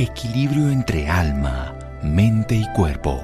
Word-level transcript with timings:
Equilibrio 0.00 0.70
entre 0.70 1.08
alma, 1.08 1.74
mente 2.04 2.54
y 2.54 2.64
cuerpo. 2.72 3.20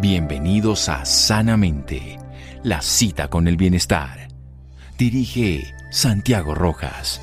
Bienvenidos 0.00 0.90
a 0.90 1.06
Sanamente, 1.06 2.18
la 2.62 2.82
cita 2.82 3.28
con 3.28 3.48
el 3.48 3.56
bienestar. 3.56 4.28
Dirige 4.98 5.64
Santiago 5.90 6.54
Rojas. 6.54 7.22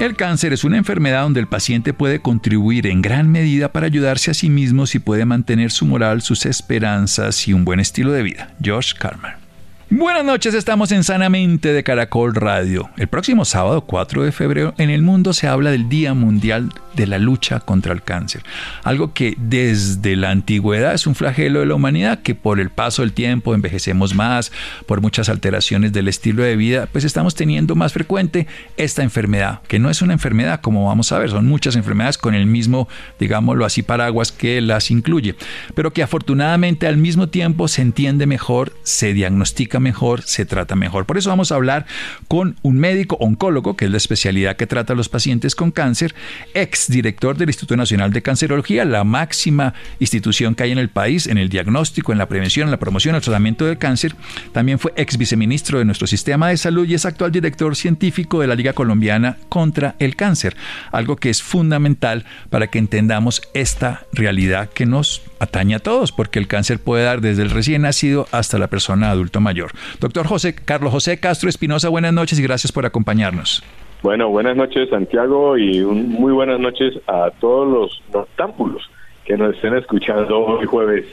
El 0.00 0.16
cáncer 0.16 0.52
es 0.52 0.64
una 0.64 0.76
enfermedad 0.76 1.22
donde 1.22 1.38
el 1.38 1.46
paciente 1.46 1.94
puede 1.94 2.20
contribuir 2.20 2.88
en 2.88 3.00
gran 3.00 3.30
medida 3.30 3.70
para 3.70 3.86
ayudarse 3.86 4.32
a 4.32 4.34
sí 4.34 4.50
mismo 4.50 4.86
si 4.86 4.98
puede 4.98 5.24
mantener 5.24 5.70
su 5.70 5.86
moral, 5.86 6.20
sus 6.20 6.46
esperanzas 6.46 7.46
y 7.46 7.52
un 7.52 7.64
buen 7.64 7.78
estilo 7.78 8.10
de 8.10 8.24
vida. 8.24 8.56
Josh 8.60 8.92
Carmer. 8.94 9.45
Buenas 9.88 10.24
noches, 10.24 10.52
estamos 10.52 10.90
en 10.90 11.04
Sanamente 11.04 11.72
de 11.72 11.84
Caracol 11.84 12.34
Radio. 12.34 12.90
El 12.96 13.06
próximo 13.06 13.44
sábado 13.44 13.82
4 13.82 14.24
de 14.24 14.32
febrero 14.32 14.74
en 14.78 14.90
el 14.90 15.00
mundo 15.00 15.32
se 15.32 15.46
habla 15.46 15.70
del 15.70 15.88
Día 15.88 16.12
Mundial 16.12 16.72
de 16.96 17.06
la 17.06 17.20
Lucha 17.20 17.60
contra 17.60 17.92
el 17.92 18.02
Cáncer, 18.02 18.42
algo 18.82 19.12
que 19.12 19.36
desde 19.38 20.16
la 20.16 20.30
antigüedad 20.30 20.94
es 20.94 21.06
un 21.06 21.14
flagelo 21.14 21.60
de 21.60 21.66
la 21.66 21.76
humanidad 21.76 22.22
que 22.22 22.34
por 22.34 22.58
el 22.58 22.70
paso 22.70 23.02
del 23.02 23.12
tiempo 23.12 23.54
envejecemos 23.54 24.14
más, 24.14 24.50
por 24.86 25.02
muchas 25.02 25.28
alteraciones 25.28 25.92
del 25.92 26.08
estilo 26.08 26.42
de 26.42 26.56
vida, 26.56 26.88
pues 26.90 27.04
estamos 27.04 27.36
teniendo 27.36 27.76
más 27.76 27.92
frecuente 27.92 28.48
esta 28.76 29.04
enfermedad, 29.04 29.60
que 29.68 29.78
no 29.78 29.88
es 29.88 30.02
una 30.02 30.14
enfermedad 30.14 30.62
como 30.62 30.86
vamos 30.86 31.12
a 31.12 31.18
ver, 31.20 31.30
son 31.30 31.46
muchas 31.46 31.76
enfermedades 31.76 32.18
con 32.18 32.34
el 32.34 32.46
mismo, 32.46 32.88
digámoslo 33.20 33.64
así, 33.64 33.82
paraguas 33.82 34.32
que 34.32 34.60
las 34.62 34.90
incluye, 34.90 35.36
pero 35.76 35.92
que 35.92 36.02
afortunadamente 36.02 36.88
al 36.88 36.96
mismo 36.96 37.28
tiempo 37.28 37.68
se 37.68 37.82
entiende 37.82 38.26
mejor, 38.26 38.72
se 38.82 39.12
diagnostica 39.12 39.75
mejor, 39.80 40.22
se 40.22 40.44
trata 40.44 40.76
mejor. 40.76 41.06
Por 41.06 41.18
eso 41.18 41.30
vamos 41.30 41.52
a 41.52 41.56
hablar 41.56 41.86
con 42.28 42.56
un 42.62 42.78
médico 42.78 43.16
oncólogo, 43.20 43.76
que 43.76 43.86
es 43.86 43.90
la 43.90 43.96
especialidad 43.96 44.56
que 44.56 44.66
trata 44.66 44.92
a 44.92 44.96
los 44.96 45.08
pacientes 45.08 45.54
con 45.54 45.70
cáncer, 45.70 46.14
ex 46.54 46.88
director 46.88 47.36
del 47.36 47.48
Instituto 47.48 47.76
Nacional 47.76 48.12
de 48.12 48.22
Cancerología, 48.22 48.84
la 48.84 49.04
máxima 49.04 49.74
institución 49.98 50.54
que 50.54 50.64
hay 50.64 50.72
en 50.72 50.78
el 50.78 50.88
país 50.88 51.26
en 51.26 51.38
el 51.38 51.48
diagnóstico, 51.48 52.12
en 52.12 52.18
la 52.18 52.28
prevención, 52.28 52.66
en 52.66 52.70
la 52.70 52.78
promoción, 52.78 53.14
en 53.14 53.16
el 53.16 53.22
tratamiento 53.22 53.64
del 53.64 53.78
cáncer. 53.78 54.14
También 54.52 54.78
fue 54.78 54.92
ex 54.96 55.16
viceministro 55.16 55.78
de 55.78 55.84
nuestro 55.84 56.06
sistema 56.06 56.48
de 56.48 56.56
salud 56.56 56.86
y 56.86 56.94
es 56.94 57.06
actual 57.06 57.32
director 57.32 57.76
científico 57.76 58.40
de 58.40 58.46
la 58.46 58.54
Liga 58.54 58.72
Colombiana 58.72 59.36
contra 59.48 59.94
el 59.98 60.16
Cáncer, 60.16 60.56
algo 60.92 61.16
que 61.16 61.30
es 61.30 61.42
fundamental 61.42 62.24
para 62.50 62.68
que 62.68 62.78
entendamos 62.78 63.42
esta 63.54 64.02
realidad 64.12 64.68
que 64.70 64.86
nos 64.86 65.22
atañe 65.38 65.74
a 65.74 65.78
todos, 65.78 66.12
porque 66.12 66.38
el 66.38 66.48
cáncer 66.48 66.78
puede 66.78 67.04
dar 67.04 67.20
desde 67.20 67.42
el 67.42 67.50
recién 67.50 67.82
nacido 67.82 68.26
hasta 68.32 68.58
la 68.58 68.68
persona 68.68 69.10
adulto 69.10 69.40
mayor. 69.40 69.65
Doctor 70.00 70.26
José, 70.26 70.54
Carlos 70.54 70.92
José 70.92 71.18
Castro 71.18 71.48
Espinosa, 71.48 71.88
buenas 71.88 72.12
noches 72.12 72.38
y 72.38 72.42
gracias 72.42 72.72
por 72.72 72.86
acompañarnos. 72.86 73.62
Bueno, 74.02 74.28
buenas 74.28 74.56
noches 74.56 74.88
Santiago 74.90 75.56
y 75.56 75.80
muy 75.82 76.32
buenas 76.32 76.60
noches 76.60 76.94
a 77.06 77.30
todos 77.40 77.68
los 77.68 78.02
noctámbulos 78.12 78.82
que 79.24 79.36
nos 79.36 79.54
estén 79.54 79.76
escuchando 79.76 80.38
hoy 80.38 80.66
jueves 80.66 81.06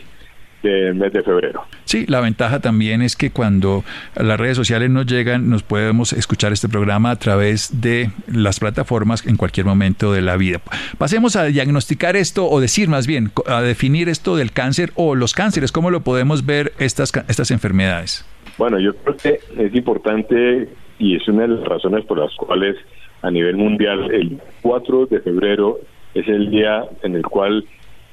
del 0.64 0.96
mes 0.96 1.12
de 1.12 1.22
febrero. 1.22 1.66
Sí, 1.84 2.06
la 2.08 2.22
ventaja 2.22 2.60
también 2.60 3.02
es 3.02 3.16
que 3.16 3.32
cuando 3.32 3.84
las 4.16 4.40
redes 4.40 4.56
sociales 4.56 4.90
nos 4.90 5.06
llegan, 5.06 5.50
nos 5.50 5.62
podemos 5.62 6.14
escuchar 6.14 6.54
este 6.54 6.70
programa 6.70 7.12
a 7.12 7.18
través 7.18 7.82
de 7.82 8.12
las 8.28 8.60
plataformas 8.60 9.28
en 9.28 9.36
cualquier 9.36 9.66
momento 9.66 10.14
de 10.14 10.22
la 10.22 10.38
vida. 10.38 10.62
Pasemos 10.98 11.36
a 11.36 11.44
diagnosticar 11.46 12.16
esto 12.16 12.50
o 12.50 12.62
decir 12.62 12.88
más 12.88 13.06
bien, 13.06 13.32
a 13.46 13.62
definir 13.62 14.10
esto 14.10 14.36
del 14.36 14.52
cáncer 14.52 14.92
o 14.96 15.16
los 15.16 15.34
cánceres, 15.34 15.72
¿cómo 15.72 15.92
lo 15.92 16.02
podemos 16.02 16.46
ver 16.46 16.74
estas, 16.80 17.12
estas 17.28 17.52
enfermedades? 17.52 18.26
Bueno, 18.58 18.80
yo 18.80 18.96
creo 18.96 19.18
que 19.18 19.40
es 19.58 19.76
importante 19.76 20.70
y 21.00 21.16
es 21.16 21.28
una 21.28 21.44
de 21.44 21.50
las 21.50 21.66
razones 21.66 22.06
por 22.06 22.20
las 22.20 22.34
cuales 22.36 22.78
a 23.22 23.32
nivel 23.32 23.56
mundial 23.58 24.12
el 24.12 24.40
4 24.62 25.08
de 25.08 25.22
febrero 25.22 25.80
es 26.14 26.28
el 26.28 26.52
día 26.52 26.86
en 27.02 27.16
el 27.16 27.24
cual 27.24 27.66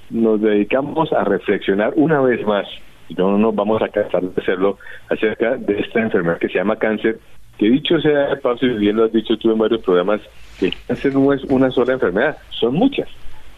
nos 0.08 0.40
dedicamos 0.40 1.12
a 1.12 1.24
reflexionar 1.24 1.92
una 1.96 2.20
vez 2.20 2.44
más, 2.46 2.66
y 3.08 3.14
no 3.14 3.36
nos 3.38 3.54
vamos 3.54 3.82
a 3.82 3.88
cansar 3.88 4.22
de 4.22 4.40
hacerlo, 4.40 4.78
acerca 5.08 5.56
de 5.56 5.80
esta 5.80 6.00
enfermedad 6.00 6.38
que 6.38 6.48
se 6.48 6.58
llama 6.58 6.76
cáncer, 6.76 7.18
que 7.58 7.68
dicho 7.68 8.00
sea 8.00 8.28
de 8.28 8.36
paso, 8.36 8.66
y 8.66 8.70
bien 8.70 8.96
lo 8.96 9.04
has 9.04 9.12
dicho 9.12 9.36
tú 9.36 9.52
en 9.52 9.58
varios 9.58 9.82
programas, 9.82 10.20
que 10.58 10.66
el 10.66 10.74
cáncer 10.86 11.14
no 11.14 11.32
es 11.32 11.44
una 11.44 11.70
sola 11.70 11.92
enfermedad, 11.92 12.38
son 12.50 12.74
muchas, 12.74 13.08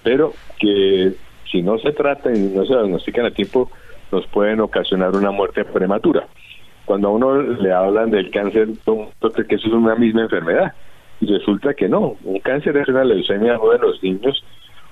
pero 0.03 0.33
que 0.59 1.13
si 1.51 1.63
no 1.63 1.79
se 1.79 1.93
trata 1.93 2.35
y 2.35 2.39
no 2.39 2.65
se 2.65 2.75
diagnostican 2.75 3.27
a 3.27 3.31
tiempo, 3.31 3.71
nos 4.11 4.27
pueden 4.27 4.61
ocasionar 4.61 5.15
una 5.15 5.31
muerte 5.31 5.65
prematura. 5.65 6.27
Cuando 6.85 7.09
a 7.09 7.11
uno 7.13 7.43
le 7.43 7.73
hablan 7.73 8.11
del 8.11 8.31
cáncer, 8.31 8.69
cree 8.85 9.47
que 9.47 9.55
eso 9.55 9.69
es 9.69 9.75
una 9.75 9.95
misma 9.95 10.23
enfermedad. 10.23 10.73
Y 11.21 11.27
resulta 11.27 11.75
que 11.75 11.89
no. 11.89 12.17
Un 12.25 12.41
cáncer 12.41 12.77
es 12.77 12.89
una 12.89 13.05
leucemia 13.05 13.53
de 13.53 13.79
los 13.79 14.03
niños 14.03 14.43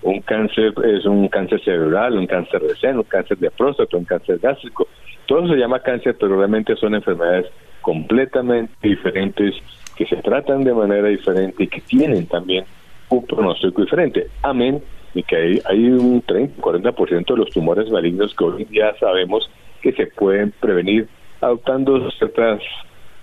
un 0.03 0.21
cáncer 0.23 0.73
es 0.84 1.05
un 1.05 1.28
cáncer 1.28 1.62
cerebral, 1.62 2.17
un 2.17 2.27
cáncer 2.27 2.62
de 2.62 2.75
seno, 2.77 3.01
un 3.01 3.05
cáncer 3.05 3.37
de 3.39 3.51
próstata, 3.51 3.97
un 3.97 4.05
cáncer 4.05 4.39
gástrico. 4.39 4.89
Todo 5.27 5.47
se 5.49 5.56
llama 5.56 5.81
cáncer, 5.81 6.17
pero 6.19 6.39
realmente 6.39 6.75
son 6.77 6.95
enfermedades 6.95 7.47
completamente 7.83 8.72
diferentes 8.83 9.55
que 9.97 10.07
se 10.07 10.17
tratan 10.17 10.65
de 10.65 10.72
manera 10.72 11.09
diferente 11.09 11.65
y 11.65 11.69
que 11.69 11.83
tienen 11.83 12.27
también 12.27 12.65
un 13.11 13.27
pronóstico 13.27 13.83
diferente. 13.83 14.28
Amén 14.43 14.83
y 15.12 15.22
que 15.22 15.37
hay, 15.37 15.61
hay 15.65 15.91
un 15.91 16.22
30-40% 16.22 17.27
de 17.27 17.37
los 17.37 17.51
tumores 17.51 17.91
malignos 17.91 18.34
que 18.34 18.45
hoy 18.45 18.65
día 18.65 18.95
sabemos 18.99 19.51
que 19.83 19.93
se 19.93 20.07
pueden 20.07 20.53
prevenir 20.61 21.09
adoptando 21.41 22.11
ciertas 22.12 22.61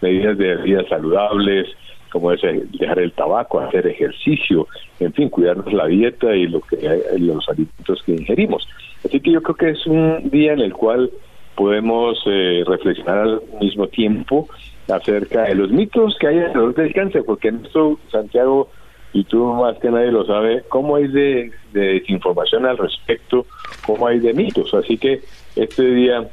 medidas 0.01 0.37
de 0.37 0.55
vida 0.57 0.83
saludables, 0.87 1.67
como 2.11 2.31
es 2.31 2.41
dejar 2.79 2.99
el 2.99 3.11
tabaco, 3.11 3.59
hacer 3.59 3.87
ejercicio, 3.87 4.67
en 4.99 5.13
fin, 5.13 5.29
cuidarnos 5.29 5.71
la 5.73 5.87
dieta 5.87 6.35
y 6.35 6.47
lo 6.47 6.61
que 6.61 6.77
los 7.17 7.47
alimentos 7.49 8.01
que 8.05 8.13
ingerimos. 8.13 8.67
Así 9.05 9.19
que 9.19 9.31
yo 9.31 9.41
creo 9.41 9.55
que 9.55 9.69
es 9.71 9.85
un 9.85 10.29
día 10.29 10.53
en 10.53 10.59
el 10.59 10.73
cual 10.73 11.11
podemos 11.55 12.21
eh, 12.25 12.63
reflexionar 12.65 13.17
al 13.19 13.41
mismo 13.59 13.87
tiempo 13.87 14.47
acerca 14.87 15.43
de 15.43 15.55
los 15.55 15.69
mitos 15.69 16.17
que 16.19 16.27
hay 16.27 16.39
alrededor 16.39 16.75
del 16.75 16.93
cáncer, 16.93 17.23
porque 17.25 17.49
en 17.49 17.65
esto, 17.65 17.99
Santiago, 18.11 18.69
y 19.11 19.23
tú 19.23 19.45
más 19.53 19.77
que 19.79 19.89
nadie 19.89 20.11
lo 20.11 20.25
sabe, 20.25 20.63
cómo 20.69 20.95
hay 20.95 21.07
de, 21.07 21.51
de 21.73 21.81
desinformación 21.93 22.65
al 22.65 22.77
respecto, 22.77 23.45
cómo 23.85 24.07
hay 24.07 24.19
de 24.19 24.33
mitos. 24.33 24.73
Así 24.73 24.97
que 24.97 25.21
este 25.55 25.83
día 25.83 26.29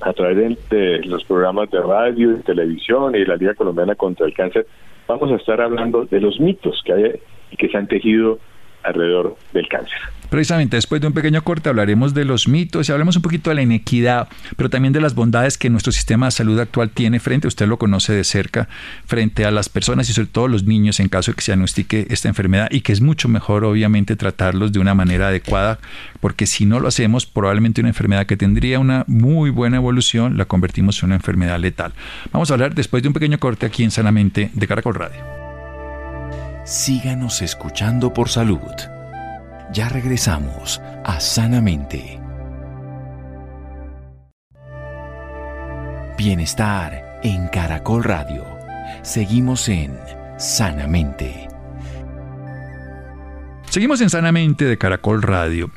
a 0.00 0.12
través 0.12 0.58
de, 0.68 1.00
los 1.04 1.24
programas 1.24 1.70
de 1.70 1.80
radio 1.80 2.32
y 2.32 2.42
televisión 2.42 3.14
y 3.14 3.24
la 3.24 3.36
Liga 3.36 3.54
Colombiana 3.54 3.94
contra 3.94 4.26
el 4.26 4.34
Cáncer, 4.34 4.66
vamos 5.06 5.30
a 5.30 5.36
estar 5.36 5.60
hablando 5.60 6.04
de 6.04 6.20
los 6.20 6.40
mitos 6.40 6.82
que 6.84 6.92
hay 6.92 7.12
y 7.50 7.56
que 7.56 7.68
se 7.68 7.76
han 7.76 7.86
tejido 7.86 8.38
alrededor 8.86 9.36
del 9.52 9.68
cáncer. 9.68 9.98
Precisamente 10.30 10.76
después 10.76 11.00
de 11.00 11.06
un 11.06 11.12
pequeño 11.12 11.42
corte 11.42 11.68
hablaremos 11.68 12.12
de 12.12 12.24
los 12.24 12.48
mitos 12.48 12.88
y 12.88 12.92
hablemos 12.92 13.16
un 13.16 13.22
poquito 13.22 13.50
de 13.50 13.56
la 13.56 13.62
inequidad, 13.62 14.28
pero 14.56 14.68
también 14.68 14.92
de 14.92 15.00
las 15.00 15.14
bondades 15.14 15.56
que 15.56 15.70
nuestro 15.70 15.92
sistema 15.92 16.26
de 16.26 16.32
salud 16.32 16.58
actual 16.58 16.90
tiene 16.90 17.20
frente, 17.20 17.46
usted 17.46 17.66
lo 17.68 17.78
conoce 17.78 18.12
de 18.12 18.24
cerca, 18.24 18.68
frente 19.06 19.44
a 19.44 19.50
las 19.50 19.68
personas 19.68 20.10
y 20.10 20.12
sobre 20.12 20.28
todo 20.28 20.48
los 20.48 20.64
niños 20.64 20.98
en 20.98 21.08
caso 21.08 21.30
de 21.30 21.36
que 21.36 21.42
se 21.42 21.52
diagnostique 21.52 22.06
esta 22.10 22.28
enfermedad 22.28 22.68
y 22.70 22.80
que 22.80 22.92
es 22.92 23.00
mucho 23.00 23.28
mejor 23.28 23.64
obviamente 23.64 24.16
tratarlos 24.16 24.72
de 24.72 24.80
una 24.80 24.94
manera 24.94 25.28
adecuada, 25.28 25.78
porque 26.20 26.46
si 26.46 26.66
no 26.66 26.80
lo 26.80 26.88
hacemos 26.88 27.26
probablemente 27.26 27.80
una 27.80 27.90
enfermedad 27.90 28.26
que 28.26 28.36
tendría 28.36 28.80
una 28.80 29.04
muy 29.06 29.50
buena 29.50 29.76
evolución 29.76 30.36
la 30.36 30.46
convertimos 30.46 31.00
en 31.02 31.06
una 31.06 31.16
enfermedad 31.16 31.58
letal. 31.60 31.92
Vamos 32.32 32.50
a 32.50 32.54
hablar 32.54 32.74
después 32.74 33.02
de 33.02 33.08
un 33.08 33.14
pequeño 33.14 33.38
corte 33.38 33.66
aquí 33.66 33.84
en 33.84 33.90
Sanamente 33.90 34.50
de 34.52 34.66
Caracol 34.66 34.94
Radio. 34.94 35.35
Síganos 36.66 37.42
escuchando 37.42 38.12
por 38.12 38.28
salud. 38.28 38.58
Ya 39.72 39.88
regresamos 39.88 40.80
a 41.04 41.20
Sanamente. 41.20 42.18
Bienestar 46.18 47.20
en 47.22 47.46
Caracol 47.46 48.02
Radio. 48.02 48.44
Seguimos 49.02 49.68
en 49.68 49.96
Sanamente. 50.38 51.46
Seguimos 53.70 54.00
en 54.00 54.10
Sanamente 54.10 54.64
de 54.64 54.76
Caracol 54.76 55.22
Radio. 55.22 55.70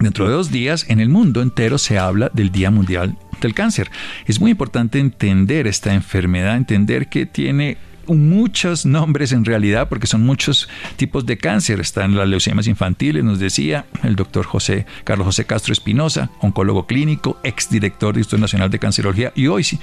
Dentro 0.00 0.26
de 0.26 0.32
dos 0.32 0.50
días, 0.50 0.86
en 0.90 0.98
el 0.98 1.08
mundo 1.08 1.40
entero 1.40 1.78
se 1.78 2.00
habla 2.00 2.32
del 2.32 2.50
Día 2.50 2.72
Mundial 2.72 3.16
del 3.40 3.54
Cáncer. 3.54 3.92
Es 4.26 4.40
muy 4.40 4.50
importante 4.50 4.98
entender 4.98 5.68
esta 5.68 5.94
enfermedad, 5.94 6.56
entender 6.56 7.08
que 7.08 7.26
tiene 7.26 7.78
muchos 8.08 8.86
nombres 8.86 9.32
en 9.32 9.44
realidad, 9.44 9.88
porque 9.88 10.06
son 10.06 10.24
muchos 10.24 10.68
tipos 10.96 11.26
de 11.26 11.38
cáncer. 11.38 11.80
Están 11.80 12.16
las 12.16 12.28
leucemias 12.28 12.66
infantiles, 12.66 13.24
nos 13.24 13.38
decía 13.38 13.86
el 14.02 14.16
doctor 14.16 14.44
José, 14.44 14.86
Carlos 15.04 15.26
José 15.26 15.44
Castro 15.44 15.72
Espinosa, 15.72 16.30
oncólogo 16.40 16.86
clínico, 16.86 17.38
exdirector 17.42 18.14
del 18.14 18.20
Instituto 18.20 18.40
Nacional 18.40 18.70
de 18.70 18.78
Cancerología 18.78 19.32
y 19.34 19.46
hoy 19.48 19.64
sí, 19.64 19.78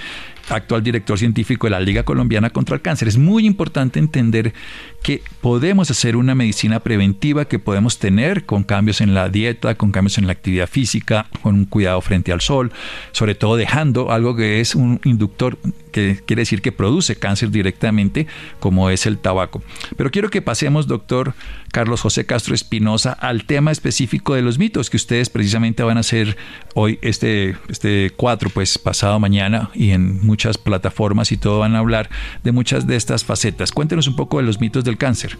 actual 0.50 0.84
director 0.84 1.18
científico 1.18 1.68
de 1.68 1.72
la 1.72 1.80
Liga 1.80 2.04
Colombiana 2.04 2.50
contra 2.50 2.75
el 2.75 2.81
Cáncer. 2.81 3.07
Es 3.07 3.18
muy 3.18 3.45
importante 3.45 4.00
entender 4.00 4.54
que 5.01 5.22
podemos 5.42 5.92
hacer 5.92 6.16
una 6.16 6.36
medicina 6.36 6.80
preventiva 6.80 7.45
que 7.45 7.60
podemos 7.60 8.00
tener 8.00 8.45
con 8.45 8.63
cambios 8.63 9.01
en 9.01 9.13
la 9.13 9.30
dieta, 9.30 9.75
con 9.75 9.92
cambios 9.92 10.18
en 10.18 10.28
la 10.28 10.34
actividad 10.34 10.68
física, 10.68 11.28
con 11.42 11.56
un 11.56 11.66
cuidado 11.66 12.01
frente 12.01 12.31
al 12.31 12.42
sol, 12.42 12.72
sobre 13.12 13.36
todo 13.36 13.56
dejando 13.56 14.12
algo 14.12 14.36
que 14.36 14.60
es 14.60 14.75
un 14.75 15.00
inductor 15.04 15.57
que 15.92 16.19
quiere 16.25 16.42
decir 16.42 16.62
que 16.62 16.72
produce 16.72 17.16
cáncer 17.16 17.51
directamente, 17.51 18.28
como 18.60 18.89
es 18.89 19.06
el 19.06 19.18
tabaco. 19.19 19.62
Pero 19.96 20.12
quiero 20.12 20.30
que 20.30 20.42
pasemos, 20.42 20.88
doctor 20.88 21.34
Carlos 21.74 22.02
José 22.02 22.28
Castro 22.28 22.54
Espinosa, 22.54 23.14
al 23.20 23.46
tema 23.46 23.72
específico 23.72 24.36
de 24.36 24.44
los 24.44 24.60
mitos 24.60 24.92
que 24.92 24.98
ustedes 24.98 25.31
precisamente 25.31 25.81
van 25.81 25.98
a 25.98 26.02
hacer 26.02 26.38
hoy, 26.75 27.00
este, 27.02 27.56
este 27.68 28.12
4, 28.16 28.52
pues 28.54 28.78
pasado 28.78 29.20
mañana, 29.20 29.72
y 29.74 29.90
en 29.90 30.24
muchas 30.24 30.60
plataformas 30.60 31.31
y 31.31 31.38
todo 31.40 31.60
van 31.60 31.75
a 31.75 31.80
hablar 31.80 32.10
de 32.44 32.52
muchas 32.52 32.86
de 32.86 32.96
estas 32.96 33.25
facetas. 33.25 33.72
Cuéntenos 33.72 34.08
un 34.08 34.16
poco 34.16 34.38
de 34.38 34.44
los 34.44 34.62
mitos 34.62 34.84
del 34.84 35.00
cáncer. 35.00 35.31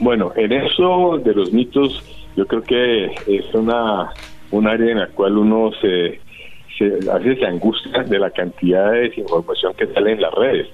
Bueno, 0.00 0.32
en 0.34 0.52
eso 0.52 1.18
de 1.24 1.32
los 1.32 1.52
mitos, 1.52 2.02
yo 2.36 2.48
creo 2.48 2.62
que 2.62 3.04
es 3.28 3.54
una 3.54 4.10
un 4.50 4.66
área 4.66 4.90
en 4.90 4.98
la 4.98 5.06
cual 5.08 5.38
uno 5.38 5.70
se 5.80 6.20
se, 6.76 7.00
se 7.00 7.46
angustia 7.46 8.02
de 8.02 8.18
la 8.18 8.30
cantidad 8.30 8.90
de 8.90 9.02
desinformación 9.02 9.74
que 9.74 9.86
sale 9.86 10.12
en 10.12 10.20
las 10.20 10.34
redes. 10.34 10.66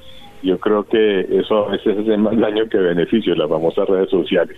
Yo 0.43 0.59
creo 0.59 0.85
que 0.85 1.21
eso 1.21 1.67
a 1.67 1.73
veces 1.73 1.99
hace 1.99 2.17
más 2.17 2.37
daño 2.39 2.67
que 2.69 2.79
beneficio, 2.79 3.35
las 3.35 3.49
famosas 3.49 3.89
redes 3.89 4.11
sociales. 4.11 4.57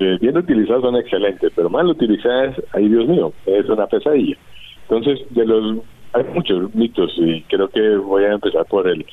Eh, 0.00 0.16
bien 0.20 0.36
utilizadas 0.36 0.82
son 0.82 0.96
excelentes, 0.96 1.52
pero 1.54 1.68
mal 1.68 1.86
utilizadas, 1.86 2.54
ay 2.72 2.88
Dios 2.88 3.06
mío, 3.08 3.32
es 3.46 3.68
una 3.68 3.86
pesadilla. 3.86 4.36
Entonces, 4.82 5.20
de 5.30 5.44
los 5.44 5.78
hay 6.12 6.24
muchos 6.34 6.74
mitos 6.74 7.12
y 7.16 7.42
creo 7.42 7.68
que 7.68 7.96
voy 7.96 8.24
a 8.24 8.32
empezar 8.32 8.64
por 8.66 8.88
el, 8.88 9.04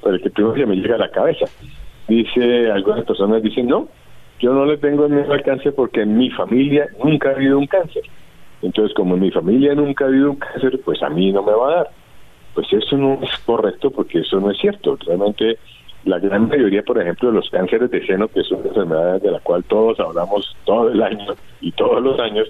por 0.00 0.14
el 0.14 0.20
que 0.20 0.30
primero 0.30 0.66
me 0.66 0.76
llega 0.76 0.94
a 0.94 0.98
la 0.98 1.10
cabeza. 1.10 1.46
Dice, 2.08 2.70
algunas 2.70 3.04
personas 3.04 3.42
dicen, 3.42 3.66
no, 3.66 3.88
yo 4.38 4.52
no 4.52 4.64
le 4.64 4.76
tengo 4.76 5.08
miedo 5.08 5.32
al 5.32 5.42
cáncer 5.42 5.74
porque 5.74 6.02
en 6.02 6.16
mi 6.16 6.30
familia 6.30 6.86
nunca 7.02 7.30
ha 7.30 7.32
habido 7.32 7.58
un 7.58 7.66
cáncer. 7.66 8.02
Entonces, 8.62 8.94
como 8.94 9.14
en 9.14 9.22
mi 9.22 9.30
familia 9.30 9.74
nunca 9.74 10.04
ha 10.04 10.08
habido 10.08 10.30
un 10.30 10.36
cáncer, 10.36 10.80
pues 10.84 11.02
a 11.02 11.08
mí 11.08 11.32
no 11.32 11.42
me 11.42 11.52
va 11.52 11.68
a 11.68 11.76
dar. 11.76 11.90
Pues 12.54 12.72
eso 12.72 12.96
no 12.96 13.18
es 13.22 13.38
correcto 13.44 13.90
porque 13.90 14.20
eso 14.20 14.40
no 14.40 14.50
es 14.50 14.58
cierto. 14.58 14.96
Realmente 15.04 15.58
la 16.06 16.20
gran 16.20 16.48
mayoría, 16.48 16.82
por 16.82 17.00
ejemplo, 17.00 17.28
de 17.28 17.34
los 17.34 17.50
cánceres 17.50 17.90
de 17.90 18.06
seno, 18.06 18.28
que 18.28 18.40
es 18.40 18.50
una 18.52 18.68
enfermedad 18.68 19.20
de 19.20 19.32
la 19.32 19.40
cual 19.40 19.64
todos 19.64 19.98
hablamos 19.98 20.56
todo 20.64 20.90
el 20.90 21.02
año 21.02 21.34
y 21.60 21.72
todos 21.72 22.02
los 22.02 22.18
años, 22.20 22.48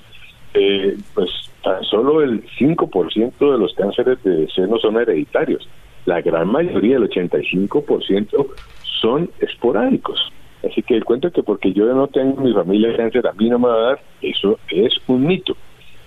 eh, 0.52 0.96
pues 1.14 1.30
tan 1.64 1.82
solo 1.84 2.22
el 2.22 2.44
5% 2.58 3.38
de 3.38 3.58
los 3.58 3.74
cánceres 3.74 4.22
de 4.22 4.46
seno 4.54 4.78
son 4.78 4.98
hereditarios. 4.98 5.66
La 6.04 6.20
gran 6.20 6.48
mayoría, 6.48 6.96
el 6.96 7.08
85%, 7.08 8.46
son 9.00 9.30
esporádicos. 9.40 10.32
Así 10.62 10.82
que 10.82 10.94
el 10.94 11.04
cuento 11.04 11.30
que 11.30 11.42
porque 11.42 11.72
yo 11.72 11.86
no 11.86 12.08
tengo 12.08 12.42
mi 12.42 12.52
familia 12.52 12.94
cáncer, 12.96 13.26
a 13.26 13.32
mí 13.32 13.48
no 13.48 13.58
me 13.58 13.68
va 13.68 13.74
a 13.74 13.80
dar, 13.90 14.00
eso 14.20 14.58
es 14.68 14.92
un 15.06 15.26
mito. 15.26 15.56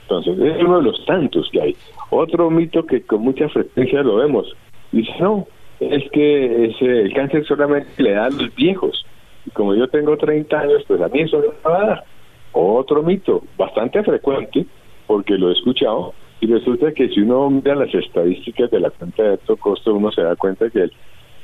Entonces, 0.03 0.39
es 0.39 0.63
uno 0.63 0.77
de 0.77 0.83
los 0.83 1.05
tantos 1.05 1.49
que 1.51 1.61
hay. 1.61 1.75
Otro 2.11 2.49
mito 2.51 2.85
que 2.85 3.01
con 3.01 3.21
mucha 3.21 3.49
frecuencia 3.49 4.03
lo 4.03 4.17
vemos, 4.17 4.55
dice, 4.91 5.11
no, 5.19 5.47
es 5.79 6.09
que 6.11 6.65
ese, 6.65 6.85
el 6.85 7.13
cáncer 7.13 7.45
solamente 7.45 8.01
le 8.01 8.11
da 8.11 8.25
a 8.25 8.29
los 8.29 8.53
viejos. 8.55 9.05
Y 9.45 9.51
como 9.51 9.75
yo 9.75 9.87
tengo 9.87 10.17
30 10.17 10.59
años, 10.59 10.83
pues 10.87 11.01
a 11.01 11.07
mí 11.07 11.21
eso 11.21 11.39
me 11.39 11.69
va 11.69 11.93
a. 11.93 12.03
Otro 12.51 13.03
mito, 13.03 13.43
bastante 13.57 14.03
frecuente, 14.03 14.65
porque 15.05 15.37
lo 15.37 15.49
he 15.49 15.53
escuchado, 15.53 16.13
y 16.41 16.47
resulta 16.47 16.91
que 16.93 17.09
si 17.09 17.21
uno 17.21 17.49
mira 17.49 17.75
las 17.75 17.93
estadísticas 17.93 18.71
de 18.71 18.79
la 18.79 18.89
cuenta 18.89 19.23
de 19.23 19.29
alto 19.31 19.57
costo, 19.57 19.93
uno 19.93 20.11
se 20.11 20.21
da 20.21 20.35
cuenta 20.35 20.69
que 20.69 20.83
el, 20.83 20.91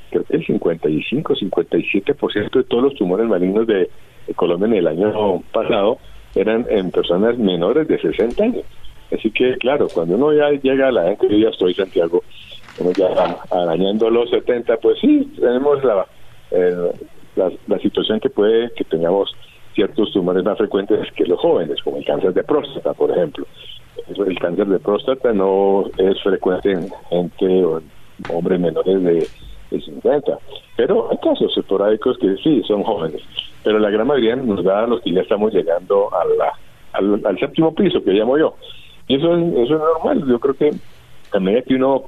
creo 0.10 0.24
que 0.24 0.38
el 0.38 0.46
55, 0.46 1.36
57% 1.36 2.52
de 2.52 2.64
todos 2.64 2.84
los 2.84 2.96
tumores 2.96 3.28
malignos 3.28 3.68
de 3.68 3.90
Colombia 4.36 4.68
en 4.68 4.74
el 4.74 4.88
año 4.88 5.42
pasado 5.52 6.00
eran 6.34 6.66
en 6.70 6.92
personas 6.92 7.38
menores 7.38 7.88
de 7.88 8.00
60 8.00 8.44
años. 8.44 8.64
Así 9.12 9.32
que, 9.32 9.56
claro, 9.58 9.88
cuando 9.94 10.16
uno 10.16 10.34
ya 10.34 10.50
llega 10.52 10.88
a 10.88 10.92
la 10.92 11.04
gente, 11.10 11.30
yo 11.30 11.38
ya 11.38 11.50
estoy 11.50 11.74
Santiago, 11.74 12.24
uno 12.80 12.92
ya 12.92 13.38
arañando 13.52 14.10
los 14.10 14.30
70, 14.30 14.78
pues 14.78 15.00
sí, 15.00 15.32
tenemos 15.40 15.84
la, 15.84 16.06
la, 17.36 17.80
situación 17.80 18.20
que 18.20 18.30
puede 18.30 18.72
que 18.72 18.84
tengamos 18.84 19.36
ciertos 19.74 20.12
tumores 20.12 20.44
más 20.44 20.58
frecuentes 20.58 21.12
que 21.14 21.26
los 21.26 21.40
jóvenes, 21.40 21.82
como 21.84 21.98
el 21.98 22.06
cáncer 22.06 22.34
de 22.34 22.44
próstata, 22.44 22.94
por 22.94 23.12
ejemplo. 23.12 23.46
El 24.08 24.40
cáncer 24.40 24.68
de 24.68 24.80
próstata 24.80 25.34
no 25.34 25.86
es 25.98 26.22
frecuente 26.22 26.72
en 26.72 26.90
gente 27.10 27.64
o 27.64 27.80
en 27.80 27.86
hombres 28.30 28.60
menores 28.60 29.04
de, 29.04 29.28
de 29.72 29.82
50, 29.82 30.38
pero 30.76 31.10
hay 31.12 31.18
casos 31.18 31.58
esporádicos 31.58 32.18
que 32.18 32.36
sí, 32.38 32.62
son 32.68 32.84
jóvenes 32.84 33.22
pero 33.66 33.80
la 33.80 33.90
gran 33.90 34.06
mayoría 34.06 34.36
nos 34.36 34.64
da 34.64 34.86
los 34.86 35.02
que 35.02 35.12
ya 35.12 35.22
estamos 35.22 35.52
llegando 35.52 36.08
a 36.14 36.24
la, 36.24 36.54
al, 36.94 37.40
séptimo 37.40 37.74
piso, 37.74 38.02
que 38.04 38.12
llamo 38.12 38.38
yo. 38.38 38.54
Y 39.08 39.16
eso, 39.16 39.36
es, 39.36 39.54
eso 39.54 39.74
es 39.76 39.82
normal. 39.82 40.24
Yo 40.28 40.40
creo 40.40 40.54
que 40.54 40.72
a 41.34 41.40
medida 41.40 41.64
que 41.64 41.74
uno, 41.74 42.04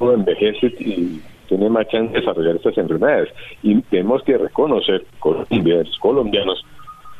envejece 0.00 0.66
y 0.78 1.20
tiene 1.48 1.68
más 1.68 1.86
chance 1.88 2.12
de 2.12 2.20
desarrollar 2.20 2.56
estas 2.56 2.78
enfermedades. 2.78 3.28
Y 3.62 3.80
tenemos 3.82 4.22
que 4.22 4.38
reconocer, 4.38 5.04
colombianos, 5.18 5.98
colombianos 6.00 6.64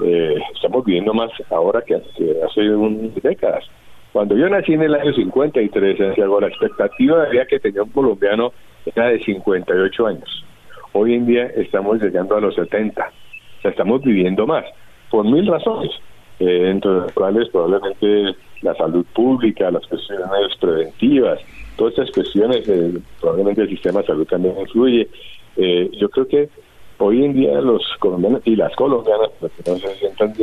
eh, 0.04 0.36
estamos 0.54 0.84
viviendo 0.84 1.14
más 1.14 1.30
ahora 1.50 1.82
que 1.82 1.94
hace, 1.94 2.70
un, 2.70 3.12
décadas. 3.22 3.64
Cuando 4.12 4.36
yo 4.36 4.48
nací 4.48 4.74
en 4.74 4.82
el 4.82 4.94
año 4.94 5.12
53, 5.12 5.98
Santiago, 5.98 6.40
la 6.40 6.48
expectativa 6.48 7.24
de 7.24 7.30
vida 7.30 7.46
que 7.46 7.60
tenía 7.60 7.82
un 7.82 7.90
colombiano 7.90 8.52
era 8.86 9.08
de 9.08 9.22
58 9.22 10.06
años. 10.06 10.44
Hoy 10.92 11.14
en 11.14 11.26
día 11.26 11.46
estamos 11.46 12.00
llegando 12.00 12.36
a 12.36 12.40
los 12.40 12.54
70 12.54 13.10
estamos 13.68 14.02
viviendo 14.02 14.46
más, 14.46 14.64
por 15.10 15.24
mil 15.24 15.46
razones, 15.46 15.90
eh, 16.40 16.70
entre 16.70 16.90
las 16.92 17.12
cuales 17.12 17.48
probablemente 17.48 18.36
la 18.62 18.74
salud 18.74 19.04
pública, 19.14 19.70
las 19.70 19.86
cuestiones 19.86 20.56
preventivas, 20.60 21.40
todas 21.76 21.92
estas 21.92 22.10
cuestiones, 22.12 22.68
eh, 22.68 22.98
probablemente 23.20 23.62
el 23.62 23.68
sistema 23.68 24.00
de 24.00 24.06
salud 24.06 24.26
también 24.26 24.58
influye. 24.60 25.08
Eh, 25.56 25.90
yo 25.98 26.08
creo 26.08 26.26
que 26.28 26.48
hoy 26.98 27.24
en 27.24 27.34
día 27.34 27.60
los 27.60 27.82
colombianos 27.98 28.42
y 28.44 28.56
las 28.56 28.74
colombianas, 28.76 29.30
porque 29.40 29.62
no 29.66 29.76
se 29.76 29.94
sientan 29.96 30.34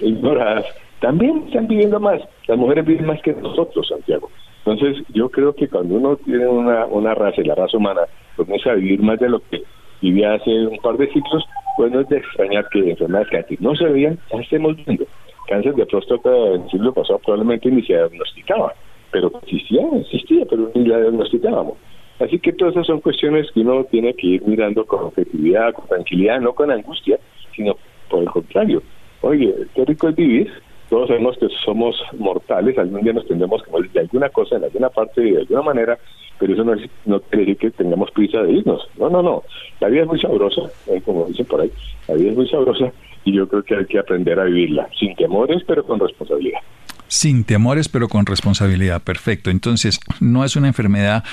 ignoradas, 0.00 0.66
también 1.00 1.44
están 1.46 1.68
viviendo 1.68 2.00
más. 2.00 2.20
Las 2.46 2.58
mujeres 2.58 2.84
viven 2.84 3.06
más 3.06 3.20
que 3.22 3.32
nosotros, 3.32 3.86
Santiago. 3.88 4.30
Entonces, 4.64 5.02
yo 5.14 5.30
creo 5.30 5.54
que 5.54 5.68
cuando 5.68 5.94
uno 5.94 6.16
tiene 6.16 6.46
una, 6.46 6.86
una 6.86 7.14
raza 7.14 7.40
y 7.40 7.44
la 7.44 7.54
raza 7.54 7.76
humana 7.76 8.02
comienza 8.36 8.70
a 8.70 8.74
vivir 8.74 9.00
más 9.00 9.18
de 9.18 9.28
lo 9.28 9.40
que 9.40 9.62
vivía 10.00 10.34
hace 10.34 10.50
un 10.66 10.78
par 10.78 10.96
de 10.96 11.10
ciclos, 11.12 11.44
pues 11.76 11.92
no 11.92 12.00
es 12.00 12.08
de 12.08 12.18
extrañar 12.18 12.68
que 12.70 12.90
enfermedades 12.90 13.28
que 13.30 13.36
antes 13.38 13.60
no 13.60 13.74
se 13.74 13.84
veían, 13.84 14.18
ya 14.32 14.40
estemos 14.40 14.76
viendo. 14.84 15.06
Cáncer 15.48 15.74
de 15.74 15.86
próstata 15.86 16.28
en 16.28 16.62
el 16.62 16.70
siglo 16.70 16.92
pasado 16.92 17.18
probablemente 17.20 17.70
ni 17.70 17.82
se 17.82 17.94
diagnosticaba, 17.94 18.74
pero 19.10 19.32
existía, 19.42 19.82
existía, 20.00 20.44
pero 20.48 20.70
ni 20.74 20.84
la 20.84 21.00
diagnosticábamos. 21.00 21.74
Así 22.18 22.38
que 22.38 22.52
todas 22.52 22.74
esas 22.74 22.86
son 22.86 23.00
cuestiones 23.00 23.50
que 23.52 23.60
uno 23.60 23.84
tiene 23.84 24.14
que 24.14 24.26
ir 24.26 24.42
mirando 24.42 24.84
con 24.84 25.04
objetividad, 25.04 25.72
con 25.72 25.86
tranquilidad, 25.86 26.40
no 26.40 26.52
con 26.52 26.70
angustia, 26.70 27.18
sino 27.54 27.76
por 28.10 28.22
el 28.22 28.28
contrario. 28.28 28.82
Oye, 29.20 29.54
qué 29.74 29.84
rico 29.84 30.08
es 30.08 30.16
vivir, 30.16 30.50
todos 30.88 31.08
sabemos 31.08 31.36
que 31.38 31.48
somos 31.64 32.00
mortales, 32.18 32.76
algún 32.78 33.02
día 33.02 33.12
nos 33.12 33.26
tendremos 33.26 33.62
que 33.62 33.70
morir 33.70 33.90
de 33.92 34.00
alguna 34.00 34.28
cosa, 34.30 34.56
en 34.56 34.64
alguna 34.64 34.88
parte, 34.88 35.20
de 35.20 35.38
alguna 35.38 35.62
manera, 35.62 35.98
pero 36.38 36.54
eso 36.54 36.64
no, 36.64 36.74
no 37.04 37.20
quiere 37.20 37.44
decir 37.44 37.56
que 37.58 37.70
tengamos 37.70 38.10
prisa 38.10 38.42
de 38.42 38.52
irnos. 38.52 38.88
No, 38.96 39.10
no, 39.10 39.22
no. 39.22 39.42
La 39.80 39.88
vida 39.88 40.02
es 40.02 40.08
muy 40.08 40.20
sabrosa, 40.20 40.62
eh, 40.86 41.00
como 41.04 41.26
dicen 41.26 41.46
por 41.46 41.60
ahí, 41.60 41.70
la 42.08 42.14
vida 42.14 42.30
es 42.30 42.36
muy 42.36 42.48
sabrosa 42.48 42.92
y 43.24 43.32
yo 43.34 43.48
creo 43.48 43.62
que 43.62 43.76
hay 43.76 43.84
que 43.86 43.98
aprender 43.98 44.40
a 44.40 44.44
vivirla, 44.44 44.88
sin 44.98 45.14
temores, 45.14 45.62
pero 45.66 45.84
con 45.84 46.00
responsabilidad. 46.00 46.60
Sin 47.08 47.44
temores, 47.44 47.88
pero 47.88 48.08
con 48.08 48.26
responsabilidad. 48.26 49.00
Perfecto. 49.02 49.50
Entonces, 49.50 49.98
no 50.20 50.44
es 50.44 50.56
una 50.56 50.68
enfermedad 50.68 51.24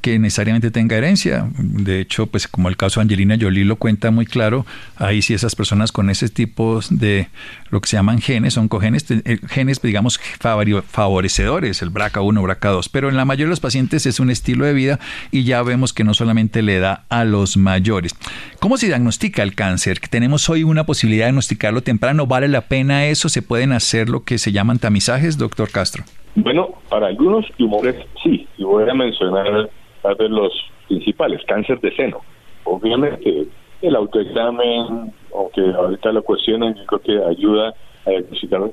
que 0.00 0.18
necesariamente 0.18 0.70
tenga 0.70 0.96
herencia. 0.96 1.46
De 1.58 2.00
hecho, 2.00 2.26
pues 2.26 2.48
como 2.48 2.70
el 2.70 2.78
caso 2.78 3.00
de 3.00 3.02
Angelina 3.02 3.36
Jolie 3.38 3.66
lo 3.66 3.76
cuenta 3.76 4.10
muy 4.10 4.24
claro, 4.24 4.64
ahí 4.96 5.20
sí 5.20 5.34
esas 5.34 5.54
personas 5.54 5.92
con 5.92 6.08
ese 6.08 6.30
tipo 6.30 6.80
de 6.88 7.28
lo 7.68 7.82
que 7.82 7.88
se 7.90 7.96
llaman 7.96 8.22
genes, 8.22 8.54
son 8.54 8.68
cogenes, 8.68 9.04
eh, 9.10 9.38
genes, 9.48 9.82
digamos, 9.82 10.18
favorecedores, 10.40 11.82
el 11.82 11.92
BRCA1, 11.92 12.40
BRCA2. 12.40 12.88
Pero 12.90 13.10
en 13.10 13.16
la 13.16 13.26
mayoría 13.26 13.46
de 13.46 13.50
los 13.50 13.60
pacientes 13.60 14.06
es 14.06 14.20
un 14.20 14.30
estilo 14.30 14.64
de 14.64 14.72
vida 14.72 14.98
y 15.30 15.44
ya 15.44 15.62
vemos 15.62 15.92
que 15.92 16.04
no 16.04 16.14
solamente 16.14 16.62
le 16.62 16.78
da 16.78 17.04
a 17.10 17.24
los 17.24 17.58
mayores. 17.58 18.14
¿Cómo 18.60 18.78
se 18.78 18.86
diagnostica 18.86 19.42
el 19.42 19.54
cáncer? 19.54 20.00
Tenemos 20.00 20.48
hoy 20.48 20.64
una 20.64 20.86
posibilidad 20.86 21.26
de 21.26 21.32
diagnosticarlo 21.32 21.82
temprano. 21.82 22.26
¿Vale 22.26 22.48
la 22.48 22.62
pena 22.62 23.06
eso? 23.06 23.28
¿Se 23.28 23.42
pueden 23.42 23.72
hacer 23.72 24.08
lo 24.08 24.24
que 24.24 24.38
se 24.38 24.52
llaman 24.52 24.78
tamizajes? 24.78 25.17
Doctor 25.38 25.70
Castro? 25.70 26.04
Bueno, 26.34 26.68
para 26.88 27.08
algunos 27.08 27.46
tumores 27.56 27.96
sí, 28.22 28.46
y 28.56 28.64
voy 28.64 28.88
a 28.88 28.94
mencionar 28.94 29.68
a 30.04 30.14
de 30.14 30.28
los 30.28 30.52
principales, 30.86 31.40
cáncer 31.46 31.80
de 31.80 31.94
seno. 31.94 32.20
Obviamente, 32.64 33.46
el 33.82 33.96
autoexamen, 33.96 35.12
aunque 35.34 35.60
ahorita 35.60 36.12
lo 36.12 36.22
cuestionan, 36.22 36.74
yo 36.74 36.84
creo 36.86 37.00
que 37.00 37.24
ayuda 37.24 37.74
a 38.06 38.10
diagnosticar, 38.10 38.70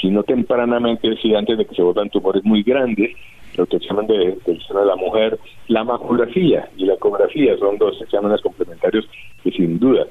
si 0.00 0.08
no 0.10 0.22
tempranamente, 0.22 1.16
si 1.22 1.34
antes 1.34 1.58
de 1.58 1.66
que 1.66 1.74
se 1.74 1.82
vuelvan 1.82 2.10
tumores 2.10 2.44
muy 2.44 2.62
grandes, 2.62 3.10
el 3.54 3.60
autoexamen 3.60 4.06
de, 4.06 4.38
del 4.44 4.62
seno 4.66 4.80
de 4.80 4.86
la 4.86 4.96
mujer, 4.96 5.38
la 5.68 5.84
mamografía 5.84 6.68
y 6.76 6.86
la 6.86 6.94
ecografía 6.94 7.56
son 7.58 7.78
dos 7.78 8.00
exámenes 8.02 8.40
complementarios 8.42 9.08
que 9.42 9.52
sin 9.52 9.78
duda 9.78 10.06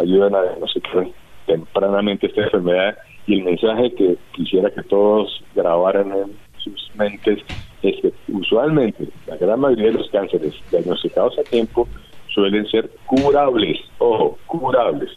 ayudan 0.00 0.34
a 0.34 0.42
diagnosticar 0.42 1.06
tempranamente 1.46 2.26
esta 2.26 2.42
enfermedad 2.42 2.96
y 3.28 3.34
el 3.34 3.44
mensaje 3.44 3.92
que 3.92 4.16
quisiera 4.32 4.70
que 4.70 4.82
todos 4.84 5.44
grabaran 5.54 6.10
en 6.12 6.36
sus 6.56 6.90
mentes 6.96 7.38
es 7.82 8.00
que 8.00 8.12
usualmente 8.32 9.06
la 9.26 9.36
gran 9.36 9.60
mayoría 9.60 9.88
de 9.88 9.98
los 9.98 10.10
cánceres 10.10 10.54
diagnosticados 10.70 11.38
a 11.38 11.42
tiempo 11.42 11.86
suelen 12.32 12.66
ser 12.68 12.90
curables, 13.06 13.78
ojo, 13.98 14.38
curables. 14.46 15.10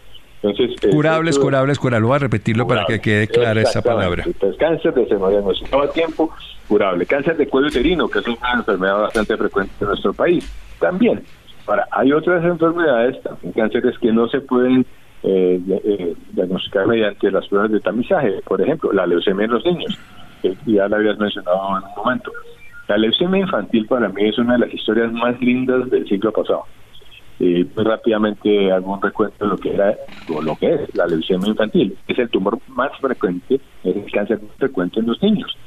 Entonces, 0.43 0.75
curables, 0.91 1.39
curables, 1.39 1.79
curables. 1.79 2.07
Voy 2.07 2.15
a 2.15 2.19
repetirlo 2.19 2.67
para 2.67 2.85
que 2.85 2.99
quede 2.99 3.27
clara 3.27 3.61
esa 3.61 3.81
palabra. 3.81 4.23
Entonces, 4.25 4.59
cáncer 4.59 4.93
de 4.93 5.07
seno 5.07 5.29
diagnosticado 5.29 5.83
a 5.83 5.91
tiempo, 5.91 6.31
curable. 6.67 7.05
Cáncer 7.05 7.37
de 7.37 7.47
cuello 7.47 7.67
uterino, 7.67 8.09
que 8.09 8.19
es 8.19 8.27
una 8.27 8.53
enfermedad 8.55 9.01
bastante 9.01 9.37
frecuente 9.37 9.71
en 9.79 9.87
nuestro 9.87 10.13
país, 10.13 10.51
también. 10.79 11.23
Ahora, 11.65 11.87
hay 11.91 12.11
otras 12.11 12.43
enfermedades, 12.43 13.21
también 13.21 13.53
cánceres 13.53 13.97
que 13.99 14.11
no 14.11 14.27
se 14.27 14.41
pueden 14.41 14.85
eh, 15.23 15.61
eh, 15.83 16.15
diagnosticar 16.31 16.87
mediante 16.87 17.29
las 17.31 17.47
pruebas 17.47 17.71
de 17.71 17.79
tamizaje. 17.79 18.41
Por 18.45 18.61
ejemplo, 18.61 18.91
la 18.91 19.05
leucemia 19.05 19.45
en 19.45 19.51
los 19.51 19.65
niños, 19.65 19.97
que 20.41 20.55
ya 20.65 20.87
la 20.87 20.97
habías 20.97 21.19
mencionado 21.19 21.77
en 21.77 21.83
un 21.83 21.95
momento. 21.95 22.31
La 22.87 22.97
leucemia 22.97 23.41
infantil 23.41 23.85
para 23.85 24.09
mí 24.09 24.27
es 24.27 24.37
una 24.37 24.53
de 24.53 24.59
las 24.59 24.73
historias 24.73 25.11
más 25.13 25.39
lindas 25.39 25.89
del 25.89 26.07
siglo 26.07 26.31
pasado. 26.31 26.65
Eh, 27.39 27.65
rápidamente 27.75 28.71
hago 28.71 28.93
un 28.93 29.01
recuento 29.01 29.45
de 29.45 29.49
lo 29.49 29.57
que 29.57 29.73
era 29.73 29.95
o 30.31 30.41
lo 30.41 30.55
que 30.55 30.73
es 30.73 30.95
la 30.95 31.07
leucemia 31.07 31.47
infantil. 31.47 31.97
Es 32.07 32.19
el 32.19 32.29
tumor 32.29 32.59
más 32.67 32.91
frecuente, 32.99 33.61
es 33.83 33.95
el 33.95 34.11
cáncer 34.11 34.39
más 34.41 34.55
frecuente 34.57 34.99
en 34.99 35.07
los 35.07 35.21
niños. 35.23 35.57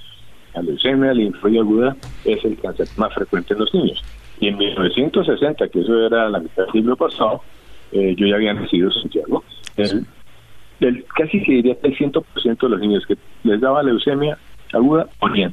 La 0.55 0.63
leucemia 0.63 1.13
linfoide 1.13 1.59
aguda 1.59 1.97
es 2.25 2.45
el 2.45 2.57
cáncer 2.59 2.87
más 2.97 3.13
frecuente 3.15 3.55
en 3.55 3.61
los 3.61 3.75
niños. 3.75 4.03
Y 4.39 4.49
en 4.49 4.59
1960, 4.59 5.69
que 5.69 5.81
eso 5.81 6.07
era 6.07 6.29
la 6.29 6.39
mitad 6.39 6.65
del 6.65 6.73
siglo 6.73 6.97
pasado, 6.97 7.41
eh, 7.93 8.15
yo 8.17 8.27
ya 8.27 8.37
había 8.37 8.55
nacido 8.55 8.89
en 8.89 9.01
Santiago, 9.01 9.45
el, 10.81 11.05
casi 11.17 11.41
se 11.41 11.53
diría 11.53 11.77
que 11.77 11.89
el 11.89 11.97
100% 11.97 12.59
de 12.61 12.69
los 12.69 12.81
niños 12.81 13.07
que 13.07 13.17
les 13.45 13.61
daba 13.61 13.83
leucemia 13.83 14.37
aguda 14.73 15.07
morían. 15.21 15.53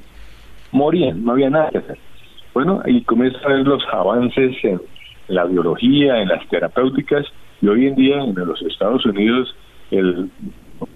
Morían, 0.72 1.24
no 1.24 1.34
había 1.34 1.50
nada 1.50 1.70
que 1.70 1.78
hacer. 1.80 1.98
Bueno, 2.54 2.82
y 2.86 3.02
comienzan 3.04 3.44
a 3.44 3.48
ver 3.56 3.68
los 3.68 3.84
avances 3.92 4.56
en, 4.64 4.82
la 5.28 5.46
biología, 5.46 6.22
en 6.22 6.28
las 6.28 6.46
terapéuticas, 6.50 7.26
y 7.62 7.68
hoy 7.68 7.88
en 7.88 7.96
día 7.96 8.22
en 8.22 8.36
los 8.36 8.62
Estados 8.64 9.06
Unidos 9.06 9.56
el 9.92 10.30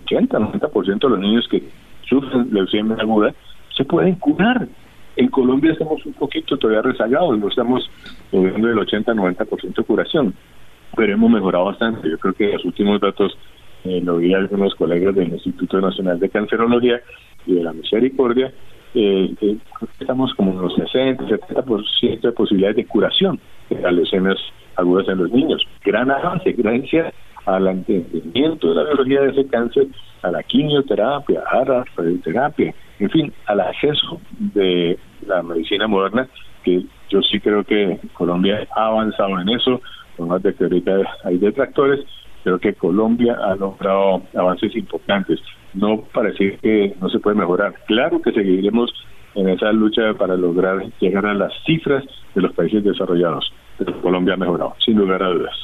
80-90% 0.06 1.00
de 1.00 1.10
los 1.10 1.20
niños 1.20 1.48
que 1.50 1.64
sufren 2.10 2.50
leucemia 2.52 2.98
aguda 3.00 3.34
se 3.76 3.86
pueden 3.86 4.16
curar. 4.16 4.68
En 5.16 5.30
Colombia 5.30 5.72
estamos 5.72 6.06
un 6.06 6.14
poquito 6.14 6.58
todavía 6.58 6.82
rezagados, 6.82 7.38
no 7.38 7.48
estamos 7.48 7.90
viendo 8.32 8.70
el 8.70 8.78
80-90% 8.78 9.76
de 9.76 9.84
curación 9.84 10.34
pero 10.96 11.14
hemos 11.14 11.32
mejorado 11.32 11.66
bastante. 11.66 12.10
Yo 12.10 12.18
creo 12.18 12.34
que 12.34 12.54
los 12.54 12.66
últimos 12.66 13.00
datos 13.02 13.38
eh, 13.84 14.02
lo 14.04 14.18
vi 14.18 14.34
a 14.34 14.38
algunos 14.38 14.74
colegas 14.76 15.16
del 15.16 15.30
Instituto 15.30 15.80
Nacional 15.80 16.20
de 16.20 16.30
Cancerología 16.30 17.02
y 17.46 17.56
de 17.56 17.64
la 17.64 17.74
Misericordia, 17.74 18.52
eh, 18.96 19.58
estamos 20.00 20.34
como 20.36 20.54
en 20.54 20.62
los 20.62 20.74
60, 20.76 21.26
70% 21.26 22.22
de 22.22 22.32
posibilidades 22.32 22.78
de 22.78 22.86
curación 22.86 23.40
de 23.70 23.82
las 23.82 23.94
leucemias 23.94 24.38
agudas 24.76 25.08
en 25.10 25.18
los 25.18 25.32
niños. 25.32 25.62
Gran 25.84 26.10
avance, 26.10 26.52
gracias 26.54 27.14
al 27.46 27.68
entendimiento 27.68 28.70
de 28.70 28.76
la 28.76 28.84
biología 28.86 29.22
de 29.22 29.32
ese 29.32 29.48
cáncer, 29.48 29.88
a 30.24 30.32
la 30.32 30.42
quimioterapia, 30.44 31.44
a 31.52 31.66
la 31.66 31.86
radioterapia, 31.96 32.74
en 33.00 33.10
fin, 33.10 33.34
al 33.46 33.60
acceso 33.60 34.20
de 34.40 34.98
la 35.28 35.44
medicina 35.44 35.88
moderna, 35.88 36.28
que 36.66 36.84
yo 37.10 37.22
sí 37.22 37.40
creo 37.40 37.64
que 37.64 38.00
Colombia 38.14 38.68
ha 38.76 38.88
avanzado 38.88 39.40
en 39.40 39.50
eso, 39.50 39.82
por 40.18 40.28
más 40.28 40.44
de 40.44 40.54
que 40.54 40.64
ahorita 40.64 40.92
hay 41.24 41.38
detractores, 41.38 42.02
creo 42.44 42.60
que 42.60 42.74
Colombia 42.74 43.38
ha 43.42 43.56
logrado 43.56 44.24
avances 44.36 44.76
importantes. 44.76 45.40
No 45.74 46.02
parece 46.14 46.58
que 46.62 46.96
no 47.00 47.10
se 47.10 47.20
puede 47.20 47.38
mejorar. 47.38 47.76
Claro 47.86 48.22
que 48.22 48.32
seguiremos 48.32 48.92
en 49.36 49.50
esa 49.50 49.72
lucha 49.72 50.14
para 50.18 50.36
lograr 50.36 50.84
llegar 51.00 51.26
a 51.26 51.34
las 51.34 51.54
cifras 51.66 52.04
de 52.34 52.42
los 52.42 52.54
países 52.54 52.84
desarrollados. 52.84 53.52
Pero 53.78 54.02
Colombia 54.02 54.34
ha 54.34 54.38
mejorado, 54.38 54.76
sin 54.84 54.98
lugar 54.98 55.22
a 55.22 55.30
dudas. 55.30 55.56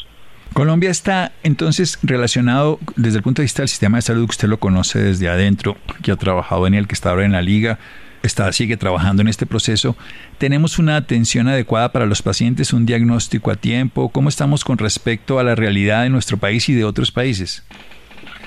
Colombia 0.53 0.89
está 0.89 1.31
entonces 1.43 1.97
relacionado 2.03 2.77
desde 2.97 3.17
el 3.17 3.23
punto 3.23 3.41
de 3.41 3.45
vista 3.45 3.61
del 3.61 3.69
sistema 3.69 3.97
de 3.97 4.01
salud 4.01 4.25
que 4.25 4.31
usted 4.31 4.49
lo 4.49 4.57
conoce 4.57 4.99
desde 4.99 5.29
adentro, 5.29 5.77
que 6.03 6.11
ha 6.11 6.17
trabajado 6.17 6.67
en 6.67 6.73
él, 6.73 6.87
que 6.87 6.93
está 6.93 7.11
ahora 7.11 7.23
en 7.23 7.31
la 7.31 7.41
liga 7.41 7.79
está, 8.23 8.51
sigue 8.51 8.77
trabajando 8.77 9.21
en 9.21 9.27
este 9.27 9.45
proceso. 9.45 9.95
¿Tenemos 10.37 10.79
una 10.79 10.95
atención 10.95 11.47
adecuada 11.47 11.91
para 11.91 12.05
los 12.05 12.21
pacientes, 12.21 12.73
un 12.73 12.85
diagnóstico 12.85 13.51
a 13.51 13.55
tiempo? 13.55 14.09
¿Cómo 14.09 14.29
estamos 14.29 14.63
con 14.63 14.77
respecto 14.77 15.39
a 15.39 15.43
la 15.43 15.55
realidad 15.55 16.03
de 16.03 16.09
nuestro 16.09 16.37
país 16.37 16.69
y 16.69 16.73
de 16.73 16.85
otros 16.85 17.11
países? 17.11 17.65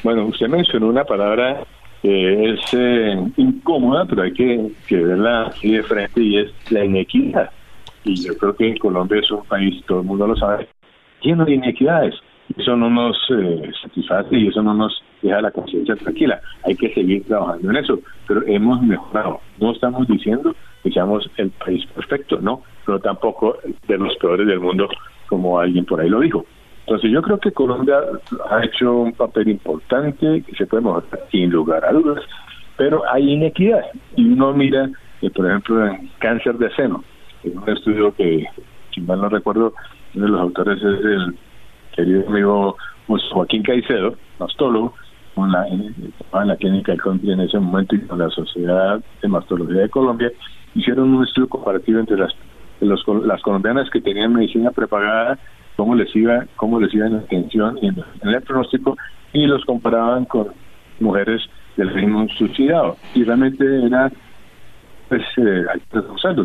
Bueno, 0.02 0.26
usted 0.26 0.48
mencionó 0.48 0.88
una 0.88 1.04
palabra 1.04 1.64
que 2.02 2.50
es 2.50 2.60
eh, 2.72 3.16
incómoda, 3.38 4.04
pero 4.04 4.22
hay 4.22 4.32
que, 4.34 4.70
verla 4.90 5.44
así 5.46 5.72
de 5.72 5.82
frente 5.82 6.20
y 6.20 6.36
es 6.36 6.52
la 6.70 6.84
inequidad. 6.84 7.50
Y 8.04 8.22
yo 8.22 8.36
creo 8.36 8.54
que 8.54 8.76
Colombia 8.76 9.20
es 9.20 9.30
un 9.30 9.44
país, 9.44 9.82
todo 9.86 10.00
el 10.00 10.06
mundo 10.06 10.26
lo 10.26 10.36
sabe, 10.36 10.68
lleno 11.22 11.46
de 11.46 11.54
inequidades. 11.54 12.14
Eso 12.58 12.76
no 12.76 12.90
nos 12.90 13.16
eh, 13.30 13.70
satisface 13.82 14.36
y 14.36 14.48
eso 14.48 14.62
no 14.62 14.74
nos 14.74 15.02
deja 15.24 15.40
la 15.40 15.50
conciencia 15.50 15.96
tranquila. 15.96 16.40
Hay 16.64 16.76
que 16.76 16.92
seguir 16.92 17.24
trabajando 17.26 17.70
en 17.70 17.76
eso, 17.76 17.98
pero 18.28 18.42
hemos 18.46 18.82
mejorado. 18.82 19.40
No 19.58 19.72
estamos 19.72 20.06
diciendo 20.06 20.54
que 20.82 20.90
seamos 20.90 21.28
el 21.38 21.50
país 21.50 21.84
perfecto, 21.86 22.38
no, 22.40 22.62
pero 22.84 23.00
tampoco 23.00 23.56
de 23.88 23.98
los 23.98 24.14
peores 24.16 24.46
del 24.46 24.60
mundo, 24.60 24.88
como 25.28 25.58
alguien 25.58 25.84
por 25.84 26.00
ahí 26.00 26.08
lo 26.08 26.20
dijo. 26.20 26.44
Entonces 26.80 27.10
yo 27.10 27.22
creo 27.22 27.38
que 27.38 27.52
Colombia 27.52 27.96
ha 28.50 28.64
hecho 28.64 28.92
un 28.92 29.12
papel 29.12 29.48
importante 29.48 30.42
que 30.42 30.54
se 30.54 30.66
puede 30.66 30.82
mejorar 30.82 31.20
sin 31.30 31.50
lugar 31.50 31.84
a 31.84 31.92
dudas, 31.92 32.22
pero 32.76 33.02
hay 33.10 33.30
inequidad. 33.30 33.82
Y 34.16 34.32
uno 34.32 34.52
mira, 34.52 34.90
por 35.34 35.46
ejemplo, 35.46 35.86
en 35.86 36.10
cáncer 36.18 36.58
de 36.58 36.70
seno, 36.74 37.02
en 37.42 37.56
un 37.56 37.68
estudio 37.70 38.14
que, 38.14 38.44
si 38.94 39.00
mal 39.00 39.22
no 39.22 39.30
recuerdo, 39.30 39.72
uno 40.14 40.24
de 40.26 40.30
los 40.30 40.40
autores 40.40 40.76
es 40.76 41.04
el 41.04 41.34
querido 41.96 42.28
amigo 42.28 42.76
Joaquín 43.06 43.62
Caicedo, 43.62 44.16
mastólogo, 44.38 44.94
con 45.34 45.50
la, 45.52 45.66
en, 45.68 45.94
la 46.32 46.56
clínica 46.56 46.92
de 46.92 46.98
Colombia 46.98 47.34
en 47.34 47.40
ese 47.40 47.58
momento 47.58 47.96
y 47.96 48.00
con 48.00 48.18
la 48.18 48.30
Sociedad 48.30 49.02
de 49.20 49.28
Mastología 49.28 49.82
de 49.82 49.88
Colombia, 49.88 50.30
hicieron 50.74 51.14
un 51.14 51.24
estudio 51.24 51.48
comparativo 51.48 52.00
entre 52.00 52.16
las 52.16 52.34
las 52.80 53.42
colombianas 53.42 53.88
que 53.90 54.00
tenían 54.00 54.32
medicina 54.32 54.70
prepagada, 54.70 55.38
cómo 55.76 55.94
les 55.94 56.14
iba, 56.14 56.44
cómo 56.56 56.80
les 56.80 56.92
iba 56.94 57.06
en 57.06 57.16
atención 57.16 57.78
en, 57.82 57.96
el 58.22 58.42
pronóstico, 58.42 58.96
y 59.32 59.46
los 59.46 59.64
comparaban 59.64 60.24
con 60.24 60.48
mujeres 61.00 61.42
del 61.76 61.90
régimen 61.90 62.28
subsidiado. 62.28 62.96
Y 63.14 63.24
realmente 63.24 63.64
era, 63.86 64.10
pues, 65.08 65.22
eh, 65.38 65.64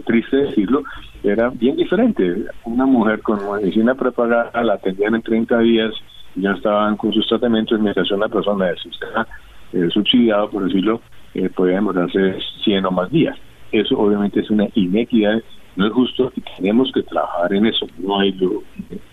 triste 0.06 0.38
decirlo, 0.38 0.84
era 1.24 1.50
bien 1.50 1.76
diferente. 1.76 2.46
Una 2.66 2.86
mujer 2.86 3.22
con 3.22 3.40
medicina 3.52 3.96
prepagada 3.96 4.64
la 4.64 4.74
atendían 4.74 5.16
en 5.16 5.22
30 5.22 5.60
días 5.60 5.92
ya 6.36 6.52
estaban 6.52 6.98
con 6.98 7.14
sus 7.14 7.28
tratamientos 7.28 7.80
mientras 7.80 8.10
una 8.12 8.28
persona 8.28 8.68
del 8.68 8.80
sistema 8.80 9.28
eh, 9.74 9.88
subsidiado, 9.92 10.50
por 10.50 10.66
decirlo, 10.66 11.02
eh, 11.34 11.50
podía 11.50 11.76
demorarse 11.76 12.38
100 12.64 12.86
o 12.86 12.92
más 12.92 13.10
días. 13.12 13.38
Eso 13.72 13.98
obviamente 13.98 14.40
es 14.40 14.50
una 14.50 14.68
inequidad, 14.74 15.42
no 15.76 15.88
es 15.88 15.94
justo 15.94 16.32
y 16.36 16.42
tenemos 16.58 16.92
que 16.94 17.04
trabajar 17.04 17.54
en 17.54 17.68
eso, 17.68 17.88
no 18.00 18.20
hay 18.20 18.36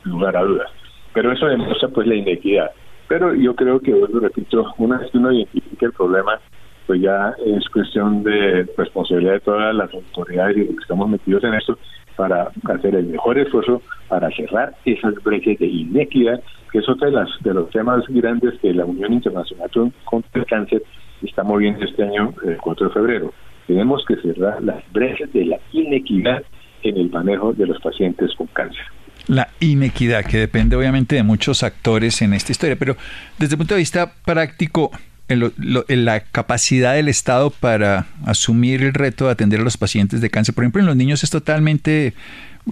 lugar 0.05 0.37
a 0.37 0.43
dudas. 0.43 0.71
Pero 1.13 1.33
eso 1.33 1.47
demuestra 1.47 1.89
pues 1.89 2.07
la 2.07 2.15
inequidad. 2.15 2.71
Pero 3.09 3.35
yo 3.35 3.55
creo 3.55 3.81
que, 3.81 3.93
vuelvo 3.93 4.21
repito, 4.21 4.75
una 4.79 4.99
vez 4.99 5.11
que 5.11 5.19
uno 5.19 5.33
identifica 5.33 5.87
el 5.87 5.93
problema, 5.93 6.41
pues 6.87 7.01
ya 7.01 7.35
es 7.45 7.69
cuestión 7.69 8.23
de 8.23 8.67
responsabilidad 8.77 9.35
de 9.35 9.41
todas 9.41 9.75
las 9.75 9.93
autoridades 9.93 10.57
y 10.57 10.61
los 10.61 10.77
que 10.77 10.83
estamos 10.83 11.09
metidos 11.09 11.45
en 11.45 11.55
esto 11.55 11.79
para 12.17 12.51
hacer 12.65 12.95
el 12.95 13.07
mejor 13.07 13.39
esfuerzo 13.39 13.83
para 14.09 14.31
cerrar 14.31 14.75
esas 14.85 15.15
brechas 15.23 15.59
de 15.59 15.67
inequidad, 15.67 16.41
que 16.71 16.79
es 16.79 16.89
otro 16.89 17.07
de, 17.07 17.13
las, 17.13 17.29
de 17.41 17.55
los 17.55 17.71
temas 17.71 18.05
grandes 18.09 18.55
que 18.61 18.73
la 18.73 18.85
Unión 18.85 19.13
Internacional 19.13 19.71
contra 20.05 20.41
el 20.41 20.47
Cáncer 20.47 20.83
está 21.23 21.43
moviendo 21.43 21.85
este 21.85 22.03
año, 22.03 22.35
el 22.45 22.57
4 22.59 22.89
de 22.89 22.93
febrero. 22.93 23.35
Tenemos 23.67 24.05
que 24.07 24.17
cerrar 24.17 24.63
las 24.63 24.83
brechas 24.93 25.33
de 25.33 25.45
la 25.47 25.59
inequidad 25.73 26.43
en 26.83 26.97
el 26.97 27.11
manejo 27.11 27.53
de 27.53 27.67
los 27.67 27.81
pacientes 27.81 28.31
con 28.37 28.47
cáncer. 28.49 28.85
La 29.27 29.49
inequidad, 29.59 30.25
que 30.25 30.39
depende 30.39 30.77
obviamente 30.77 31.17
de 31.17 31.23
muchos 31.25 31.63
actores 31.63 32.23
en 32.23 32.33
esta 32.33 32.53
historia, 32.53 32.77
pero 32.77 32.97
desde 33.39 33.55
el 33.55 33.59
punto 33.59 33.75
de 33.75 33.81
vista 33.81 34.13
práctico, 34.25 34.93
en, 35.29 36.05
la 36.05 36.21
capacidad 36.21 36.95
del 36.95 37.09
Estado 37.09 37.51
para 37.51 38.07
asumir 38.25 38.83
el 38.83 38.95
reto 38.95 39.27
de 39.27 39.33
atender 39.33 39.61
a 39.61 39.65
los 39.65 39.77
pacientes 39.77 40.21
de 40.21 40.31
cáncer. 40.31 40.55
Por 40.55 40.65
ejemplo, 40.65 40.81
en 40.81 40.87
los 40.87 40.97
niños 40.97 41.25
es 41.25 41.31
totalmente 41.31 42.15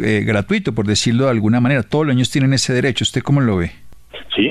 eh, 0.00 0.22
gratuito, 0.24 0.72
por 0.72 0.86
decirlo 0.86 1.24
de 1.24 1.30
alguna 1.30 1.60
manera. 1.60 1.82
Todos 1.82 2.06
los 2.06 2.14
niños 2.14 2.30
tienen 2.30 2.52
ese 2.52 2.72
derecho. 2.72 3.02
¿Usted 3.02 3.22
cómo 3.22 3.40
lo 3.40 3.56
ve? 3.56 3.72
Sí, 4.34 4.50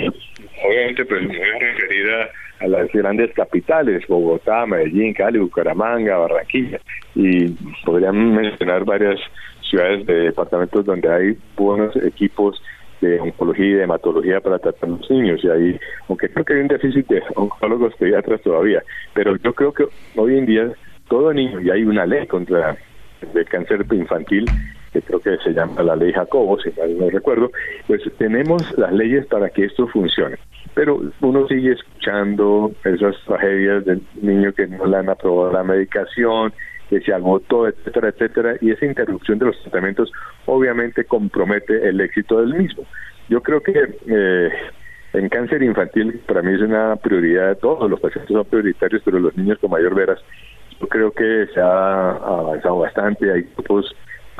obviamente 0.65 1.05
pues 1.05 1.21
me 1.21 1.37
voy 1.37 1.49
a 1.49 1.59
referir 1.59 2.09
a, 2.11 2.67
las 2.67 2.89
grandes 2.93 3.33
capitales, 3.33 4.07
Bogotá, 4.07 4.65
Medellín, 4.65 5.13
Cali, 5.13 5.37
Bucaramanga, 5.37 6.17
Barranquilla, 6.17 6.79
y 7.13 7.49
podrían 7.83 8.33
mencionar 8.33 8.85
varias 8.85 9.19
ciudades 9.69 10.05
de 10.05 10.13
departamentos 10.13 10.85
donde 10.85 11.11
hay 11.11 11.37
buenos 11.57 11.93
equipos 11.97 12.61
de 13.01 13.19
oncología 13.19 13.65
y 13.65 13.73
de 13.73 13.83
hematología 13.83 14.39
para 14.39 14.59
tratar 14.59 14.89
a 14.89 14.93
los 14.93 15.11
niños 15.11 15.43
y 15.43 15.49
ahí, 15.49 15.79
aunque 16.07 16.29
creo 16.29 16.45
que 16.45 16.53
hay 16.53 16.61
un 16.61 16.67
déficit 16.69 17.05
de 17.07 17.21
oncólogos 17.35 17.93
pediatras 17.95 18.41
todavía, 18.41 18.81
pero 19.13 19.35
yo 19.35 19.53
creo 19.53 19.73
que 19.73 19.85
hoy 20.15 20.37
en 20.37 20.45
día 20.45 20.71
todo 21.09 21.33
niño, 21.33 21.59
y 21.59 21.69
hay 21.69 21.83
una 21.83 22.05
ley 22.05 22.25
contra 22.27 22.77
el 23.21 23.45
cáncer 23.45 23.85
infantil, 23.91 24.49
que 24.93 25.01
creo 25.01 25.19
que 25.19 25.37
se 25.37 25.53
llama 25.53 25.81
la 25.81 25.95
ley 25.95 26.13
Jacobo, 26.13 26.59
si 26.61 26.69
mal 26.79 26.97
no 26.97 27.09
recuerdo, 27.09 27.51
pues 27.87 28.01
tenemos 28.17 28.61
las 28.77 28.93
leyes 28.93 29.25
para 29.25 29.49
que 29.49 29.65
esto 29.65 29.87
funcione. 29.87 30.37
Pero 30.75 31.01
uno 31.21 31.47
sigue 31.47 31.73
escuchando 31.73 32.71
esas 32.83 33.15
tragedias 33.25 33.83
del 33.85 34.01
niño 34.21 34.53
que 34.53 34.67
no 34.67 34.85
le 34.85 34.97
han 34.97 35.09
aprobado 35.09 35.51
la 35.51 35.63
medicación, 35.63 36.53
que 36.89 37.01
se 37.01 37.13
agotó, 37.13 37.67
etcétera, 37.67 38.09
etcétera, 38.09 38.55
y 38.61 38.71
esa 38.71 38.85
interrupción 38.85 39.39
de 39.39 39.45
los 39.47 39.61
tratamientos 39.63 40.11
obviamente 40.45 41.05
compromete 41.05 41.87
el 41.87 41.99
éxito 41.99 42.41
del 42.41 42.53
mismo. 42.53 42.85
Yo 43.29 43.41
creo 43.41 43.61
que 43.61 43.73
eh, 44.07 44.49
en 45.13 45.29
cáncer 45.29 45.63
infantil 45.63 46.21
para 46.27 46.41
mí 46.41 46.53
es 46.53 46.61
una 46.61 46.95
prioridad, 46.97 47.57
todos 47.57 47.89
los 47.89 47.99
pacientes 47.99 48.31
son 48.31 48.45
prioritarios, 48.45 49.01
pero 49.03 49.19
los 49.19 49.35
niños 49.35 49.57
con 49.59 49.71
mayor 49.71 49.95
veras, 49.95 50.19
yo 50.79 50.87
creo 50.87 51.11
que 51.11 51.47
se 51.53 51.61
ha 51.61 52.11
avanzado 52.11 52.79
bastante, 52.79 53.31
hay 53.31 53.43
grupos 53.55 53.95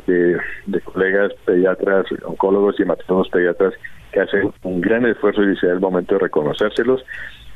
de, 0.07 0.39
colegas 0.83 1.31
pediatras, 1.45 2.05
oncólogos 2.25 2.79
y 2.79 2.83
hematólogos 2.83 3.29
pediatras 3.29 3.73
que 4.11 4.19
hacen 4.21 4.53
un 4.63 4.81
gran 4.81 5.05
esfuerzo 5.05 5.43
y 5.43 5.55
sea 5.57 5.71
el 5.71 5.79
momento 5.79 6.15
de 6.15 6.21
reconocérselos 6.21 7.03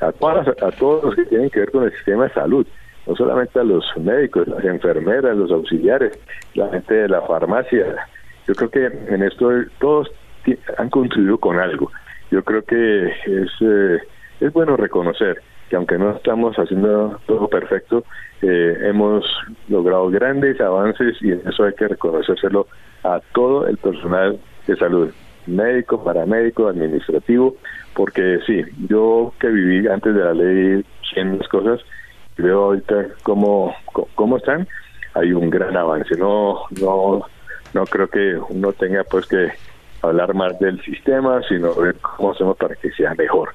a, 0.02 0.12
todas, 0.12 0.48
a 0.48 0.72
todos 0.72 1.04
los 1.04 1.16
que 1.16 1.26
tienen 1.26 1.50
que 1.50 1.60
ver 1.60 1.72
con 1.72 1.84
el 1.84 1.92
sistema 1.92 2.26
de 2.26 2.34
salud 2.34 2.68
no 3.08 3.16
solamente 3.16 3.60
a 3.60 3.64
los 3.64 3.86
médicos, 3.98 4.48
las 4.48 4.64
enfermeras, 4.66 5.36
los 5.36 5.50
auxiliares, 5.52 6.20
la 6.56 6.68
gente 6.70 6.94
de 6.94 7.08
la 7.08 7.22
farmacia. 7.22 7.96
Yo 8.48 8.54
creo 8.54 8.70
que 8.70 8.86
en 8.86 9.24
esto 9.24 9.50
todos 9.80 10.12
han 10.78 10.90
contribuido 10.90 11.38
con 11.38 11.58
algo. 11.58 11.90
Yo 12.32 12.44
creo 12.44 12.64
que 12.64 13.08
es, 13.08 13.50
eh, 13.62 14.00
es 14.42 14.54
bueno 14.54 14.76
reconocer 14.76 15.42
que 15.70 15.76
aunque 15.76 15.98
no 15.98 16.12
estamos 16.12 16.56
haciendo 16.58 17.20
todo 17.26 17.48
perfecto, 17.48 18.04
eh, 18.42 18.78
hemos 18.82 19.26
logrado 19.68 20.10
grandes 20.10 20.60
avances 20.62 21.18
y 21.22 21.32
eso 21.32 21.64
hay 21.64 21.74
que 21.74 21.88
reconocérselo 21.88 22.68
a 23.04 23.20
todo 23.34 23.68
el 23.68 23.78
personal 23.78 24.40
de 24.66 24.76
salud, 24.76 25.10
médico, 25.46 26.04
paramédico, 26.04 26.68
administrativo, 26.68 27.56
porque 27.94 28.40
sí, 28.46 28.64
yo 28.90 29.34
que 29.40 29.48
viví 29.48 29.88
antes 29.88 30.14
de 30.14 30.24
la 30.24 30.34
ley 30.34 30.86
100 31.14 31.40
cosas, 31.50 31.82
veo 32.38 32.66
ahorita 32.66 33.08
cómo, 33.24 33.74
cómo 34.16 34.38
están, 34.38 34.68
hay 35.14 35.34
un 35.34 35.50
gran 35.50 35.76
avance. 35.76 36.16
No, 36.18 36.62
no, 36.80 37.26
no 37.74 37.86
creo 37.86 38.08
que 38.08 38.38
uno 38.50 38.72
tenga 38.74 39.04
pues 39.04 39.26
que 39.26 39.50
hablar 40.02 40.34
más 40.34 40.60
del 40.60 40.82
sistema, 40.84 41.42
sino 41.48 41.74
ver 41.76 41.96
cómo 41.96 42.32
hacemos 42.32 42.58
para 42.58 42.76
que 42.76 42.92
sea 42.92 43.14
mejor. 43.16 43.50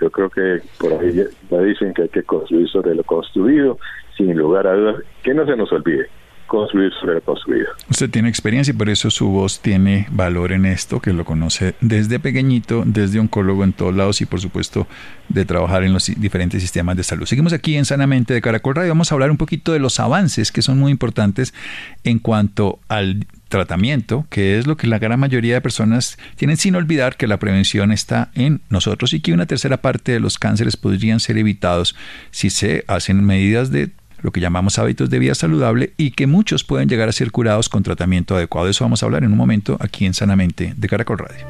Yo 0.00 0.10
creo 0.10 0.30
que 0.30 0.60
por 0.78 0.92
ahí 0.92 1.24
ya 1.50 1.58
dicen 1.60 1.92
que 1.94 2.02
hay 2.02 2.08
que 2.08 2.22
construir 2.22 2.68
sobre 2.68 2.94
lo 2.94 3.04
construido, 3.04 3.78
sin 4.16 4.36
lugar 4.36 4.66
a 4.66 4.74
dudas, 4.74 4.96
que 5.22 5.34
no 5.34 5.46
se 5.46 5.56
nos 5.56 5.72
olvide 5.72 6.08
construir 6.48 6.90
sobre 6.98 7.14
lo 7.14 7.20
construido. 7.20 7.68
Usted 7.88 8.10
tiene 8.10 8.28
experiencia 8.28 8.72
y 8.72 8.76
por 8.76 8.88
eso 8.88 9.10
su 9.10 9.28
voz 9.28 9.60
tiene 9.60 10.08
valor 10.10 10.50
en 10.50 10.66
esto, 10.66 10.98
que 11.00 11.12
lo 11.12 11.24
conoce 11.24 11.74
desde 11.80 12.18
pequeñito, 12.18 12.82
desde 12.84 13.20
oncólogo 13.20 13.62
en 13.62 13.72
todos 13.72 13.94
lados 13.94 14.20
y 14.20 14.26
por 14.26 14.40
supuesto 14.40 14.88
de 15.28 15.44
trabajar 15.44 15.84
en 15.84 15.92
los 15.92 16.06
diferentes 16.06 16.60
sistemas 16.60 16.96
de 16.96 17.04
salud. 17.04 17.26
Seguimos 17.26 17.52
aquí 17.52 17.76
en 17.76 17.84
Sanamente 17.84 18.34
de 18.34 18.40
Caracol 18.40 18.74
Radio. 18.74 18.90
Vamos 18.90 19.12
a 19.12 19.14
hablar 19.14 19.30
un 19.30 19.36
poquito 19.36 19.72
de 19.72 19.78
los 19.78 20.00
avances 20.00 20.50
que 20.50 20.62
son 20.62 20.78
muy 20.78 20.90
importantes 20.90 21.54
en 22.02 22.18
cuanto 22.18 22.80
al 22.88 23.26
tratamiento, 23.48 24.26
que 24.30 24.58
es 24.58 24.66
lo 24.66 24.76
que 24.76 24.86
la 24.86 24.98
gran 24.98 25.18
mayoría 25.18 25.54
de 25.54 25.60
personas 25.60 26.18
tienen 26.36 26.56
sin 26.56 26.76
olvidar 26.76 27.16
que 27.16 27.26
la 27.26 27.38
prevención 27.38 27.92
está 27.92 28.30
en 28.34 28.60
nosotros 28.68 29.12
y 29.12 29.20
que 29.20 29.32
una 29.32 29.46
tercera 29.46 29.78
parte 29.78 30.12
de 30.12 30.20
los 30.20 30.38
cánceres 30.38 30.76
podrían 30.76 31.20
ser 31.20 31.38
evitados 31.38 31.96
si 32.30 32.50
se 32.50 32.84
hacen 32.86 33.24
medidas 33.24 33.70
de 33.70 33.90
lo 34.20 34.32
que 34.32 34.40
llamamos 34.40 34.78
hábitos 34.78 35.10
de 35.10 35.18
vida 35.18 35.34
saludable 35.34 35.92
y 35.96 36.10
que 36.10 36.26
muchos 36.26 36.64
pueden 36.64 36.88
llegar 36.88 37.08
a 37.08 37.12
ser 37.12 37.30
curados 37.30 37.68
con 37.68 37.82
tratamiento 37.82 38.36
adecuado. 38.36 38.66
De 38.66 38.72
eso 38.72 38.84
vamos 38.84 39.02
a 39.02 39.06
hablar 39.06 39.24
en 39.24 39.32
un 39.32 39.38
momento 39.38 39.76
aquí 39.80 40.06
en 40.06 40.14
Sanamente 40.14 40.74
de 40.76 40.88
Caracol 40.88 41.18
Radio. 41.18 41.46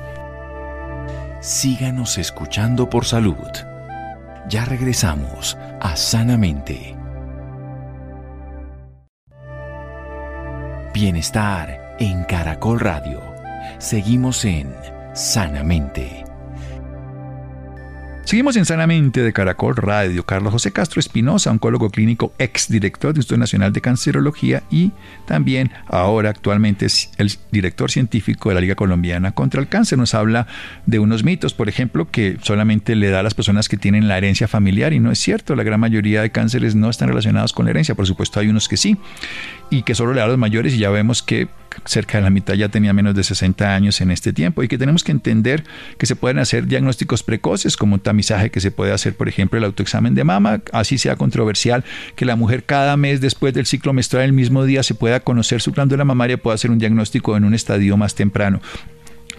Síganos 1.41 2.19
escuchando 2.19 2.91
por 2.91 3.05
salud. 3.05 3.37
Ya 4.49 4.65
regresamos 4.65 5.57
a 5.81 5.97
Sanamente. 5.97 6.95
Bienestar 10.93 11.88
en 11.99 12.25
Caracol 12.25 12.79
Radio. 12.81 13.21
Seguimos 13.79 14.45
en 14.45 14.73
Sanamente. 15.15 16.25
Seguimos 18.25 18.57
en 18.57 18.67
Sanamente 18.67 19.23
de 19.23 19.33
Caracol 19.33 19.75
Radio. 19.75 20.25
Carlos 20.25 20.53
José 20.53 20.71
Castro 20.71 21.01
Espinosa, 21.01 21.51
oncólogo 21.51 21.89
clínico, 21.89 22.35
ex 22.39 22.69
director 22.69 23.13
del 23.13 23.21
Instituto 23.21 23.39
Nacional 23.39 23.73
de 23.73 23.81
Cancerología 23.81 24.63
y 24.71 24.93
también 25.25 25.73
ahora 25.89 26.29
actualmente 26.29 26.85
es 26.87 27.11
el 27.17 27.33
director 27.51 27.91
científico 27.91 28.51
de 28.51 28.57
la 28.57 28.61
Liga 28.61 28.75
Colombiana 28.75 29.33
contra 29.33 29.61
el 29.63 29.69
Cáncer. 29.69 29.99
Nos 29.99 30.15
habla 30.15 30.47
de 30.85 30.99
unos 30.99 31.25
mitos, 31.25 31.55
por 31.55 31.71
ejemplo, 31.71 32.11
que 32.11 32.37
solamente 32.43 32.97
le 32.97 33.09
da 33.09 33.21
a 33.21 33.23
las 33.23 33.33
personas 33.33 33.67
que 33.67 33.79
tienen 33.79 34.09
la 34.09 34.19
herencia 34.19 34.47
familiar 34.47 34.93
y 34.93 35.01
no 35.01 35.11
es 35.11 35.19
cierto. 35.19 35.57
La 35.57 35.63
gran 35.63 35.81
mayoría 35.81 36.21
de 36.21 36.31
cánceres 36.31 36.75
no 36.75 36.91
están 36.91 37.09
relacionados 37.09 37.55
con 37.55 37.65
la 37.65 37.71
herencia. 37.71 37.95
Por 37.95 38.07
supuesto, 38.07 38.41
hay 38.41 38.49
unos 38.49 38.69
que 38.69 38.77
sí 38.77 38.99
y 39.71 39.83
que 39.83 39.95
solo 39.95 40.13
le 40.13 40.19
da 40.19 40.27
a 40.27 40.29
los 40.29 40.39
mayores 40.39 40.75
y 40.75 40.79
ya 40.79 40.91
vemos 40.91 41.23
que 41.23 41.49
cerca 41.85 42.19
de 42.19 42.25
la 42.25 42.31
mitad 42.31 42.55
ya 42.55 42.69
tenía 42.69 42.93
menos 42.93 43.15
de 43.15 43.23
60 43.23 43.75
años 43.75 44.01
en 44.01 44.11
este 44.11 44.33
tiempo 44.33 44.63
y 44.63 44.69
que 44.69 44.79
tenemos 44.79 45.05
que 45.05 45.13
entender 45.13 45.65
que 45.99 46.07
se 46.07 46.17
pueden 46.17 46.39
hacer 46.39 46.67
diagnósticos 46.67 47.23
precoces 47.23 47.77
como 47.77 47.95
un 47.95 48.01
tamizaje 48.01 48.51
que 48.51 48.61
se 48.61 48.71
puede 48.71 48.93
hacer, 48.93 49.15
por 49.15 49.29
ejemplo, 49.29 49.59
el 49.59 49.65
autoexamen 49.65 50.15
de 50.15 50.25
mama, 50.25 50.61
así 50.73 50.99
sea 50.99 51.17
controversial 51.17 51.85
que 52.17 52.25
la 52.25 52.37
mujer 52.37 52.65
cada 52.65 52.97
mes 52.97 53.21
después 53.21 53.55
del 53.55 53.67
ciclo 53.67 53.93
menstrual 53.93 54.25
el 54.25 54.33
mismo 54.33 54.65
día 54.65 54.83
se 54.83 54.95
pueda 54.95 55.21
conocer 55.21 55.61
su 55.61 55.73
glándula 55.73 56.05
mamaria, 56.05 56.37
pueda 56.37 56.55
hacer 56.55 56.71
un 56.71 56.79
diagnóstico 56.79 57.37
en 57.37 57.45
un 57.45 57.55
estadio 57.55 57.97
más 57.97 58.15
temprano 58.15 58.61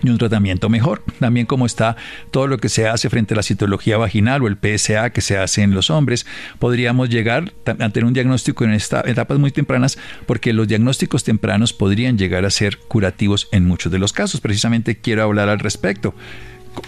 y 0.04 0.10
un 0.10 0.18
tratamiento 0.18 0.70
mejor. 0.70 1.04
También 1.20 1.46
como 1.46 1.66
está 1.66 1.96
todo 2.32 2.48
lo 2.48 2.58
que 2.58 2.70
se 2.70 2.88
hace 2.88 3.10
frente 3.10 3.34
a 3.34 3.38
la 3.38 3.44
citología 3.44 3.98
vaginal 3.98 4.44
o 4.44 4.48
el 4.48 4.58
PSA 4.58 5.12
que 5.12 5.22
se 5.22 5.38
hace 5.38 5.62
en 5.62 5.74
los 5.74 5.90
hombres, 5.90 6.26
podríamos 6.60 7.10
llegar 7.10 7.54
a 7.66 7.90
tener 7.90 8.06
un 8.06 8.14
diagnóstico 8.14 8.64
en 8.64 8.74
etapas 8.74 9.40
muy 9.40 9.52
tempranas 9.52 9.98
porque 10.26 10.54
los 10.54 10.68
diagnósticos 10.68 11.24
tempranos 11.24 11.74
podrían 11.74 12.18
llegar 12.18 12.46
a 12.46 12.50
ser 12.50 12.78
curativos 12.78 13.48
en 13.52 13.66
muchos 13.66 13.92
de 13.92 14.00
los 14.00 14.14
casos. 14.14 14.42
Precisamente 14.42 14.98
quiero 14.98 15.24
hablar 15.24 15.50
al 15.50 15.60
respecto. 15.60 16.14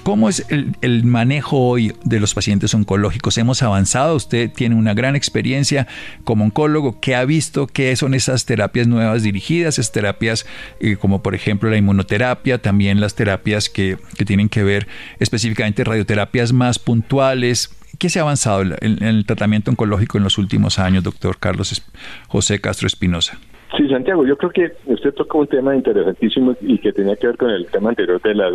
¿Cómo 0.04 0.30
es 0.30 0.46
el, 0.50 1.04
manejo 1.04 1.58
hoy 1.58 1.94
de 2.04 2.20
los 2.20 2.34
pacientes 2.34 2.74
oncológicos? 2.74 3.38
Hemos 3.38 3.62
avanzado, 3.64 4.16
usted 4.16 4.52
tiene 4.52 4.76
una 4.76 4.94
gran 4.94 5.16
experiencia 5.16 5.88
como 6.24 6.46
oncólogo, 6.46 7.00
¿qué 7.00 7.16
ha 7.16 7.26
visto? 7.26 7.68
¿Qué 7.68 7.96
son 7.96 8.14
esas 8.14 8.46
terapias 8.46 8.88
nuevas 8.88 9.24
dirigidas? 9.24 9.80
Esas 9.80 9.92
terapias 9.92 10.46
eh, 10.80 10.98
como 10.98 11.22
por 11.22 11.36
ejemplo 11.36 11.70
la 11.70 11.78
inmunoterapia, 11.78 12.58
también 12.58 13.00
las 13.00 13.16
terapias 13.16 13.70
que, 13.70 13.98
tienen 14.26 14.50
que 14.50 14.64
ver 14.64 14.88
específicamente 15.20 15.84
radioterapias 15.84 16.54
más 16.54 16.80
puntuales. 16.80 17.70
¿Qué 18.00 18.10
se 18.10 18.20
ha 18.20 18.24
avanzado 18.24 18.62
en, 18.62 19.04
el 19.04 19.26
tratamiento 19.26 19.72
oncológico 19.72 20.18
en 20.18 20.24
los 20.24 20.38
últimos 20.38 20.80
años, 20.80 21.04
doctor 21.04 21.38
Carlos 21.40 21.84
José 22.28 22.60
Castro 22.60 22.88
Espinosa? 22.88 23.38
Sí, 23.78 23.88
Santiago, 23.88 24.26
yo 24.26 24.38
creo 24.38 24.52
que 24.52 24.72
usted 24.86 25.14
tocó 25.14 25.40
un 25.40 25.48
tema 25.48 25.76
interesantísimo 25.76 26.56
y 26.62 26.78
que 26.80 26.92
tenía 26.92 27.16
que 27.16 27.28
ver 27.28 27.38
con 27.38 27.50
el 27.50 27.66
tema 27.68 27.90
anterior 27.90 28.22
de 28.22 28.36
la 28.36 28.52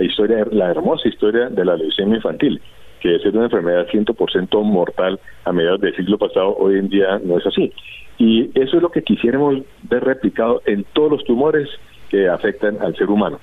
la 0.00 0.06
historia, 0.06 0.46
la 0.50 0.70
hermosa 0.70 1.08
historia 1.08 1.50
de 1.50 1.62
la 1.62 1.76
leucemia 1.76 2.16
infantil, 2.16 2.60
que 3.00 3.16
es 3.16 3.24
una 3.26 3.44
enfermedad 3.44 3.86
100% 3.86 4.62
mortal 4.64 5.20
a 5.44 5.52
mediados 5.52 5.80
del 5.80 5.94
siglo 5.94 6.16
pasado, 6.16 6.56
hoy 6.58 6.78
en 6.78 6.88
día 6.88 7.20
no 7.22 7.36
es 7.36 7.46
así. 7.46 7.70
Y 8.16 8.50
eso 8.58 8.76
es 8.76 8.82
lo 8.82 8.90
que 8.90 9.02
quisiéramos 9.02 9.58
ver 9.82 10.04
replicado 10.04 10.62
en 10.64 10.84
todos 10.94 11.10
los 11.10 11.24
tumores 11.24 11.68
que 12.08 12.28
afectan 12.28 12.78
al 12.80 12.96
ser 12.96 13.10
humano. 13.10 13.40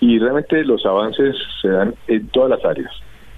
Y 0.00 0.18
realmente 0.18 0.64
los 0.64 0.84
avances 0.84 1.36
se 1.60 1.68
dan 1.68 1.94
en 2.08 2.26
todas 2.28 2.50
las 2.50 2.64
áreas, 2.64 2.90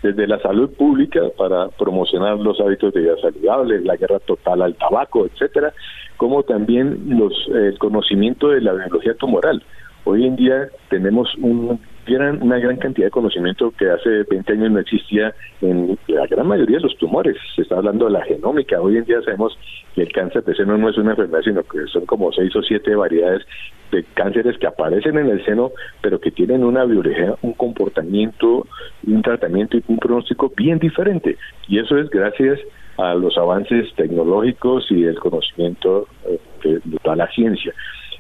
desde 0.02 0.26
la 0.26 0.38
salud 0.40 0.70
pública 0.70 1.20
para 1.36 1.68
promocionar 1.68 2.38
los 2.38 2.58
hábitos 2.60 2.94
de 2.94 3.02
vida 3.02 3.16
saludables, 3.20 3.84
la 3.84 3.96
guerra 3.96 4.20
total 4.20 4.62
al 4.62 4.74
tabaco, 4.74 5.26
etcétera, 5.26 5.74
como 6.16 6.42
también 6.44 7.18
los 7.18 7.32
el 7.48 7.78
conocimiento 7.78 8.48
de 8.48 8.62
la 8.62 8.72
biología 8.72 9.12
tumoral. 9.14 9.62
Hoy 10.04 10.26
en 10.26 10.36
día 10.36 10.68
tenemos 10.88 11.34
un 11.36 11.78
tienen 12.04 12.42
una 12.42 12.58
gran 12.58 12.76
cantidad 12.76 13.06
de 13.06 13.10
conocimiento 13.10 13.72
que 13.72 13.90
hace 13.90 14.24
20 14.30 14.52
años 14.52 14.70
no 14.72 14.78
existía 14.80 15.34
en 15.60 15.98
la 16.08 16.26
gran 16.26 16.46
mayoría 16.46 16.76
de 16.76 16.84
los 16.84 16.96
tumores. 16.98 17.36
Se 17.54 17.62
está 17.62 17.76
hablando 17.76 18.06
de 18.06 18.12
la 18.12 18.24
genómica. 18.24 18.80
Hoy 18.80 18.96
en 18.96 19.04
día 19.04 19.20
sabemos 19.22 19.58
que 19.94 20.02
el 20.02 20.12
cáncer 20.12 20.44
de 20.44 20.54
seno 20.54 20.76
no 20.76 20.88
es 20.88 20.98
una 20.98 21.10
enfermedad, 21.10 21.42
sino 21.42 21.62
que 21.62 21.86
son 21.86 22.06
como 22.06 22.32
seis 22.32 22.54
o 22.56 22.62
siete 22.62 22.94
variedades 22.94 23.42
de 23.90 24.04
cánceres 24.14 24.58
que 24.58 24.66
aparecen 24.66 25.18
en 25.18 25.30
el 25.30 25.44
seno, 25.44 25.72
pero 26.00 26.20
que 26.20 26.30
tienen 26.30 26.64
una 26.64 26.84
biología, 26.84 27.34
un 27.42 27.52
comportamiento, 27.52 28.66
un 29.06 29.22
tratamiento 29.22 29.76
y 29.76 29.84
un 29.86 29.98
pronóstico 29.98 30.52
bien 30.56 30.78
diferente. 30.78 31.36
Y 31.68 31.78
eso 31.78 31.96
es 31.98 32.10
gracias 32.10 32.60
a 32.98 33.14
los 33.14 33.36
avances 33.38 33.92
tecnológicos 33.94 34.86
y 34.90 35.04
el 35.04 35.18
conocimiento 35.18 36.06
eh, 36.26 36.38
de, 36.62 36.80
toda 37.02 37.16
la 37.16 37.28
ciencia. 37.28 37.72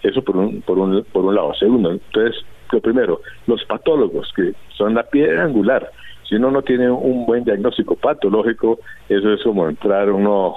Eso 0.02 0.22
por 0.22 0.36
un, 0.36 0.62
por 0.62 0.78
un, 0.78 1.04
por 1.12 1.24
un 1.24 1.34
lado. 1.34 1.54
Segundo, 1.54 1.92
entonces, 1.92 2.44
lo 2.74 2.80
primero, 2.80 3.20
los 3.46 3.64
patólogos, 3.64 4.30
que 4.36 4.52
son 4.76 4.94
la 4.94 5.04
piedra 5.04 5.44
angular. 5.44 5.90
Si 6.28 6.34
uno 6.34 6.50
no 6.50 6.62
tiene 6.62 6.90
un 6.90 7.26
buen 7.26 7.44
diagnóstico 7.44 7.96
patológico, 7.96 8.78
eso 9.08 9.32
es 9.32 9.42
como 9.42 9.68
entrar 9.68 10.10
uno 10.10 10.56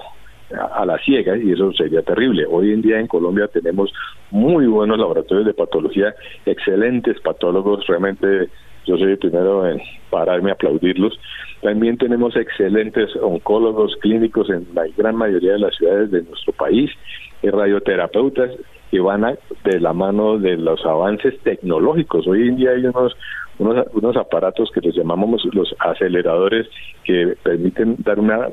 a 0.73 0.86
la 0.86 0.97
ciega 0.99 1.38
y 1.38 1.51
eso 1.51 1.73
sería 1.73 2.01
terrible. 2.01 2.45
Hoy 2.49 2.71
en 2.71 2.82
día 2.82 2.99
en 2.99 3.08
Colombia 3.08 3.47
tenemos 3.47 3.91
muy 4.32 4.65
buenos 4.65 4.97
laboratorios 4.97 5.45
de 5.45 5.53
patología, 5.53 6.15
excelentes 6.45 7.19
patólogos, 7.19 7.86
realmente 7.88 8.49
yo 8.86 8.97
soy 8.97 9.12
el 9.12 9.17
primero 9.17 9.67
en 9.67 9.82
pararme 10.10 10.49
a 10.49 10.53
aplaudirlos. 10.53 11.19
También 11.62 11.97
tenemos 11.97 12.36
excelentes 12.38 13.13
oncólogos 13.17 13.97
clínicos 13.97 14.49
en 14.49 14.65
la 14.73 14.88
gran 14.95 15.15
mayoría 15.17 15.53
de 15.53 15.60
las 15.60 15.75
ciudades 15.75 16.12
de 16.12 16.23
nuestro 16.23 16.53
país, 16.53 16.89
y 17.41 17.49
radioterapeutas 17.49 18.51
que 18.91 19.00
van 19.00 19.38
de 19.63 19.80
la 19.80 19.93
mano 19.93 20.38
de 20.38 20.58
los 20.58 20.86
avances 20.86 21.38
tecnológicos. 21.41 22.28
Hoy 22.28 22.47
en 22.47 22.56
día 22.56 22.71
hay 22.71 22.86
unos 22.86 23.15
unos, 23.60 23.88
unos 23.93 24.15
aparatos 24.17 24.69
que 24.71 24.82
los 24.82 24.95
llamamos 24.95 25.43
los 25.54 25.76
aceleradores 25.80 26.67
que 27.04 27.36
permiten 27.41 27.95
dar 28.00 28.19
una, 28.19 28.50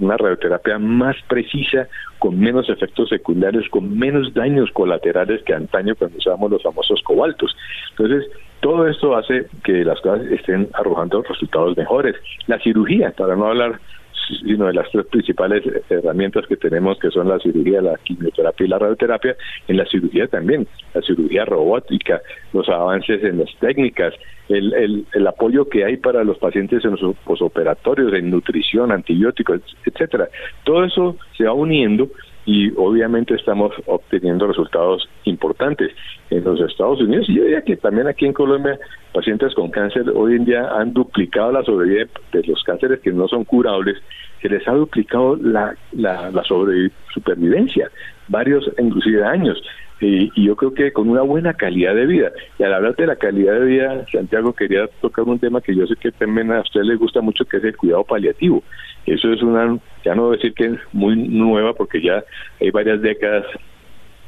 una 0.00 0.16
radioterapia 0.16 0.78
más 0.78 1.16
precisa, 1.28 1.88
con 2.18 2.38
menos 2.38 2.68
efectos 2.68 3.08
secundarios, 3.08 3.68
con 3.68 3.98
menos 3.98 4.32
daños 4.32 4.70
colaterales 4.72 5.42
que 5.42 5.54
antaño 5.54 5.94
cuando 5.96 6.18
usábamos 6.18 6.52
los 6.52 6.62
famosos 6.62 7.02
cobaltos. 7.02 7.54
Entonces, 7.90 8.30
todo 8.60 8.86
esto 8.88 9.16
hace 9.16 9.46
que 9.64 9.84
las 9.84 10.00
cosas 10.00 10.26
estén 10.26 10.68
arrojando 10.72 11.22
resultados 11.22 11.76
mejores. 11.76 12.16
La 12.46 12.58
cirugía, 12.60 13.12
para 13.16 13.36
no 13.36 13.46
hablar 13.48 13.80
sino 14.26 14.66
de 14.66 14.74
las 14.74 14.90
tres 14.90 15.06
principales 15.06 15.62
herramientas 15.88 16.46
que 16.46 16.56
tenemos, 16.56 16.98
que 16.98 17.10
son 17.10 17.28
la 17.28 17.38
cirugía, 17.38 17.80
la 17.80 17.96
quimioterapia 18.02 18.66
y 18.66 18.68
la 18.68 18.78
radioterapia, 18.78 19.36
en 19.68 19.76
la 19.76 19.86
cirugía 19.86 20.26
también, 20.26 20.66
la 20.94 21.02
cirugía 21.02 21.44
robótica, 21.44 22.20
los 22.52 22.68
avances 22.68 23.22
en 23.22 23.38
las 23.38 23.54
técnicas, 23.58 24.14
el, 24.48 24.72
el, 24.74 25.06
el 25.12 25.26
apoyo 25.26 25.68
que 25.68 25.84
hay 25.84 25.96
para 25.96 26.24
los 26.24 26.38
pacientes 26.38 26.84
en 26.84 26.92
los 26.92 27.16
posoperatorios, 27.24 28.12
en 28.14 28.30
nutrición, 28.30 28.92
antibióticos, 28.92 29.60
etcétera. 29.84 30.28
Todo 30.64 30.84
eso 30.84 31.16
se 31.36 31.44
va 31.44 31.52
uniendo 31.52 32.08
y 32.46 32.72
obviamente 32.76 33.34
estamos 33.34 33.72
obteniendo 33.86 34.46
resultados 34.46 35.08
importantes 35.24 35.90
en 36.30 36.44
los 36.44 36.60
Estados 36.60 37.00
Unidos 37.00 37.28
y 37.28 37.34
yo 37.34 37.42
diría 37.42 37.62
que 37.62 37.76
también 37.76 38.06
aquí 38.06 38.24
en 38.24 38.32
Colombia 38.32 38.78
pacientes 39.12 39.54
con 39.54 39.70
cáncer 39.70 40.08
hoy 40.14 40.36
en 40.36 40.44
día 40.44 40.68
han 40.70 40.92
duplicado 40.92 41.52
la 41.52 41.64
sobrevivencia 41.64 42.20
de 42.32 42.42
los 42.44 42.62
cánceres 42.62 43.00
que 43.00 43.12
no 43.12 43.26
son 43.26 43.44
curables 43.44 44.00
se 44.40 44.48
les 44.48 44.66
ha 44.68 44.72
duplicado 44.72 45.36
la, 45.36 45.74
la, 45.92 46.30
la 46.30 46.42
supervivencia 46.44 47.90
varios 48.28 48.70
inclusive 48.78 49.24
años 49.24 49.60
y, 50.00 50.30
y, 50.34 50.46
yo 50.46 50.56
creo 50.56 50.74
que 50.74 50.92
con 50.92 51.08
una 51.08 51.22
buena 51.22 51.54
calidad 51.54 51.94
de 51.94 52.04
vida. 52.04 52.30
Y 52.58 52.64
al 52.64 52.74
hablar 52.74 52.96
de 52.96 53.06
la 53.06 53.16
calidad 53.16 53.54
de 53.54 53.64
vida, 53.64 54.04
Santiago 54.12 54.52
quería 54.52 54.86
tocar 55.00 55.24
un 55.24 55.38
tema 55.38 55.62
que 55.62 55.74
yo 55.74 55.86
sé 55.86 55.96
que 55.96 56.12
también 56.12 56.52
a 56.52 56.60
usted 56.60 56.82
le 56.82 56.96
gusta 56.96 57.22
mucho, 57.22 57.46
que 57.46 57.56
es 57.56 57.64
el 57.64 57.76
cuidado 57.76 58.04
paliativo. 58.04 58.62
Eso 59.06 59.32
es 59.32 59.42
una, 59.42 59.78
ya 60.04 60.14
no 60.14 60.30
decir 60.30 60.52
que 60.54 60.66
es 60.66 60.78
muy 60.92 61.16
nueva, 61.16 61.74
porque 61.74 62.02
ya 62.02 62.24
hay 62.60 62.70
varias 62.70 63.00
décadas 63.00 63.44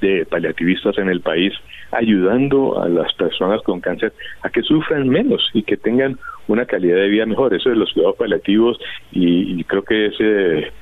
de 0.00 0.24
paliativistas 0.26 0.96
en 0.98 1.08
el 1.08 1.20
país 1.20 1.52
ayudando 1.90 2.80
a 2.80 2.88
las 2.88 3.12
personas 3.14 3.60
con 3.62 3.80
cáncer 3.80 4.12
a 4.42 4.50
que 4.50 4.62
sufran 4.62 5.08
menos 5.08 5.50
y 5.52 5.62
que 5.62 5.76
tengan 5.76 6.18
una 6.46 6.66
calidad 6.66 6.96
de 6.96 7.08
vida 7.08 7.26
mejor. 7.26 7.54
Eso 7.54 7.70
de 7.70 7.76
los 7.76 7.92
cuidados 7.92 8.16
paliativos 8.16 8.78
y, 9.10 9.60
y 9.60 9.64
creo 9.64 9.82
que 9.82 10.06
es 10.06 10.14
eh, 10.20 10.72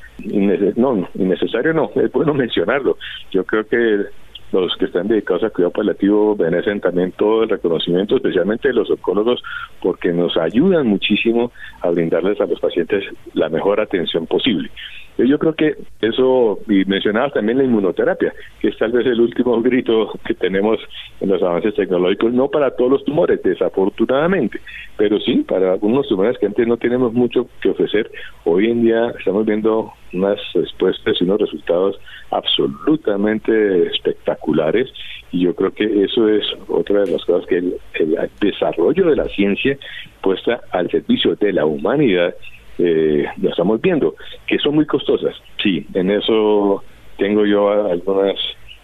no, 0.77 1.09
innecesario 1.15 1.73
no, 1.73 1.91
es 1.97 2.11
bueno 2.13 2.35
mencionarlo. 2.35 2.99
Yo 3.31 3.45
creo 3.45 3.67
que 3.67 4.05
los 4.53 4.77
que 4.77 4.87
están 4.87 5.09
dedicados 5.09 5.45
a 5.45 5.51
cuidado 5.51 5.73
paliativo 5.73 6.37
merecen 6.37 6.81
también 6.81 7.13
todo 7.13 7.43
el 7.43 7.49
reconocimiento, 7.49 8.17
especialmente 8.17 8.73
los 8.73 8.91
oncólogos, 8.91 9.43
porque 9.83 10.13
nos 10.13 10.37
ayudan 10.37 10.87
muchísimo 10.87 11.53
a 11.81 11.91
brindarles 11.91 12.41
a 12.41 12.47
los 12.47 12.61
pacientes 12.61 13.05
la 13.35 13.49
mejor 13.49 13.81
atención 13.81 14.27
posible. 14.27 14.71
Yo 15.19 15.39
creo 15.39 15.55
que 15.55 15.77
eso, 16.03 16.59
y 16.69 16.85
mencionabas 16.85 17.33
también 17.33 17.59
la 17.59 17.65
inmunoterapia, 17.65 18.35
que 18.61 18.69
es 18.69 18.77
tal 18.77 18.93
vez 18.93 19.07
el 19.07 19.21
último 19.21 19.61
grito 19.63 20.13
que 20.27 20.35
tenemos 20.35 20.79
en 21.21 21.31
los 21.31 21.43
avances 21.43 21.75
tecnológicos, 21.75 22.33
no 22.33 22.49
para 22.49 22.71
todos 22.73 22.91
los 22.91 23.05
tumores, 23.05 23.43
desafortunadamente, 23.43 24.61
pero 24.97 25.19
sí 25.21 25.45
para 25.49 25.73
algunos 25.73 26.07
tumores 26.09 26.37
que 26.39 26.47
antes 26.47 26.67
no 26.67 26.77
tenemos 26.77 27.15
mucho 27.15 27.49
que 27.61 27.71
ofrecer. 27.71 28.11
Hoy 28.45 28.71
en 28.71 28.83
día 28.83 29.13
estamos 29.19 29.47
viendo 29.47 29.93
unas 30.13 30.39
respuestas 30.55 31.17
y 31.21 31.25
unos 31.25 31.41
resultados 31.41 31.99
absolutamente 32.31 33.87
espectaculares 33.87 34.93
y 35.33 35.41
yo 35.41 35.55
creo 35.55 35.73
que 35.73 36.05
eso 36.05 36.29
es 36.29 36.45
otra 36.69 37.03
de 37.03 37.13
las 37.13 37.25
cosas 37.25 37.47
que 37.47 37.59
el, 37.59 37.77
el 37.95 38.31
desarrollo 38.41 39.07
de 39.07 39.17
la 39.17 39.25
ciencia 39.27 39.77
puesta 40.23 40.61
al 40.71 40.91
servicio 40.91 41.35
de 41.37 41.53
la 41.53 41.67
humanidad 41.67 42.35
eh, 42.79 43.27
lo 43.41 43.51
estamos 43.51 43.81
viendo, 43.81 44.15
que 44.47 44.59
son 44.59 44.75
muy 44.75 44.87
costosas. 44.87 45.35
Sí, 45.62 45.87
en 45.95 46.11
eso 46.11 46.83
tengo 47.19 47.47
yo 47.47 47.71
algunas 47.71 48.37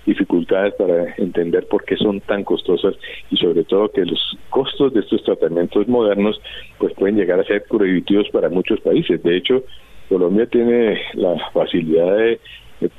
dificultades 0.06 0.74
para 0.74 1.14
entender 1.16 1.66
por 1.68 1.84
qué 1.84 1.96
son 1.96 2.20
tan 2.20 2.42
costosas 2.44 2.94
y 3.30 3.36
sobre 3.36 3.64
todo 3.64 3.90
que 3.90 4.04
los 4.04 4.36
costos 4.50 4.92
de 4.94 5.00
estos 5.00 5.22
tratamientos 5.22 5.86
modernos 5.86 6.40
pues 6.78 6.92
pueden 6.94 7.16
llegar 7.16 7.38
a 7.38 7.44
ser 7.44 7.64
prohibitivos 7.68 8.28
para 8.30 8.48
muchos 8.48 8.80
países. 8.80 9.22
De 9.22 9.36
hecho, 9.36 9.62
Colombia 10.08 10.46
tiene 10.46 11.00
la 11.14 11.36
facilidad 11.52 12.16
de 12.16 12.40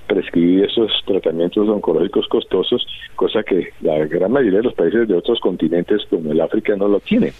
prescribir 0.07 0.65
esos 0.65 0.91
tratamientos 1.05 1.67
oncológicos 1.67 2.27
costosos, 2.27 2.87
cosa 3.15 3.43
que 3.43 3.69
la 3.81 3.97
gran 4.05 4.31
mayoría 4.31 4.59
de 4.59 4.65
los 4.65 4.73
países 4.73 5.07
de 5.07 5.15
otros 5.15 5.41
continentes 5.41 6.05
como 6.09 6.31
el 6.31 6.39
África 6.39 6.75
no 6.77 6.87
lo 6.87 7.01
tienen. 7.01 7.33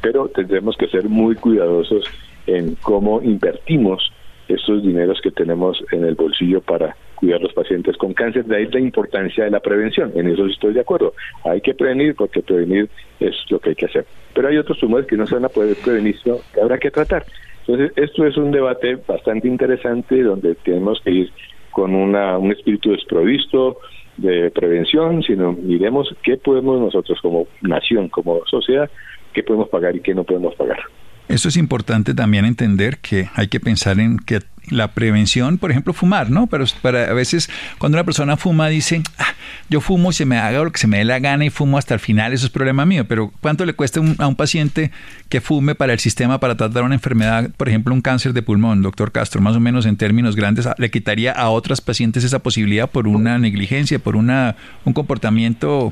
Pero 0.00 0.28
tendremos 0.28 0.76
que 0.76 0.88
ser 0.88 1.04
muy 1.08 1.34
cuidadosos 1.34 2.04
en 2.46 2.76
cómo 2.76 3.22
invertimos 3.22 4.12
estos 4.48 4.82
dineros 4.82 5.20
que 5.22 5.30
tenemos 5.30 5.82
en 5.92 6.04
el 6.04 6.14
bolsillo 6.14 6.60
para 6.60 6.96
cuidar 7.14 7.38
a 7.38 7.42
los 7.44 7.52
pacientes 7.52 7.96
con 7.96 8.12
cáncer. 8.12 8.44
De 8.44 8.56
ahí 8.56 8.66
la 8.66 8.80
importancia 8.80 9.44
de 9.44 9.50
la 9.50 9.60
prevención. 9.60 10.12
En 10.14 10.28
eso 10.28 10.46
estoy 10.46 10.74
de 10.74 10.80
acuerdo. 10.80 11.14
Hay 11.44 11.60
que 11.60 11.74
prevenir 11.74 12.14
porque 12.16 12.42
prevenir 12.42 12.88
es 13.20 13.34
lo 13.48 13.58
que 13.60 13.70
hay 13.70 13.74
que 13.76 13.86
hacer. 13.86 14.06
Pero 14.34 14.48
hay 14.48 14.56
otros 14.56 14.78
tumores 14.78 15.06
que 15.06 15.16
no 15.16 15.26
se 15.26 15.34
van 15.34 15.44
a 15.44 15.48
poder 15.48 15.76
prevenir, 15.76 16.18
sino 16.22 16.38
que 16.52 16.60
habrá 16.60 16.78
que 16.78 16.90
tratar. 16.90 17.24
Entonces, 17.66 17.92
esto 17.96 18.26
es 18.26 18.36
un 18.36 18.50
debate 18.50 18.96
bastante 19.06 19.46
interesante 19.46 20.22
donde 20.22 20.56
tenemos 20.56 21.00
que 21.02 21.10
ir 21.10 21.32
con 21.70 21.94
una, 21.94 22.36
un 22.38 22.50
espíritu 22.50 22.90
desprovisto 22.90 23.78
de 24.16 24.50
prevención, 24.50 25.22
sino 25.22 25.52
miremos 25.52 26.14
qué 26.22 26.36
podemos 26.36 26.80
nosotros 26.80 27.18
como 27.22 27.46
nación, 27.62 28.08
como 28.08 28.44
sociedad, 28.46 28.90
qué 29.32 29.42
podemos 29.42 29.68
pagar 29.68 29.96
y 29.96 30.00
qué 30.00 30.14
no 30.14 30.24
podemos 30.24 30.54
pagar. 30.56 30.80
Eso 31.28 31.48
es 31.48 31.56
importante 31.56 32.14
también 32.14 32.44
entender 32.44 32.98
que 32.98 33.30
hay 33.34 33.48
que 33.48 33.60
pensar 33.60 33.98
en 34.00 34.18
que 34.18 34.40
la 34.70 34.92
prevención, 34.92 35.58
por 35.58 35.70
ejemplo, 35.70 35.92
fumar, 35.92 36.30
¿no? 36.30 36.46
Pero 36.46 36.64
para 36.80 37.10
a 37.10 37.12
veces 37.12 37.50
cuando 37.78 37.96
una 37.96 38.04
persona 38.04 38.36
fuma 38.36 38.68
dice, 38.68 39.02
ah, 39.18 39.34
yo 39.68 39.80
fumo 39.80 40.10
y 40.10 40.12
se 40.12 40.24
me 40.24 40.38
haga 40.38 40.62
lo 40.62 40.70
que 40.70 40.78
se 40.78 40.86
me 40.86 40.98
dé 40.98 41.04
la 41.04 41.18
gana 41.18 41.44
y 41.44 41.50
fumo 41.50 41.78
hasta 41.78 41.94
el 41.94 42.00
final, 42.00 42.32
eso 42.32 42.46
es 42.46 42.52
problema 42.52 42.86
mío. 42.86 43.06
Pero 43.06 43.32
¿cuánto 43.40 43.64
le 43.64 43.74
cuesta 43.74 44.00
a 44.18 44.26
un 44.26 44.36
paciente 44.36 44.90
que 45.28 45.40
fume 45.40 45.74
para 45.74 45.92
el 45.92 45.98
sistema 45.98 46.38
para 46.38 46.56
tratar 46.56 46.84
una 46.84 46.94
enfermedad, 46.94 47.50
por 47.56 47.68
ejemplo, 47.68 47.94
un 47.94 48.02
cáncer 48.02 48.32
de 48.32 48.42
pulmón, 48.42 48.82
doctor 48.82 49.10
Castro? 49.10 49.40
Más 49.40 49.56
o 49.56 49.60
menos 49.60 49.86
en 49.86 49.96
términos 49.96 50.36
grandes, 50.36 50.68
¿le 50.78 50.90
quitaría 50.90 51.32
a 51.32 51.48
otras 51.50 51.80
pacientes 51.80 52.24
esa 52.24 52.38
posibilidad 52.38 52.88
por 52.88 53.08
una 53.08 53.38
negligencia, 53.38 53.98
por 53.98 54.16
una 54.16 54.56
un 54.84 54.92
comportamiento 54.92 55.90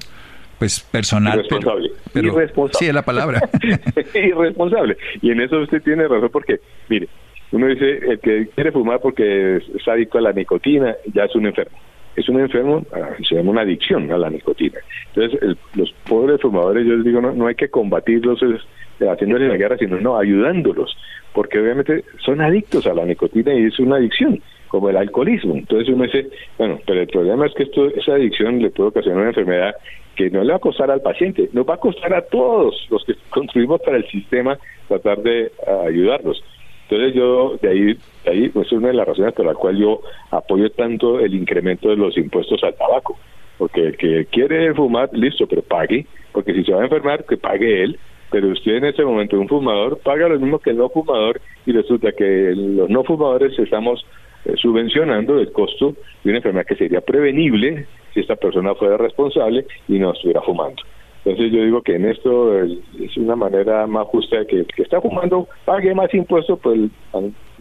pues 0.61 0.81
personal. 0.81 1.39
Irresponsable. 1.39 1.91
Pero, 2.13 2.29
Irresponsable. 2.29 2.79
Sí, 2.79 2.87
es 2.87 2.95
la 2.95 3.03
palabra. 3.03 3.41
Irresponsable. 4.15 4.97
Y 5.23 5.31
en 5.31 5.41
eso 5.41 5.59
usted 5.59 5.83
tiene 5.83 6.07
razón 6.07 6.29
porque, 6.31 6.61
mire, 6.91 7.09
uno 7.51 7.67
dice, 7.67 7.99
el 8.11 8.21
que 8.21 8.47
quiere 8.55 8.71
fumar 8.71 9.01
porque 9.01 9.57
es 9.57 9.89
adicto 9.89 10.19
a 10.19 10.21
la 10.21 10.33
nicotina, 10.33 10.95
ya 11.15 11.25
es 11.25 11.35
un 11.35 11.47
enfermo. 11.47 11.79
Es 12.15 12.29
un 12.29 12.41
enfermo, 12.41 12.85
ah, 12.93 13.09
se 13.27 13.37
llama 13.37 13.53
una 13.53 13.63
adicción 13.63 14.13
a 14.13 14.19
la 14.19 14.29
nicotina. 14.29 14.79
Entonces, 15.15 15.57
los 15.75 15.95
pobres 16.07 16.43
fumadores, 16.43 16.87
yo 16.87 16.95
les 16.95 17.07
digo, 17.07 17.23
no, 17.23 17.33
no 17.33 17.47
hay 17.47 17.55
que 17.55 17.71
combatirlos 17.71 18.43
es, 18.43 18.61
haciéndoles 19.09 19.49
la 19.49 19.57
guerra, 19.57 19.79
sino 19.79 19.99
no, 19.99 20.19
ayudándolos, 20.19 20.95
porque 21.33 21.59
obviamente 21.59 22.05
son 22.23 22.43
adictos 22.43 22.87
a 22.87 22.93
la 22.93 23.07
nicotina 23.07 23.55
y 23.55 23.65
es 23.65 23.79
una 23.79 23.97
adicción. 23.97 24.43
Como 24.71 24.89
el 24.89 24.97
alcoholismo. 24.97 25.55
Entonces 25.57 25.93
uno 25.93 26.05
dice, 26.05 26.31
bueno, 26.57 26.79
pero 26.87 27.01
el 27.01 27.09
problema 27.09 27.47
es 27.47 27.55
que 27.55 27.65
esto, 27.65 27.87
esa 27.89 28.13
adicción 28.13 28.63
le 28.63 28.71
puede 28.71 28.91
ocasionar 28.91 29.21
una 29.21 29.31
enfermedad 29.31 29.75
que 30.15 30.31
no 30.31 30.43
le 30.45 30.53
va 30.53 30.57
a 30.57 30.61
costar 30.61 30.91
al 30.91 31.03
paciente, 31.03 31.51
nos 31.53 31.69
va 31.69 31.75
a 31.75 31.79
costar 31.79 32.15
a 32.15 32.23
todos 32.23 32.87
los 32.89 33.05
que 33.05 33.15
construimos 33.31 33.81
para 33.83 33.99
el 33.99 34.09
sistema 34.09 34.59
tratar 34.89 35.19
de 35.23 35.51
ayudarlos. 35.87 36.43
Entonces 36.89 37.15
yo 37.15 37.57
de 37.61 37.69
ahí, 37.69 37.99
de 38.25 38.31
ahí 38.31 38.49
pues 38.49 38.69
es 38.69 38.73
una 38.73 38.89
de 38.89 38.95
las 38.95 39.09
razones 39.09 39.35
por 39.35 39.47
la 39.47 39.55
cual 39.55 39.77
yo 39.77 40.01
apoyo 40.31 40.71
tanto 40.71 41.21
el 41.21 41.35
incremento 41.35 41.89
de 41.89 41.97
los 41.97 42.17
impuestos 42.17 42.63
al 42.63 42.75
tabaco, 42.75 43.19
porque 43.59 43.89
el 43.89 43.97
que 43.97 44.27
quiere 44.27 44.73
fumar, 44.75 45.11
listo, 45.13 45.47
pero 45.49 45.63
pague, 45.63 46.07
porque 46.33 46.55
si 46.55 46.65
se 46.65 46.73
va 46.73 46.81
a 46.83 46.85
enfermar, 46.85 47.25
que 47.25 47.37
pague 47.37 47.83
él, 47.83 47.99
pero 48.31 48.49
usted 48.49 48.77
en 48.77 48.85
ese 48.85 49.05
momento 49.05 49.39
un 49.39 49.49
fumador 49.49 49.99
paga 49.99 50.29
lo 50.29 50.39
mismo 50.39 50.61
que 50.61 50.71
el 50.71 50.77
no 50.77 50.89
fumador 50.89 51.41
y 51.67 51.73
resulta 51.73 52.13
que 52.13 52.53
los 52.55 52.89
no 52.89 53.03
fumadores 53.03 53.59
estamos 53.59 54.05
eh, 54.45 54.55
subvencionando 54.57 55.39
el 55.39 55.53
costo 55.53 55.95
de 56.25 56.31
una 56.31 56.39
enfermedad 56.39 56.67
que 56.67 56.77
sería 56.77 57.01
prevenible 57.01 57.87
si 58.15 58.21
esta 58.21 58.37
persona 58.37 58.75
fuera 58.75 58.97
responsable 58.97 59.67
y 59.89 59.99
no 59.99 60.13
estuviera 60.13 60.41
fumando. 60.43 60.83
Entonces 61.25 61.53
yo 61.53 61.63
digo 61.63 61.83
que 61.83 61.97
en 61.97 62.07
esto 62.07 62.63
es 62.63 63.17
una 63.19 63.37
manera 63.37 63.87
más 63.87 64.07
justa 64.07 64.39
de 64.39 64.47
que 64.47 64.57
el 64.61 64.67
que 64.67 64.83
está 64.83 65.01
fumando 65.01 65.49
pague 65.67 65.95
más 65.95 66.13
impuestos 66.15 66.59
por 66.61 66.75
el 66.75 66.91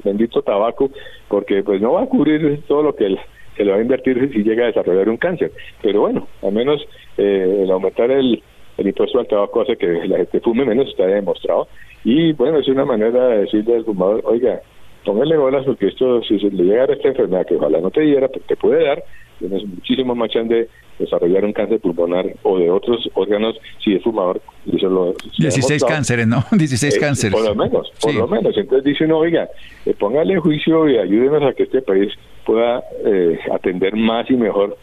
bendito 0.03 0.41
tabaco, 0.41 0.89
porque 1.27 1.61
pues 1.63 1.81
no 1.81 1.93
va 1.93 2.03
a 2.03 2.05
cubrir 2.05 2.61
todo 2.67 2.83
lo 2.83 2.95
que 2.95 3.17
se 3.57 3.65
le 3.65 3.71
va 3.71 3.77
a 3.77 3.81
invertir 3.81 4.31
si 4.31 4.43
llega 4.43 4.63
a 4.63 4.67
desarrollar 4.67 5.09
un 5.09 5.17
cáncer. 5.17 5.51
Pero 5.81 6.01
bueno, 6.01 6.27
al 6.41 6.53
menos 6.53 6.81
eh, 7.17 7.63
el 7.63 7.71
aumentar 7.71 8.09
el, 8.11 8.41
el 8.77 8.87
impuesto 8.87 9.19
al 9.19 9.27
tabaco 9.27 9.61
hace 9.61 9.75
que 9.75 9.87
la 10.07 10.17
gente 10.17 10.39
fume 10.39 10.63
menos, 10.63 10.87
está 10.87 11.05
demostrado. 11.05 11.67
Y 12.05 12.31
bueno, 12.31 12.59
es 12.59 12.67
una 12.69 12.85
manera 12.85 13.27
de 13.27 13.39
decirle 13.39 13.75
al 13.75 13.83
fumador, 13.83 14.21
oiga, 14.23 14.61
póngale 15.05 15.37
bolas 15.37 15.65
porque 15.65 15.87
esto, 15.87 16.21
si 16.23 16.39
se 16.39 16.49
le 16.51 16.63
llega 16.63 16.83
a 16.83 16.93
esta 16.93 17.07
enfermedad 17.07 17.45
que 17.45 17.55
ojalá 17.55 17.79
no 17.79 17.91
te 17.91 18.01
diera, 18.01 18.27
pues 18.27 18.45
te 18.45 18.55
puede 18.55 18.85
dar, 18.85 19.03
tienes 19.39 19.65
muchísimo 19.65 20.15
más 20.15 20.29
chance 20.29 20.53
de 20.53 20.69
desarrollar 20.99 21.45
un 21.45 21.53
cáncer 21.53 21.79
pulmonar 21.79 22.25
o 22.43 22.59
de 22.59 22.69
otros 22.69 23.09
órganos 23.13 23.55
si 23.83 23.93
es 23.93 24.03
fumador. 24.03 24.41
Y 24.65 24.75
eso 24.75 24.89
lo, 24.89 25.15
16 25.37 25.83
cánceres, 25.85 26.27
¿no? 26.27 26.43
16 26.51 26.95
eh, 26.95 26.99
cánceres. 26.99 27.33
Por 27.33 27.47
lo 27.47 27.55
menos, 27.55 27.91
por 28.01 28.13
lo 28.13 28.27
menos. 28.27 28.55
Entonces 28.57 28.83
dice 28.83 29.05
uno, 29.05 29.19
oiga, 29.19 29.49
eh, 29.85 29.93
póngale 29.97 30.37
juicio 30.39 30.89
y 30.89 30.97
ayúdenos 30.97 31.43
a 31.43 31.53
que 31.53 31.63
este 31.63 31.81
país 31.81 32.11
pueda 32.49 32.83
eh, 33.05 33.37
atender 33.53 33.95
más 33.95 34.27
y 34.27 34.33
mejor 34.33 34.75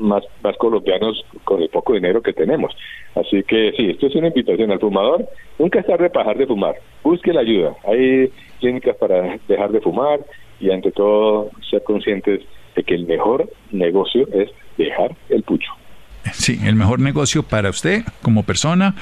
más, 0.00 0.22
más 0.40 0.56
colombianos 0.56 1.24
con 1.42 1.60
el 1.60 1.68
poco 1.68 1.94
dinero 1.94 2.22
que 2.22 2.32
tenemos. 2.32 2.72
Así 3.16 3.42
que 3.42 3.72
sí, 3.76 3.90
esto 3.90 4.06
es 4.06 4.14
una 4.14 4.28
invitación 4.28 4.70
al 4.70 4.78
fumador. 4.78 5.26
Nunca 5.58 5.80
es 5.80 5.86
tarde 5.86 6.10
para 6.10 6.26
dejar 6.26 6.38
de 6.38 6.46
fumar. 6.46 6.76
Busque 7.02 7.32
la 7.32 7.40
ayuda. 7.40 7.74
Hay 7.88 8.30
clínicas 8.60 8.94
para 8.98 9.36
dejar 9.48 9.72
de 9.72 9.80
fumar 9.80 10.20
y 10.60 10.70
ante 10.70 10.92
todo 10.92 11.50
ser 11.68 11.82
conscientes 11.82 12.42
de 12.76 12.84
que 12.84 12.94
el 12.94 13.04
mejor 13.06 13.50
negocio 13.72 14.28
es 14.32 14.50
dejar 14.78 15.16
el 15.28 15.42
pucho. 15.42 15.72
Sí, 16.32 16.60
el 16.64 16.76
mejor 16.76 17.00
negocio 17.00 17.42
para 17.42 17.68
usted 17.68 18.04
como 18.22 18.44
persona, 18.44 18.94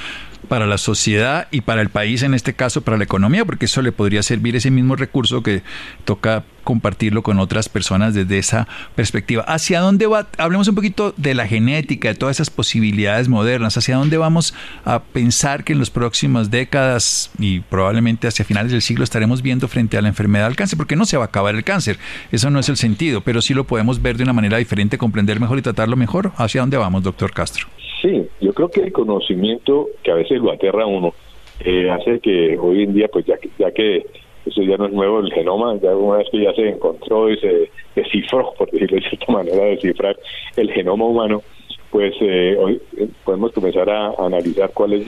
para 0.49 0.67
la 0.67 0.79
sociedad 0.79 1.49
y 1.51 1.61
para 1.61 1.83
el 1.83 1.91
país, 1.91 2.23
en 2.23 2.33
este 2.33 2.55
caso 2.55 2.81
para 2.81 2.97
la 2.97 3.05
economía, 3.05 3.45
porque 3.45 3.67
eso 3.67 3.83
le 3.83 3.93
podría 3.93 4.23
servir 4.23 4.57
ese 4.57 4.71
mismo 4.71 4.97
recurso 4.97 5.43
que 5.43 5.63
toca 6.05 6.45
compartirlo 6.71 7.25
con 7.25 7.41
otras 7.41 7.69
personas 7.69 8.15
desde 8.15 8.39
esa 8.39 8.69
perspectiva. 8.95 9.43
¿Hacia 9.43 9.81
dónde 9.81 10.07
va? 10.07 10.29
Hablemos 10.39 10.69
un 10.69 10.77
poquito 10.77 11.13
de 11.17 11.35
la 11.35 11.49
genética, 11.49 12.11
de 12.11 12.15
todas 12.15 12.37
esas 12.37 12.49
posibilidades 12.49 13.29
modernas. 13.29 13.77
¿Hacia 13.77 13.97
dónde 13.97 14.17
vamos 14.19 14.55
a 14.85 15.03
pensar 15.03 15.65
que 15.65 15.73
en 15.73 15.81
las 15.81 15.91
próximas 15.91 16.49
décadas 16.49 17.33
y 17.41 17.59
probablemente 17.59 18.29
hacia 18.29 18.45
finales 18.45 18.71
del 18.71 18.83
siglo 18.83 19.03
estaremos 19.03 19.43
viendo 19.43 19.67
frente 19.67 19.99
a 19.99 20.01
la 20.01 20.07
enfermedad 20.07 20.47
del 20.47 20.55
cáncer? 20.55 20.77
Porque 20.77 20.95
no 20.95 21.07
se 21.07 21.17
va 21.17 21.25
a 21.25 21.27
acabar 21.27 21.57
el 21.57 21.65
cáncer. 21.65 21.97
Eso 22.31 22.51
no 22.51 22.61
es 22.61 22.69
el 22.69 22.77
sentido, 22.77 23.21
pero 23.21 23.43
sí 23.43 23.53
lo 23.53 23.65
podemos 23.65 24.01
ver 24.01 24.17
de 24.17 24.23
una 24.23 24.33
manera 24.33 24.57
diferente, 24.59 24.97
comprender 24.97 25.41
mejor 25.41 25.59
y 25.59 25.63
tratarlo 25.63 25.97
mejor. 25.97 26.31
¿Hacia 26.37 26.61
dónde 26.61 26.77
vamos, 26.77 27.03
doctor 27.03 27.33
Castro? 27.33 27.67
Sí, 28.01 28.29
yo 28.41 28.55
creo 28.55 28.71
que 28.71 28.83
el 28.83 28.93
conocimiento 28.93 29.89
que 30.05 30.13
a 30.13 30.15
veces 30.15 30.39
lo 30.39 30.53
aterra 30.53 30.87
uno 30.87 31.15
eh, 31.59 31.91
hace 31.91 32.21
que 32.21 32.57
hoy 32.57 32.85
en 32.85 32.95
día, 32.95 33.09
pues 33.13 33.27
ya 33.27 33.37
que, 33.39 33.51
ya 33.59 33.73
que 33.73 34.07
eso 34.51 34.63
ya 34.63 34.77
no 34.77 34.87
es 34.87 34.93
nuevo 34.93 35.21
el 35.21 35.33
genoma, 35.33 35.77
ya 35.81 35.97
una 35.97 36.19
vez 36.19 36.29
que 36.31 36.43
ya 36.43 36.53
se 36.55 36.69
encontró 36.69 37.31
y 37.31 37.39
se 37.39 37.71
descifró, 37.95 38.53
por 38.57 38.71
decirlo 38.71 38.97
de 38.97 39.09
cierta 39.09 39.33
manera, 39.33 39.65
descifrar 39.65 40.17
el 40.57 40.71
genoma 40.73 41.07
humano, 41.07 41.43
pues 41.91 42.15
eh, 42.21 42.57
hoy 42.59 42.81
eh, 42.97 43.09
podemos 43.25 43.53
comenzar 43.53 43.89
a, 43.91 44.13
analizar 44.19 44.71
cuáles 44.73 45.07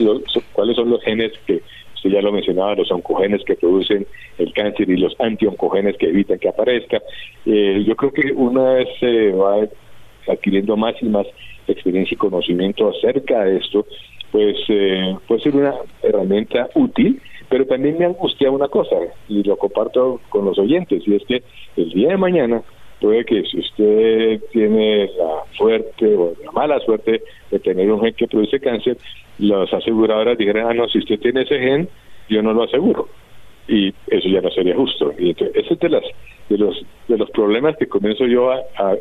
cuáles 0.53 0.75
son 0.75 0.89
los 0.89 1.01
genes 1.03 1.31
que 1.45 1.61
usted 1.95 2.09
ya 2.09 2.21
lo 2.21 2.31
mencionaba, 2.31 2.75
los 2.75 2.91
oncogenes 2.91 3.43
que 3.45 3.55
producen 3.55 4.05
el 4.37 4.51
cáncer 4.53 4.89
y 4.89 4.97
los 4.97 5.15
antioncogenes 5.19 5.95
que 5.97 6.07
evitan 6.07 6.39
que 6.39 6.49
aparezca. 6.49 7.01
yo 7.45 7.95
creo 7.95 8.11
que 8.11 8.31
una 8.33 8.73
vez 8.73 8.89
se 8.99 9.31
va 9.31 9.65
adquiriendo 10.27 10.75
más 10.75 10.95
y 11.01 11.05
más 11.05 11.27
experiencia 11.67 12.15
y 12.15 12.17
conocimiento 12.17 12.89
acerca 12.89 13.45
de 13.45 13.57
esto, 13.57 13.85
pues 14.31 14.57
eh, 14.67 15.15
puede 15.27 15.41
ser 15.41 15.55
una 15.55 15.75
herramienta 16.01 16.67
útil, 16.75 17.21
pero 17.53 17.67
también 17.67 17.99
me 17.99 18.05
angustia 18.05 18.49
una 18.49 18.67
cosa, 18.67 18.95
y 19.29 19.43
lo 19.43 19.55
comparto 19.57 20.19
con 20.29 20.43
los 20.43 20.57
oyentes, 20.57 21.07
y 21.07 21.13
es 21.13 21.23
que 21.23 21.43
el 21.77 21.91
día 21.91 22.09
de 22.09 22.17
mañana 22.17 22.63
puede 22.99 23.23
que 23.25 23.43
si 23.43 23.59
usted 23.59 24.41
tiene 24.51 25.05
la 25.15 25.43
suerte 25.55 26.15
o 26.15 26.33
la 26.43 26.51
mala 26.51 26.79
suerte 26.79 27.21
de 27.51 27.59
tener 27.59 27.91
un 27.91 28.01
gen 28.01 28.15
que 28.15 28.27
produce 28.27 28.59
cáncer, 28.59 28.97
las 29.37 29.71
aseguradoras 29.71 30.35
dijeran, 30.35 30.65
ah, 30.67 30.73
no, 30.73 30.87
si 30.87 30.97
usted 30.97 31.19
tiene 31.19 31.43
ese 31.43 31.59
gen, 31.59 31.87
yo 32.27 32.41
no 32.41 32.53
lo 32.53 32.63
aseguro. 32.63 33.07
Y 33.67 33.93
eso 34.07 34.29
ya 34.29 34.41
no 34.41 34.49
sería 34.49 34.75
justo. 34.75 35.13
Y 35.19 35.29
entonces, 35.29 35.55
ese 35.55 35.75
es 35.75 35.79
de, 35.79 35.89
las, 35.89 36.03
de, 36.49 36.57
los, 36.57 36.83
de 37.07 37.19
los 37.19 37.29
problemas 37.29 37.77
que 37.77 37.85
comienzo 37.85 38.25
yo 38.25 38.51
a, 38.51 38.61
a 38.77 38.95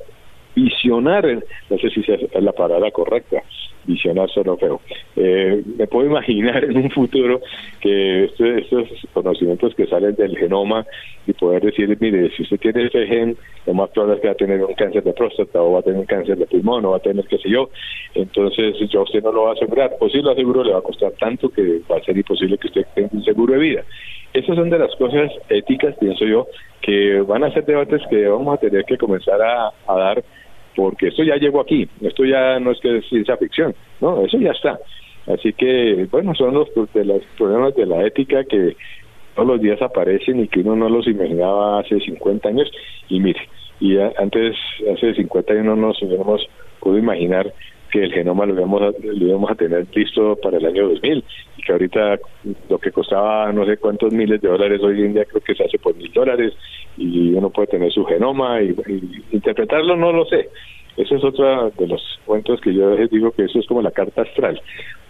visionar, 0.54 1.24
no 1.70 1.78
sé 1.78 1.88
si 1.88 2.00
es 2.00 2.20
la 2.34 2.52
palabra 2.52 2.90
correcta, 2.90 3.42
visionar 3.84 4.30
solo 4.30 4.56
feo. 4.56 4.80
Eh, 5.16 5.62
me 5.78 5.86
puedo 5.86 6.06
imaginar 6.06 6.64
en 6.64 6.76
un 6.76 6.90
futuro 6.90 7.40
que 7.80 8.24
este, 8.24 8.60
estos 8.60 8.88
conocimientos 9.12 9.74
que 9.74 9.86
salen 9.86 10.14
del 10.14 10.36
genoma 10.36 10.86
y 11.26 11.32
poder 11.32 11.62
decir, 11.62 11.96
mire, 12.00 12.30
si 12.36 12.42
usted 12.42 12.58
tiene 12.58 12.86
ese 12.86 13.06
gen, 13.06 13.36
lo 13.66 13.74
más 13.74 13.90
probable 13.90 14.16
es 14.16 14.20
que 14.20 14.28
va 14.28 14.32
a 14.32 14.36
tener 14.36 14.64
un 14.64 14.74
cáncer 14.74 15.02
de 15.04 15.12
próstata 15.12 15.62
o 15.62 15.72
va 15.72 15.80
a 15.80 15.82
tener 15.82 16.00
un 16.00 16.06
cáncer 16.06 16.36
de 16.36 16.46
pulmón 16.46 16.84
o 16.84 16.90
va 16.90 16.96
a 16.96 17.00
tener 17.00 17.24
qué 17.26 17.38
sé 17.38 17.48
yo, 17.48 17.70
entonces 18.14 18.76
yo 18.90 19.02
usted 19.02 19.22
no 19.22 19.32
lo 19.32 19.44
va 19.44 19.50
a 19.50 19.54
asegurar, 19.54 19.92
o 20.00 20.08
si 20.08 20.20
lo 20.20 20.30
aseguro 20.30 20.64
le 20.64 20.72
va 20.72 20.78
a 20.78 20.82
costar 20.82 21.12
tanto 21.12 21.48
que 21.48 21.80
va 21.90 21.96
a 21.96 22.04
ser 22.04 22.16
imposible 22.16 22.58
que 22.58 22.68
usted 22.68 22.86
tenga 22.94 23.10
un 23.12 23.24
seguro 23.24 23.54
de 23.54 23.60
vida. 23.60 23.84
Esas 24.32 24.56
son 24.56 24.70
de 24.70 24.78
las 24.78 24.94
cosas 24.96 25.30
éticas, 25.50 25.94
pienso 25.98 26.24
yo, 26.24 26.46
que 26.80 27.20
van 27.20 27.44
a 27.44 27.52
ser 27.52 27.66
debates 27.66 28.00
que 28.08 28.26
vamos 28.26 28.54
a 28.54 28.58
tener 28.58 28.84
que 28.84 28.96
comenzar 28.96 29.40
a 29.42 29.72
dar 29.94 30.24
porque 30.76 31.08
esto 31.08 31.22
ya 31.22 31.36
llegó 31.36 31.60
aquí, 31.60 31.88
esto 32.00 32.24
ya 32.24 32.58
no 32.60 32.70
es 32.70 32.80
que 32.80 32.98
es 32.98 33.08
ciencia 33.08 33.36
ficción, 33.36 33.74
no, 34.00 34.24
eso 34.24 34.38
ya 34.38 34.52
está. 34.52 34.78
Así 35.26 35.52
que, 35.52 36.08
bueno, 36.10 36.34
son 36.34 36.54
los, 36.54 36.68
de 36.94 37.04
los 37.04 37.22
problemas 37.38 37.74
de 37.76 37.86
la 37.86 38.04
ética 38.04 38.42
que 38.44 38.76
todos 39.34 39.48
los 39.48 39.60
días 39.60 39.80
aparecen 39.80 40.40
y 40.40 40.48
que 40.48 40.60
uno 40.60 40.76
no 40.76 40.88
los 40.88 41.06
imaginaba 41.06 41.80
hace 41.80 42.00
50 42.00 42.48
años. 42.48 42.70
Y 43.08 43.20
mire, 43.20 43.40
y 43.80 43.98
antes, 43.98 44.56
hace 44.92 45.14
50 45.14 45.52
años 45.52 45.64
no 45.64 45.76
nos 45.76 46.02
hubiéramos 46.02 46.48
podido 46.80 46.98
imaginar 46.98 47.52
que 47.92 48.02
el 48.02 48.12
genoma 48.12 48.46
lo 48.46 48.54
íbamos, 48.54 48.82
a, 48.82 48.86
lo 49.02 49.26
íbamos 49.26 49.50
a 49.50 49.54
tener 49.54 49.86
listo 49.94 50.34
para 50.42 50.56
el 50.56 50.64
año 50.64 50.88
2000 50.88 51.24
y 51.58 51.62
que 51.62 51.72
ahorita 51.72 52.18
lo 52.70 52.78
que 52.78 52.90
costaba 52.90 53.52
no 53.52 53.66
sé 53.66 53.76
cuántos 53.76 54.12
miles 54.12 54.40
de 54.40 54.48
dólares 54.48 54.80
hoy 54.82 55.02
en 55.02 55.12
día 55.12 55.26
creo 55.26 55.42
que 55.42 55.54
se 55.54 55.62
hace 55.62 55.78
por 55.78 55.94
mil 55.94 56.10
dólares 56.12 56.54
y 56.96 57.34
uno 57.34 57.50
puede 57.50 57.68
tener 57.68 57.92
su 57.92 58.04
genoma 58.06 58.62
y, 58.62 58.74
interpretarlo 59.30 59.94
no 59.96 60.10
lo 60.10 60.24
sé. 60.24 60.48
Ese 60.96 61.14
es 61.16 61.24
otro 61.24 61.70
de 61.70 61.86
los 61.86 62.20
cuentos 62.24 62.60
que 62.60 62.74
yo 62.74 62.96
digo 62.96 63.30
que 63.30 63.44
eso 63.44 63.58
es 63.58 63.66
como 63.66 63.80
la 63.82 63.90
carta 63.90 64.22
astral. 64.22 64.60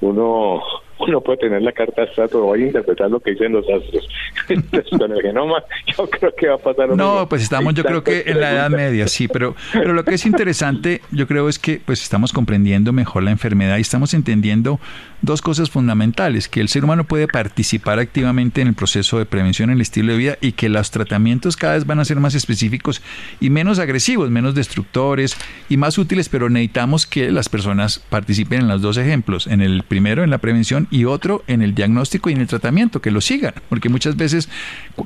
Uno 0.00 0.60
uno 0.98 1.20
puede 1.20 1.38
tener 1.38 1.62
la 1.62 1.72
carta 1.72 2.02
astral, 2.02 2.30
a 2.32 2.58
interpretar 2.58 3.10
lo 3.10 3.20
que 3.20 3.32
dicen 3.32 3.52
los 3.52 3.66
astros. 3.68 4.08
con 4.98 5.12
el 5.12 5.22
genoma, 5.22 5.62
yo 5.96 6.08
creo 6.08 6.34
que 6.34 6.48
va 6.48 6.54
a 6.54 6.58
pasar. 6.58 6.96
No, 6.96 7.28
pues 7.28 7.42
estamos, 7.42 7.74
yo 7.74 7.84
creo 7.84 8.02
que 8.02 8.24
en 8.26 8.40
la 8.40 8.52
Edad 8.52 8.70
Media, 8.70 9.08
sí, 9.08 9.28
pero, 9.28 9.54
pero 9.72 9.92
lo 9.92 10.04
que 10.04 10.14
es 10.14 10.26
interesante, 10.26 11.00
yo 11.10 11.26
creo 11.26 11.48
es 11.48 11.58
que 11.58 11.80
pues 11.84 12.02
estamos 12.02 12.32
comprendiendo 12.32 12.92
mejor 12.92 13.22
la 13.22 13.30
enfermedad 13.30 13.78
y 13.78 13.82
estamos 13.82 14.14
entendiendo 14.14 14.80
dos 15.22 15.40
cosas 15.40 15.70
fundamentales, 15.70 16.48
que 16.48 16.60
el 16.60 16.68
ser 16.68 16.84
humano 16.84 17.04
puede 17.04 17.28
participar 17.28 17.98
activamente 17.98 18.60
en 18.60 18.68
el 18.68 18.74
proceso 18.74 19.18
de 19.18 19.26
prevención 19.26 19.70
en 19.70 19.76
el 19.76 19.80
estilo 19.80 20.12
de 20.12 20.18
vida 20.18 20.38
y 20.40 20.52
que 20.52 20.68
los 20.68 20.90
tratamientos 20.90 21.56
cada 21.56 21.74
vez 21.74 21.86
van 21.86 22.00
a 22.00 22.04
ser 22.04 22.18
más 22.18 22.34
específicos 22.34 23.02
y 23.40 23.50
menos 23.50 23.78
agresivos, 23.78 24.30
menos 24.30 24.54
destructores 24.54 25.36
y 25.68 25.76
más 25.76 25.96
útiles, 25.98 26.28
pero 26.28 26.50
necesitamos 26.50 27.06
que 27.06 27.30
las 27.30 27.48
personas 27.48 28.00
participen 28.00 28.62
en 28.62 28.68
los 28.68 28.82
dos 28.82 28.96
ejemplos, 28.96 29.46
en 29.46 29.60
el 29.60 29.84
primero 29.84 30.24
en 30.24 30.30
la 30.30 30.38
prevención 30.38 30.81
y 30.90 31.04
otro 31.04 31.42
en 31.46 31.62
el 31.62 31.74
diagnóstico 31.74 32.30
y 32.30 32.32
en 32.34 32.40
el 32.40 32.46
tratamiento, 32.46 33.00
que 33.00 33.10
lo 33.10 33.20
sigan, 33.20 33.54
porque 33.68 33.88
muchas 33.88 34.16
veces, 34.16 34.48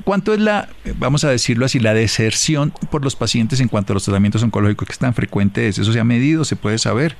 ¿cuánto 0.03 0.33
es 0.33 0.39
la, 0.39 0.69
vamos 0.99 1.23
a 1.23 1.29
decirlo 1.29 1.65
así, 1.65 1.79
la 1.79 1.93
deserción 1.93 2.71
por 2.91 3.03
los 3.03 3.15
pacientes 3.15 3.59
en 3.61 3.67
cuanto 3.67 3.93
a 3.93 3.95
los 3.95 4.05
tratamientos 4.05 4.43
oncológicos? 4.43 4.87
que 4.87 4.93
es 4.93 4.99
tan 4.99 5.13
frecuente 5.13 5.67
es? 5.67 5.77
¿Eso 5.77 5.91
se 5.91 5.99
ha 5.99 6.03
medido? 6.03 6.43
¿Se 6.43 6.55
puede 6.55 6.77
saber? 6.77 7.15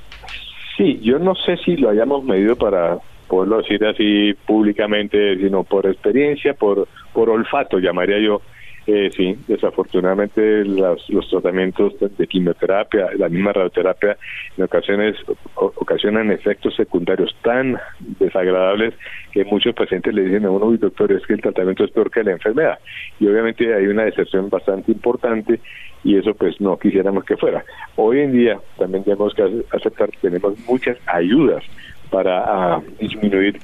Sí, 0.78 1.00
yo 1.02 1.20
no 1.20 1.34
sé 1.36 1.58
si 1.66 1.76
lo 1.76 1.90
hayamos 1.90 2.24
medido 2.24 2.56
para 2.56 2.98
poderlo 3.28 3.58
decir 3.58 3.84
así 3.86 4.34
públicamente, 4.46 5.38
sino 5.38 5.64
por 5.64 5.86
experiencia, 5.86 6.54
por, 6.54 6.88
por 7.14 7.30
olfato, 7.30 7.80
llamaría 7.80 8.20
yo. 8.20 8.42
Eh, 8.90 9.12
sí, 9.14 9.38
desafortunadamente 9.50 10.64
los 10.64 11.30
tratamientos 11.30 11.94
de 12.00 12.26
quimioterapia, 12.26 13.10
la 13.18 13.28
misma 13.28 13.52
radioterapia, 13.52 14.18
en 14.56 14.64
ocasiones 14.64 15.18
ocasionan 15.56 16.32
efectos 16.32 16.74
secundarios 16.74 17.36
tan 17.42 17.78
desagradables 18.18 18.94
que 19.34 19.44
muchos 19.44 19.76
pacientes 19.76 20.14
le 20.14 20.24
dicen 20.24 20.46
a 20.46 20.52
uno, 20.52 20.72
doctor, 20.78 21.12
es 21.12 21.26
que 21.28 21.34
el 21.34 21.42
tratamiento 21.42 21.84
es 21.84 21.92
peor 21.92 22.10
que 22.10 22.24
la 22.24 22.32
enfermedad. 22.32 22.80
Y 23.20 23.28
obviamente 23.28 23.76
hay 23.76 23.88
una 23.88 24.06
decepción 24.06 24.50
bastante 24.50 24.94
importante 24.94 25.60
y 26.06 26.16
eso 26.16 26.34
pues 26.34 26.62
no 26.62 26.80
quisiéramos 26.80 27.26
que 27.26 27.36
fuera. 27.36 27.66
Hoy 27.98 28.22
en 28.22 28.32
día 28.32 28.58
también 28.78 29.04
tenemos 29.04 29.34
que 29.34 29.66
aceptar 29.70 30.10
que 30.12 30.20
tenemos 30.22 30.58
muchas 30.66 30.98
ayudas 31.08 31.62
para 32.10 32.44
ah, 32.46 32.82
disminuir 33.02 33.60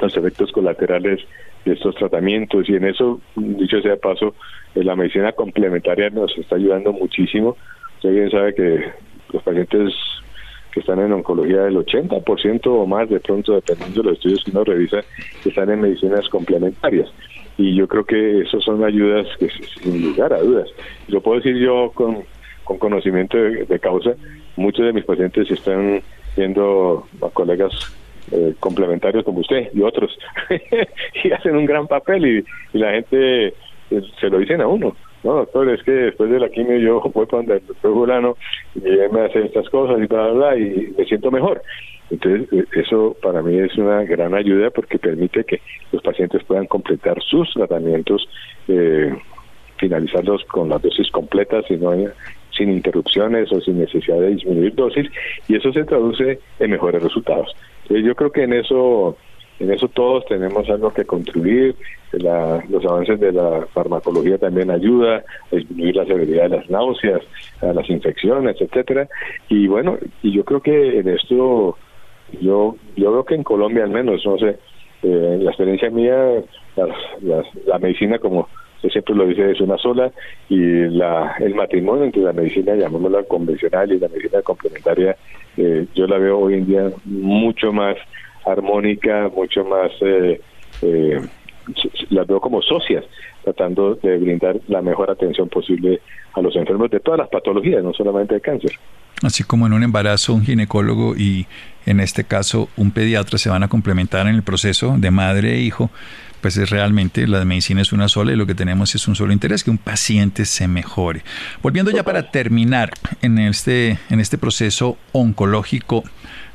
los 0.00 0.16
efectos 0.16 0.50
colaterales 0.52 1.20
de 1.64 1.72
estos 1.72 1.94
tratamientos 1.94 2.68
y 2.68 2.74
en 2.74 2.84
eso, 2.84 3.20
dicho 3.36 3.80
sea 3.80 3.96
paso, 3.96 4.34
eh, 4.74 4.84
la 4.84 4.96
medicina 4.96 5.32
complementaria 5.32 6.10
nos 6.10 6.36
está 6.36 6.56
ayudando 6.56 6.92
muchísimo. 6.92 7.56
Usted 7.96 8.10
bien 8.10 8.30
sabe 8.30 8.54
que 8.54 8.84
los 9.32 9.42
pacientes 9.42 9.94
que 10.72 10.80
están 10.80 10.98
en 10.98 11.12
oncología 11.12 11.62
del 11.62 11.76
80% 11.76 12.66
o 12.66 12.86
más, 12.86 13.08
de 13.08 13.20
pronto, 13.20 13.54
dependiendo 13.54 14.02
de 14.02 14.08
los 14.08 14.18
estudios 14.18 14.44
que 14.44 14.50
uno 14.50 14.64
revisa, 14.64 15.00
están 15.44 15.70
en 15.70 15.80
medicinas 15.80 16.28
complementarias. 16.28 17.08
Y 17.56 17.76
yo 17.76 17.86
creo 17.86 18.04
que 18.04 18.40
esas 18.40 18.64
son 18.64 18.82
ayudas 18.82 19.28
que, 19.38 19.48
sin 19.80 20.02
lugar 20.02 20.32
a 20.32 20.40
dudas, 20.40 20.68
lo 21.06 21.20
puedo 21.20 21.36
decir 21.36 21.56
yo 21.56 21.92
con, 21.94 22.24
con 22.64 22.78
conocimiento 22.78 23.38
de, 23.38 23.78
causa, 23.78 24.14
muchos 24.56 24.84
de 24.84 24.92
mis 24.92 25.04
pacientes 25.04 25.48
están 25.48 26.02
viendo 26.36 27.06
a 27.22 27.28
colegas 27.28 27.72
eh, 28.32 28.54
complementarios 28.60 29.24
como 29.24 29.40
usted 29.40 29.68
y 29.72 29.82
otros 29.82 30.16
y 31.24 31.32
hacen 31.32 31.56
un 31.56 31.66
gran 31.66 31.86
papel 31.86 32.44
y, 32.72 32.78
la 32.78 32.92
gente 32.92 33.48
eh, 33.48 34.02
se 34.20 34.28
lo 34.28 34.38
dicen 34.38 34.60
a 34.60 34.66
uno. 34.66 34.96
No 35.22 35.36
doctor 35.36 35.68
es 35.70 35.82
que 35.82 35.90
después 35.90 36.30
de 36.30 36.38
la 36.38 36.48
quimio 36.48 36.78
yo 36.78 37.00
voy 37.14 37.26
donde 37.30 37.54
el 37.54 37.66
doctor 37.66 37.92
Julano 37.92 38.36
y 38.74 38.88
él 38.88 39.10
me 39.12 39.22
hace 39.22 39.44
estas 39.44 39.68
cosas 39.70 40.02
y 40.02 40.06
bla 40.06 40.28
bla 40.28 40.56
y 40.56 40.94
me 40.96 41.04
siento 41.04 41.30
mejor. 41.30 41.62
Entonces 42.10 42.52
eh, 42.52 42.64
eso 42.76 43.16
para 43.22 43.42
mí 43.42 43.58
es 43.58 43.76
una 43.76 44.04
gran 44.04 44.34
ayuda 44.34 44.70
porque 44.70 44.98
permite 44.98 45.44
que 45.44 45.60
los 45.92 46.02
pacientes 46.02 46.42
puedan 46.44 46.66
completar 46.66 47.22
sus 47.22 47.52
tratamientos 47.54 48.28
eh, 48.68 49.14
finalizarlos 49.78 50.44
con 50.44 50.68
las 50.68 50.80
dosis 50.82 51.10
completas 51.10 51.64
y 51.70 51.76
no 51.76 51.92
sin 52.56 52.70
interrupciones 52.70 53.52
o 53.52 53.60
sin 53.60 53.78
necesidad 53.78 54.20
de 54.20 54.34
disminuir 54.34 54.74
dosis 54.74 55.08
y 55.48 55.56
eso 55.56 55.72
se 55.72 55.84
traduce 55.84 56.38
en 56.58 56.70
mejores 56.70 57.02
resultados 57.02 57.54
yo 57.88 58.14
creo 58.14 58.32
que 58.32 58.44
en 58.44 58.52
eso 58.52 59.16
en 59.60 59.70
eso 59.72 59.88
todos 59.88 60.24
tenemos 60.26 60.68
algo 60.68 60.92
que 60.92 61.04
contribuir. 61.04 61.76
los 62.12 62.84
avances 62.84 63.20
de 63.20 63.32
la 63.32 63.66
farmacología 63.72 64.38
también 64.38 64.70
ayuda 64.70 65.24
a 65.52 65.56
disminuir 65.56 65.96
la 65.96 66.04
severidad 66.06 66.44
de 66.44 66.56
las 66.56 66.70
náuseas, 66.70 67.22
a 67.60 67.66
las 67.66 67.88
infecciones, 67.88 68.60
etcétera. 68.60 69.08
Y 69.48 69.68
bueno, 69.68 69.98
y 70.22 70.32
yo 70.32 70.44
creo 70.44 70.60
que 70.60 70.98
en 70.98 71.08
esto, 71.08 71.76
yo 72.40 72.76
yo 72.96 73.12
veo 73.12 73.24
que 73.24 73.34
en 73.36 73.44
Colombia 73.44 73.84
al 73.84 73.90
menos, 73.90 74.24
no 74.26 74.38
sé, 74.38 74.58
eh, 75.02 75.30
en 75.34 75.44
la 75.44 75.50
experiencia 75.50 75.90
mía, 75.90 76.16
la 77.66 77.78
medicina 77.78 78.18
como 78.18 78.48
siempre 78.90 79.14
lo 79.14 79.26
dice 79.26 79.50
es 79.50 79.60
una 79.60 79.78
sola 79.78 80.10
y 80.48 80.56
la 80.56 81.36
el 81.40 81.54
matrimonio 81.54 82.04
entre 82.04 82.22
la 82.22 82.32
medicina 82.32 82.74
llamémosla 82.74 83.22
convencional 83.24 83.92
y 83.92 83.98
la 83.98 84.08
medicina 84.08 84.42
complementaria 84.42 85.16
eh, 85.56 85.86
yo 85.94 86.06
la 86.06 86.18
veo 86.18 86.38
hoy 86.38 86.54
en 86.54 86.66
día 86.66 86.90
mucho 87.04 87.72
más 87.72 87.96
armónica, 88.44 89.30
mucho 89.34 89.64
más, 89.64 89.90
eh, 90.00 90.40
eh, 90.82 91.20
las 92.10 92.26
veo 92.26 92.40
como 92.40 92.60
socias, 92.62 93.04
tratando 93.42 93.94
de 93.94 94.18
brindar 94.18 94.56
la 94.68 94.82
mejor 94.82 95.10
atención 95.10 95.48
posible 95.48 96.00
a 96.34 96.40
los 96.40 96.54
enfermos 96.56 96.90
de 96.90 97.00
todas 97.00 97.18
las 97.18 97.28
patologías, 97.28 97.82
no 97.82 97.92
solamente 97.92 98.34
de 98.34 98.40
cáncer. 98.40 98.72
Así 99.22 99.44
como 99.44 99.66
en 99.66 99.72
un 99.72 99.82
embarazo 99.82 100.34
un 100.34 100.42
ginecólogo 100.42 101.14
y 101.16 101.46
en 101.86 102.00
este 102.00 102.24
caso 102.24 102.68
un 102.76 102.90
pediatra 102.90 103.38
se 103.38 103.48
van 103.48 103.62
a 103.62 103.68
complementar 103.68 104.26
en 104.26 104.34
el 104.34 104.42
proceso 104.42 104.96
de 104.98 105.10
madre 105.10 105.54
e 105.54 105.60
hijo, 105.60 105.90
pues 106.44 106.58
es 106.58 106.68
realmente 106.68 107.26
la 107.26 107.42
medicina 107.46 107.80
es 107.80 107.94
una 107.94 108.06
sola 108.06 108.34
y 108.34 108.36
lo 108.36 108.44
que 108.44 108.54
tenemos 108.54 108.94
es 108.94 109.08
un 109.08 109.16
solo 109.16 109.32
interés, 109.32 109.64
que 109.64 109.70
un 109.70 109.78
paciente 109.78 110.44
se 110.44 110.68
mejore. 110.68 111.24
Volviendo 111.62 111.90
ya 111.90 112.02
para 112.02 112.30
terminar 112.30 112.90
en 113.22 113.38
este, 113.38 113.98
en 114.10 114.20
este 114.20 114.36
proceso 114.36 114.98
oncológico, 115.12 116.04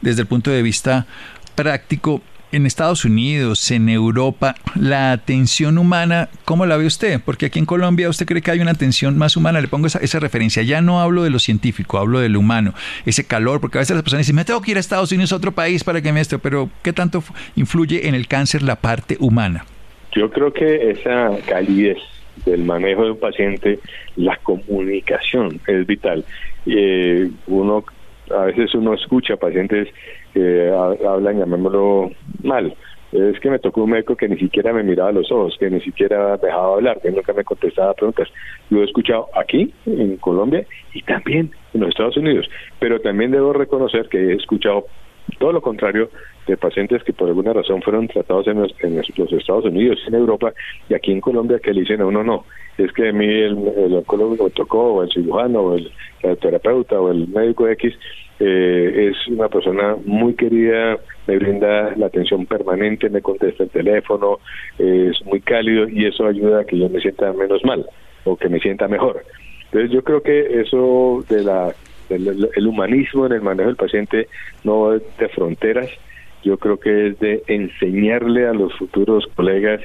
desde 0.02 0.22
el 0.22 0.28
punto 0.28 0.52
de 0.52 0.62
vista 0.62 1.08
práctico, 1.56 2.22
en 2.52 2.68
Estados 2.68 3.04
Unidos, 3.04 3.72
en 3.72 3.90
Europa, 3.90 4.54
la 4.76 5.12
atención 5.12 5.80
humana, 5.80 6.30
¿cómo 6.46 6.68
la 6.68 6.78
ve 6.78 6.86
usted? 6.86 7.20
Porque 7.26 7.48
aquí 7.48 7.58
en 7.58 7.66
Colombia 7.66 8.10
usted 8.10 8.28
cree 8.28 8.44
que 8.44 8.52
hay 8.52 8.60
una 8.60 8.72
atención 8.72 9.18
más 9.18 9.38
humana, 9.38 9.60
le 9.60 9.70
pongo 9.70 9.88
esa, 9.88 10.20
referencia, 10.20 10.62
ya 10.62 10.82
no 10.82 11.02
hablo 11.02 11.24
de 11.24 11.32
lo 11.32 11.40
científico, 11.40 11.98
hablo 11.98 12.20
de 12.20 12.30
lo 12.30 12.42
humano, 12.42 12.76
ese 13.08 13.24
calor, 13.24 13.60
porque 13.60 13.80
a 13.80 13.82
veces 13.82 13.96
las 13.96 14.04
personas 14.04 14.28
dicen, 14.28 14.36
me 14.36 14.46
tengo 14.46 14.62
que 14.62 14.70
ir 14.70 14.78
a 14.78 14.82
Estados 14.82 15.12
Unidos, 15.12 15.34
a 15.34 15.38
otro 15.38 15.52
país 15.52 15.84
para 15.84 16.00
que 16.00 16.14
me 16.14 16.22
esto, 16.22 16.38
pero 16.38 16.70
¿qué 16.84 16.94
tanto 16.94 17.24
influye 17.56 18.08
en 18.08 18.14
el 18.14 18.28
cáncer 18.28 18.62
la 18.62 18.76
parte 18.76 19.18
humana? 19.20 19.66
Yo 20.12 20.30
creo 20.30 20.52
que 20.52 20.92
esa 20.92 21.38
calidez 21.48 21.98
del 22.46 22.64
manejo 22.64 23.04
de 23.04 23.12
un 23.12 23.20
paciente, 23.20 23.80
la 24.16 24.38
comunicación 24.38 25.60
es 25.68 25.86
vital. 25.86 26.26
Eh, 26.66 27.30
uno 27.48 27.84
a 28.32 28.46
veces 28.46 28.74
uno 28.76 28.94
escucha 28.94 29.38
pacientes 29.38 29.88
que 30.34 30.70
hablan, 30.70 31.40
llamémoslo 31.40 32.12
mal. 32.44 32.76
Es 33.12 33.40
que 33.40 33.50
me 33.50 33.58
tocó 33.58 33.84
un 33.86 33.92
médico 33.92 34.16
que 34.16 34.30
ni 34.30 34.38
siquiera 34.38 34.72
me 34.72 34.84
miraba 34.84 35.12
los 35.12 35.32
ojos, 35.32 35.58
que 35.60 35.70
ni 35.70 35.82
siquiera 35.82 36.38
dejaba 36.38 36.76
hablar, 36.76 37.02
que 37.02 37.10
nunca 37.10 37.34
me 37.34 37.44
contestaba 37.44 37.96
preguntas. 37.96 38.30
Lo 38.70 38.82
he 38.82 38.86
escuchado 38.86 39.30
aquí, 39.34 39.74
en 39.88 40.18
Colombia, 40.18 40.64
y 40.94 41.02
también 41.02 41.52
en 41.74 41.82
los 41.82 41.90
Estados 41.90 42.18
Unidos. 42.18 42.48
Pero 42.78 43.00
también 43.02 43.32
debo 43.32 43.52
reconocer 43.52 44.10
que 44.10 44.18
he 44.20 44.36
escuchado 44.36 44.86
todo 45.38 45.52
lo 45.52 45.62
contrario 45.62 46.10
de 46.48 46.58
pacientes 46.58 47.04
que 47.04 47.14
por 47.14 47.28
alguna 47.28 47.54
razón 47.54 47.82
fueron 47.82 48.08
tratados 48.08 48.48
en 48.48 48.62
los, 48.62 48.72
Estados 49.32 49.66
Unidos, 49.66 50.00
en 50.08 50.16
Europa 50.16 50.54
y 50.90 50.94
aquí 50.94 51.12
en 51.12 51.22
Colombia 51.22 51.60
que 51.60 51.74
le 51.74 51.82
dicen 51.82 52.02
a 52.02 52.06
uno 52.06 52.24
no, 52.24 52.46
es 52.78 52.92
que 52.94 53.10
a 53.10 53.14
mí 53.14 53.26
el, 53.28 53.94
oncólogo 53.94 54.44
me 54.44 54.50
tocó, 54.50 54.94
o 54.96 55.04
el 55.04 55.12
cirujano, 55.12 55.60
o 55.62 55.76
el, 55.76 55.92
terapeuta, 56.40 57.00
o 57.00 57.12
el 57.12 57.28
médico 57.28 57.68
X, 57.68 57.94
eh, 58.40 59.12
es 59.12 59.28
una 59.28 59.50
persona 59.50 59.96
muy 60.06 60.34
querida, 60.34 60.98
me 61.28 61.38
brinda 61.38 61.94
la 61.96 62.08
atención 62.08 62.46
permanente, 62.46 63.10
me 63.10 63.22
contesta 63.22 63.64
el 63.64 63.70
teléfono, 63.70 64.40
es 64.78 65.24
muy 65.26 65.42
cálido 65.42 65.88
y 65.88 66.06
eso 66.06 66.26
ayuda 66.26 66.62
a 66.62 66.66
que 66.66 66.80
yo 66.80 66.90
me 66.90 67.00
sienta 67.00 67.32
menos 67.34 67.64
mal 67.64 67.86
o 68.24 68.36
que 68.36 68.50
me 68.50 68.60
sienta 68.60 68.88
mejor. 68.88 69.24
Entonces 69.66 69.92
yo 69.92 70.04
creo 70.04 70.24
que 70.24 70.62
eso 70.62 71.24
de 71.30 71.44
la 71.44 71.74
el, 72.10 72.68
humanismo 72.68 73.26
en 73.26 73.34
el 73.34 73.42
manejo 73.42 73.68
del 73.68 73.76
paciente 73.76 74.28
no 74.64 74.94
es 74.94 75.04
de 75.18 75.30
fronteras, 75.30 75.90
yo 76.44 76.58
creo 76.58 76.80
que 76.80 77.08
es 77.08 77.20
de 77.20 77.44
enseñarle 77.48 78.48
a 78.48 78.54
los 78.54 78.74
futuros 78.78 79.26
colegas 79.36 79.82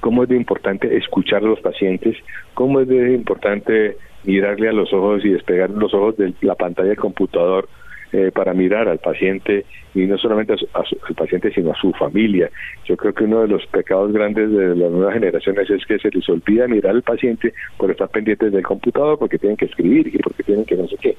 cómo 0.00 0.22
es 0.22 0.28
de 0.28 0.36
importante 0.36 0.96
escuchar 0.96 1.42
a 1.42 1.48
los 1.48 1.60
pacientes, 1.60 2.16
cómo 2.54 2.80
es 2.80 2.88
de 2.88 3.14
importante 3.14 3.96
mirarle 4.24 4.68
a 4.68 4.72
los 4.72 4.92
ojos 4.92 5.24
y 5.24 5.30
despegar 5.30 5.70
los 5.70 5.94
ojos 5.94 6.16
de 6.16 6.34
la 6.42 6.54
pantalla 6.54 6.88
del 6.88 6.98
computador 6.98 7.68
eh, 8.12 8.30
para 8.32 8.54
mirar 8.54 8.88
al 8.88 8.98
paciente 8.98 9.64
y 9.94 10.06
no 10.06 10.18
solamente 10.18 10.52
al 10.52 11.14
paciente 11.16 11.50
sino 11.52 11.72
a 11.72 11.74
su 11.74 11.92
familia. 11.92 12.50
Yo 12.84 12.96
creo 12.96 13.14
que 13.14 13.24
uno 13.24 13.42
de 13.42 13.48
los 13.48 13.66
pecados 13.66 14.12
grandes 14.12 14.50
de 14.50 14.76
las 14.76 14.90
nuevas 14.90 15.14
generaciones 15.14 15.68
es 15.70 15.84
que 15.86 15.98
se 15.98 16.10
les 16.10 16.28
olvida 16.28 16.68
mirar 16.68 16.94
al 16.94 17.02
paciente 17.02 17.52
por 17.76 17.90
estar 17.90 18.08
pendientes 18.08 18.52
del 18.52 18.62
computador, 18.62 19.18
porque 19.18 19.38
tienen 19.38 19.56
que 19.56 19.64
escribir 19.64 20.08
y 20.08 20.18
porque 20.18 20.42
tienen 20.42 20.64
que 20.64 20.76
no 20.76 20.86
sé 20.86 20.96
qué. 21.00 21.16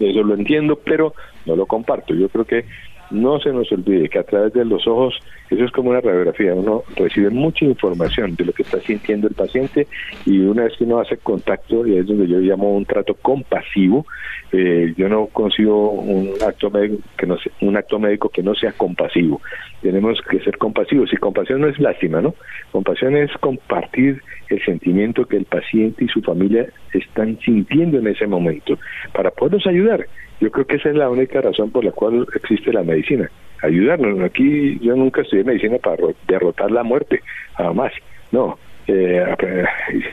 Eso 0.00 0.22
lo 0.22 0.34
entiendo, 0.34 0.80
pero 0.84 1.14
no 1.44 1.56
lo 1.56 1.66
comparto. 1.66 2.14
Yo 2.14 2.28
creo 2.28 2.44
que 2.44 2.64
no 3.10 3.38
se 3.40 3.52
nos 3.52 3.70
olvide 3.72 4.08
que 4.08 4.18
a 4.18 4.24
través 4.24 4.52
de 4.52 4.64
los 4.64 4.86
ojos, 4.86 5.18
eso 5.50 5.64
es 5.64 5.70
como 5.70 5.90
una 5.90 6.00
radiografía, 6.00 6.54
uno 6.54 6.82
recibe 6.96 7.30
mucha 7.30 7.64
información 7.64 8.34
de 8.36 8.46
lo 8.46 8.52
que 8.52 8.62
está 8.62 8.80
sintiendo 8.80 9.28
el 9.28 9.34
paciente 9.34 9.86
y 10.24 10.40
una 10.40 10.64
vez 10.64 10.76
que 10.76 10.84
uno 10.84 11.00
hace 11.00 11.16
contacto, 11.18 11.86
y 11.86 11.96
es 11.96 12.06
donde 12.06 12.26
yo 12.26 12.38
llamo 12.38 12.76
un 12.76 12.84
trato 12.84 13.14
compasivo, 13.14 14.06
eh, 14.52 14.94
yo 14.96 15.08
no 15.08 15.26
consigo 15.26 15.90
un 15.90 16.30
acto 16.46 16.70
médico 16.70 17.02
que 17.16 17.26
no 17.26 17.38
sea, 17.38 17.52
un 17.60 17.76
acto 17.76 17.98
médico 17.98 18.28
que 18.28 18.42
no 18.42 18.54
sea 18.54 18.72
compasivo. 18.72 19.40
Tenemos 19.82 20.20
que 20.28 20.40
ser 20.40 20.56
compasivos 20.58 21.12
y 21.12 21.16
compasión 21.16 21.60
no 21.60 21.68
es 21.68 21.78
lástima, 21.78 22.20
¿no? 22.20 22.34
Compasión 22.72 23.16
es 23.16 23.30
compartir 23.38 24.22
el 24.48 24.64
sentimiento 24.64 25.26
que 25.26 25.36
el 25.36 25.44
paciente 25.44 26.04
y 26.04 26.08
su 26.08 26.22
familia 26.22 26.66
están 26.92 27.38
sintiendo 27.40 27.98
en 27.98 28.06
ese 28.06 28.26
momento 28.26 28.78
para 29.12 29.30
poderlos 29.30 29.66
ayudar. 29.66 30.06
Yo 30.40 30.50
creo 30.50 30.66
que 30.66 30.76
esa 30.76 30.90
es 30.90 30.96
la 30.96 31.08
única 31.08 31.40
razón 31.40 31.70
por 31.70 31.84
la 31.84 31.92
cual 31.92 32.26
existe 32.34 32.72
la 32.72 32.82
medicina, 32.82 33.30
ayudarnos. 33.62 34.20
Aquí 34.20 34.78
yo 34.80 34.94
nunca 34.94 35.22
estudié 35.22 35.44
medicina 35.44 35.78
para 35.78 36.02
derrotar 36.28 36.70
la 36.70 36.82
muerte, 36.82 37.22
jamás. 37.54 37.92
No, 38.32 38.58
eh, 38.86 39.24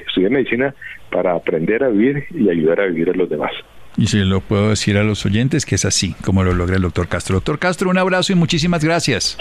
estudié 0.08 0.30
medicina 0.30 0.74
para 1.12 1.34
aprender 1.34 1.84
a 1.84 1.90
vivir 1.90 2.26
y 2.32 2.50
ayudar 2.50 2.82
a 2.82 2.86
vivir 2.86 3.10
a 3.10 3.14
los 3.14 3.30
demás. 3.30 3.52
Y 3.96 4.08
se 4.08 4.18
lo 4.26 4.42
puedo 4.42 4.70
decir 4.70 4.98
a 4.98 5.04
los 5.04 5.26
oyentes 5.26 5.66
que 5.66 5.76
es 5.76 5.86
así 5.86 6.16
como 6.26 6.44
lo 6.44 6.54
logra 6.54 6.78
el 6.78 6.82
doctor 6.82 7.08
Castro. 7.08 7.36
Doctor 7.36 7.60
Castro, 7.60 7.90
un 7.90 7.98
abrazo 7.98 8.34
y 8.34 8.36
muchísimas 8.36 8.84
gracias. 8.84 9.38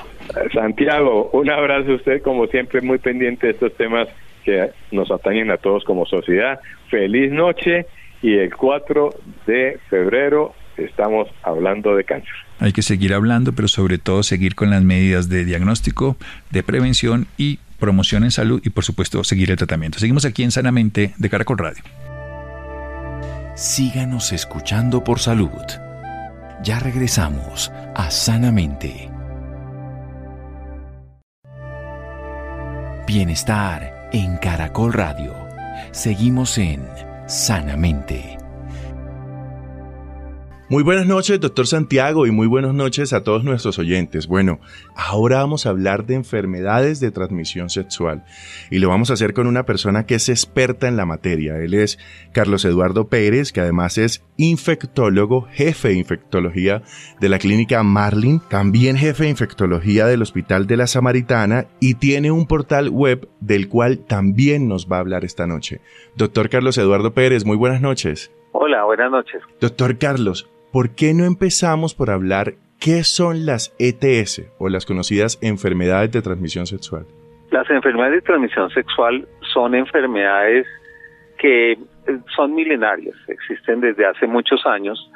Santiago, 0.53 1.31
un 1.33 1.49
abrazo 1.49 1.93
a 1.93 1.95
usted, 1.95 2.23
como 2.23 2.47
siempre, 2.49 2.83
muy 2.83 2.99
pendiente 2.99 3.47
de 3.47 3.53
estos 3.55 3.75
temas 3.77 4.09
que 4.45 4.71
nos 4.91 5.11
atañen 5.11 5.51
a 5.51 5.57
todos 5.57 5.85
como 5.85 6.05
sociedad. 6.05 6.61
Feliz 6.91 7.33
noche 7.33 7.87
y 8.21 8.35
el 8.35 8.55
4 8.55 9.15
de 9.47 9.79
febrero 9.89 10.55
estamos 10.77 11.29
hablando 11.43 11.97
de 11.97 12.05
cáncer. 12.05 12.33
Hay 12.59 12.73
que 12.73 12.83
seguir 12.83 13.15
hablando, 13.15 13.53
pero 13.53 13.69
sobre 13.69 13.99
todo 13.99 14.23
seguir 14.23 14.55
con 14.55 14.71
las 14.71 14.83
medidas 14.83 15.29
de 15.29 15.45
diagnóstico, 15.45 16.17
de 16.51 16.63
prevención 16.63 17.27
y 17.37 17.59
promoción 17.79 18.23
en 18.23 18.31
salud 18.31 18.61
y 18.65 18.71
por 18.71 18.85
supuesto 18.85 19.25
seguir 19.25 19.51
el 19.51 19.57
tratamiento. 19.57 19.99
Seguimos 19.99 20.25
aquí 20.25 20.45
en 20.45 20.53
Sanamente 20.53 21.15
de 21.17 21.31
Caracol 21.31 21.59
Radio. 21.59 21.83
Síganos 23.57 24.33
escuchando 24.33 25.03
por 25.03 25.19
salud. 25.19 25.51
Ya 26.63 26.79
regresamos 26.79 27.73
a 27.95 28.11
Sanamente. 28.11 29.11
Bienestar 33.07 34.09
en 34.13 34.37
Caracol 34.37 34.93
Radio. 34.93 35.35
Seguimos 35.91 36.57
en 36.59 36.87
Sanamente. 37.27 38.42
Muy 40.73 40.83
buenas 40.83 41.07
noches, 41.07 41.39
doctor 41.39 41.67
Santiago, 41.67 42.27
y 42.27 42.31
muy 42.31 42.47
buenas 42.47 42.73
noches 42.73 43.13
a 43.13 43.23
todos 43.23 43.45
nuestros 43.45 43.79
oyentes. 43.79 44.27
Bueno, 44.27 44.59
ahora 44.97 45.37
vamos 45.37 45.67
a 45.67 45.69
hablar 45.69 46.07
de 46.07 46.15
enfermedades 46.15 46.99
de 46.99 47.11
transmisión 47.11 47.69
sexual 47.69 48.25
y 48.71 48.79
lo 48.79 48.89
vamos 48.89 49.11
a 49.11 49.13
hacer 49.13 49.35
con 49.35 49.47
una 49.47 49.65
persona 49.65 50.07
que 50.07 50.15
es 50.15 50.31
experta 50.31 50.89
en 50.89 50.97
la 50.97 51.05
materia. 51.05 51.59
Él 51.59 51.75
es 51.75 51.99
Carlos 52.33 52.65
Eduardo 52.65 53.09
Pérez, 53.09 53.53
que 53.53 53.61
además 53.61 53.99
es 53.99 54.25
infectólogo, 54.39 55.43
jefe 55.43 55.89
de 55.89 55.97
infectología 55.97 56.81
de 57.21 57.29
la 57.29 57.39
clínica 57.39 57.83
Marlin, 57.83 58.41
también 58.49 58.97
jefe 58.97 59.25
de 59.25 59.29
infectología 59.29 60.07
del 60.07 60.23
Hospital 60.23 60.67
de 60.67 60.79
la 60.79 60.87
Samaritana 60.87 61.67
y 61.81 61.97
tiene 61.97 62.31
un 62.31 62.47
portal 62.47 62.89
web 62.89 63.29
del 63.41 63.69
cual 63.69 64.07
también 64.07 64.69
nos 64.69 64.91
va 64.91 64.97
a 64.97 65.01
hablar 65.01 65.27
esta 65.27 65.47
noche. 65.47 65.83
Doctor 66.17 66.49
Carlos 66.49 66.79
Eduardo 66.79 67.13
Pérez, 67.13 67.45
muy 67.45 67.59
buenas 67.59 67.83
noches. 67.83 68.33
Hola, 68.53 68.85
buenas 68.85 69.11
noches. 69.11 69.43
Doctor 69.61 69.99
Carlos, 69.99 70.49
¿por 70.73 70.95
qué 70.95 71.13
no 71.13 71.25
empezamos 71.25 71.95
por 71.95 72.11
hablar 72.11 72.55
qué 72.81 73.05
son 73.05 73.45
las 73.47 73.77
ETS 73.79 74.51
o 74.59 74.69
las 74.69 74.87
conocidas 74.87 75.39
enfermedades 75.43 76.11
de 76.13 76.23
transmisión 76.23 76.67
sexual? 76.67 77.07
Las 77.51 77.69
enfermedades 77.71 78.15
de 78.15 78.23
transmisión 78.23 78.71
sexual 78.71 79.29
son 79.53 79.75
enfermedades 79.75 80.67
que 81.39 81.73
eh, 81.73 81.79
son 82.35 82.55
milenarias, 82.55 83.15
existen 83.29 83.81
desde 83.81 84.07
hace 84.07 84.27
muchos 84.27 84.65
años 84.67 85.11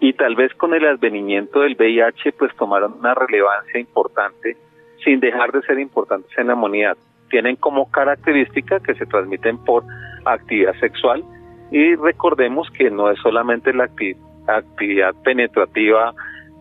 y 0.00 0.14
tal 0.14 0.34
vez 0.34 0.52
con 0.54 0.74
el 0.74 0.84
advenimiento 0.86 1.60
del 1.60 1.76
VIH 1.76 2.32
pues 2.32 2.54
tomaron 2.56 2.94
una 2.98 3.14
relevancia 3.14 3.78
importante 3.78 4.56
sin 5.04 5.20
dejar 5.20 5.52
de 5.52 5.60
ser 5.62 5.78
importantes 5.78 6.30
en 6.38 6.46
la 6.46 6.54
humanidad. 6.54 6.96
Tienen 7.28 7.56
como 7.56 7.90
característica 7.90 8.80
que 8.80 8.94
se 8.94 9.06
transmiten 9.06 9.58
por 9.58 9.84
actividad 10.24 10.74
sexual 10.80 11.22
y 11.70 11.94
recordemos 11.96 12.70
que 12.70 12.90
no 12.90 13.10
es 13.10 13.18
solamente 13.20 13.72
la 13.72 13.84
actividad 13.84 14.31
actividad 14.46 15.14
penetrativa 15.22 16.14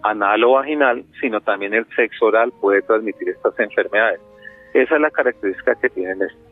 anal 0.03 0.43
o 0.43 0.53
vaginal, 0.53 1.03
sino 1.19 1.41
también 1.41 1.73
el 1.73 1.85
sexo 1.95 2.25
oral 2.25 2.51
puede 2.59 2.81
transmitir 2.81 3.29
estas 3.29 3.57
enfermedades. 3.59 4.19
Esa 4.73 4.95
es 4.95 5.01
la 5.01 5.11
característica 5.11 5.75
que 5.75 5.89
tienen 5.89 6.21
estas. 6.21 6.51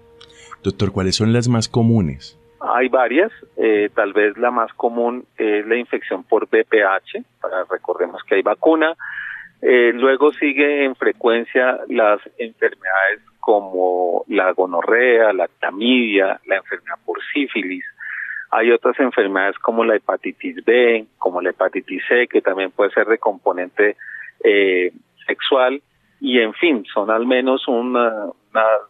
Doctor, 0.63 0.91
¿cuáles 0.91 1.15
son 1.15 1.31
las 1.33 1.47
más 1.47 1.69
comunes? 1.69 2.37
Hay 2.59 2.89
varias, 2.89 3.31
eh, 3.55 3.89
tal 3.95 4.11
vez 4.11 4.37
la 4.37 4.51
más 4.51 4.73
común 4.73 5.25
es 5.37 5.65
la 5.65 5.77
infección 5.77 6.23
por 6.23 6.47
BPH, 6.47 7.23
para, 7.39 7.63
recordemos 7.69 8.21
que 8.23 8.35
hay 8.35 8.41
vacuna. 8.41 8.95
Eh, 9.61 9.91
luego 9.93 10.31
sigue 10.33 10.83
en 10.83 10.95
frecuencia 10.95 11.79
las 11.87 12.19
enfermedades 12.37 13.21
como 13.39 14.25
la 14.27 14.51
gonorrea, 14.51 15.31
la 15.31 15.47
clamidia, 15.47 16.39
la 16.45 16.57
enfermedad 16.57 16.97
por 17.05 17.19
sífilis, 17.33 17.85
hay 18.51 18.71
otras 18.71 18.99
enfermedades 18.99 19.57
como 19.59 19.83
la 19.83 19.95
hepatitis 19.95 20.63
B, 20.65 21.05
como 21.17 21.41
la 21.41 21.51
hepatitis 21.51 22.01
C, 22.07 22.27
que 22.27 22.41
también 22.41 22.71
puede 22.71 22.91
ser 22.91 23.07
de 23.07 23.17
componente 23.17 23.95
eh, 24.43 24.91
sexual. 25.27 25.81
Y 26.19 26.39
en 26.39 26.53
fin, 26.53 26.83
son 26.93 27.11
al 27.11 27.25
menos 27.25 27.67
unas 27.67 28.31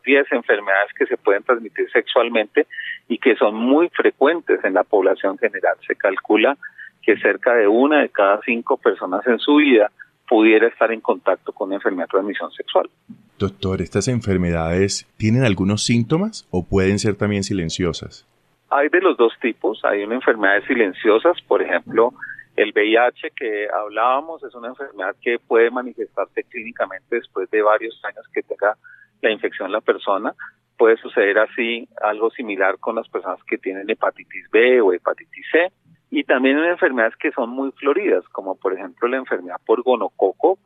10 0.06 0.32
enfermedades 0.32 0.92
que 0.98 1.06
se 1.06 1.18
pueden 1.18 1.44
transmitir 1.44 1.90
sexualmente 1.92 2.68
y 3.08 3.18
que 3.18 3.36
son 3.36 3.56
muy 3.56 3.90
frecuentes 3.90 4.64
en 4.64 4.74
la 4.74 4.84
población 4.84 5.38
general. 5.38 5.76
Se 5.86 5.96
calcula 5.96 6.58
que 7.04 7.18
cerca 7.18 7.54
de 7.54 7.68
una 7.68 8.02
de 8.02 8.10
cada 8.10 8.40
cinco 8.46 8.78
personas 8.78 9.26
en 9.28 9.40
su 9.40 9.58
vida 9.58 9.92
pudiera 10.28 10.68
estar 10.68 10.92
en 10.92 11.02
contacto 11.02 11.52
con 11.52 11.68
una 11.68 11.76
enfermedad 11.76 12.06
de 12.06 12.12
transmisión 12.12 12.52
sexual. 12.52 12.90
Doctor, 13.38 13.82
¿estas 13.82 14.08
enfermedades 14.08 15.08
tienen 15.18 15.44
algunos 15.44 15.84
síntomas 15.84 16.48
o 16.52 16.66
pueden 16.66 17.00
ser 17.00 17.16
también 17.16 17.44
silenciosas? 17.44 18.28
Hay 18.72 18.90
de 18.90 19.02
los 19.02 19.18
dos 19.18 19.34
tipos, 19.42 19.84
hay 19.84 20.04
una 20.04 20.16
enfermedades 20.16 20.66
silenciosas, 20.66 21.42
por 21.48 21.62
ejemplo, 21.62 22.14
el 22.56 22.74
VIH 22.74 23.32
que 23.32 23.68
hablábamos 23.70 24.44
es 24.44 24.54
una 24.54 24.68
enfermedad 24.68 25.16
que 25.22 25.40
puede 25.40 25.72
manifestarse 25.72 26.44
clínicamente 26.44 27.16
después 27.16 27.50
de 27.52 27.62
varios 27.62 28.00
años 28.04 28.26
que 28.34 28.44
tenga 28.44 28.76
la 29.22 29.32
infección 29.32 29.72
la 29.72 29.80
persona. 29.80 30.34
Puede 30.78 30.98
suceder 30.98 31.40
así 31.40 31.88
algo 32.02 32.30
similar 32.32 32.78
con 32.80 32.96
las 32.96 33.08
personas 33.08 33.40
que 33.46 33.58
tienen 33.58 33.90
hepatitis 33.90 34.50
B 34.52 34.82
o 34.82 34.92
hepatitis 34.92 35.46
C. 35.52 35.72
Y 36.12 36.26
también 36.26 36.58
hay 36.58 36.70
enfermedades 36.72 37.16
que 37.16 37.32
son 37.32 37.50
muy 37.50 37.72
floridas, 37.72 38.28
como 38.30 38.56
por 38.56 38.74
ejemplo 38.74 39.08
la 39.08 39.18
enfermedad 39.18 39.62
por 39.66 39.82
gonococo, 39.82 40.60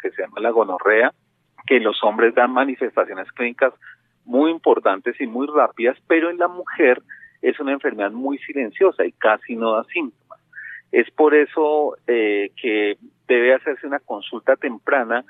que 0.00 0.12
se 0.12 0.22
llama 0.22 0.40
la 0.40 0.50
gonorrea, 0.50 1.12
que 1.66 1.76
en 1.76 1.84
los 1.84 2.02
hombres 2.04 2.34
dan 2.34 2.52
manifestaciones 2.52 3.30
clínicas 3.32 3.74
muy 4.24 4.50
importantes 4.50 5.20
y 5.20 5.26
muy 5.26 5.46
rápidas, 5.46 5.98
pero 6.08 6.30
en 6.30 6.38
la 6.38 6.48
mujer 6.48 7.02
es 7.44 7.60
una 7.60 7.72
enfermedad 7.72 8.10
muy 8.10 8.38
silenciosa 8.38 9.04
y 9.04 9.12
casi 9.12 9.54
no 9.54 9.72
da 9.72 9.84
síntomas. 9.84 10.40
Es 10.90 11.10
por 11.10 11.34
eso 11.34 11.96
eh, 12.06 12.50
que 12.60 12.96
debe 13.28 13.54
hacerse 13.54 13.86
una 13.86 14.00
consulta 14.00 14.56
temprana 14.56 15.24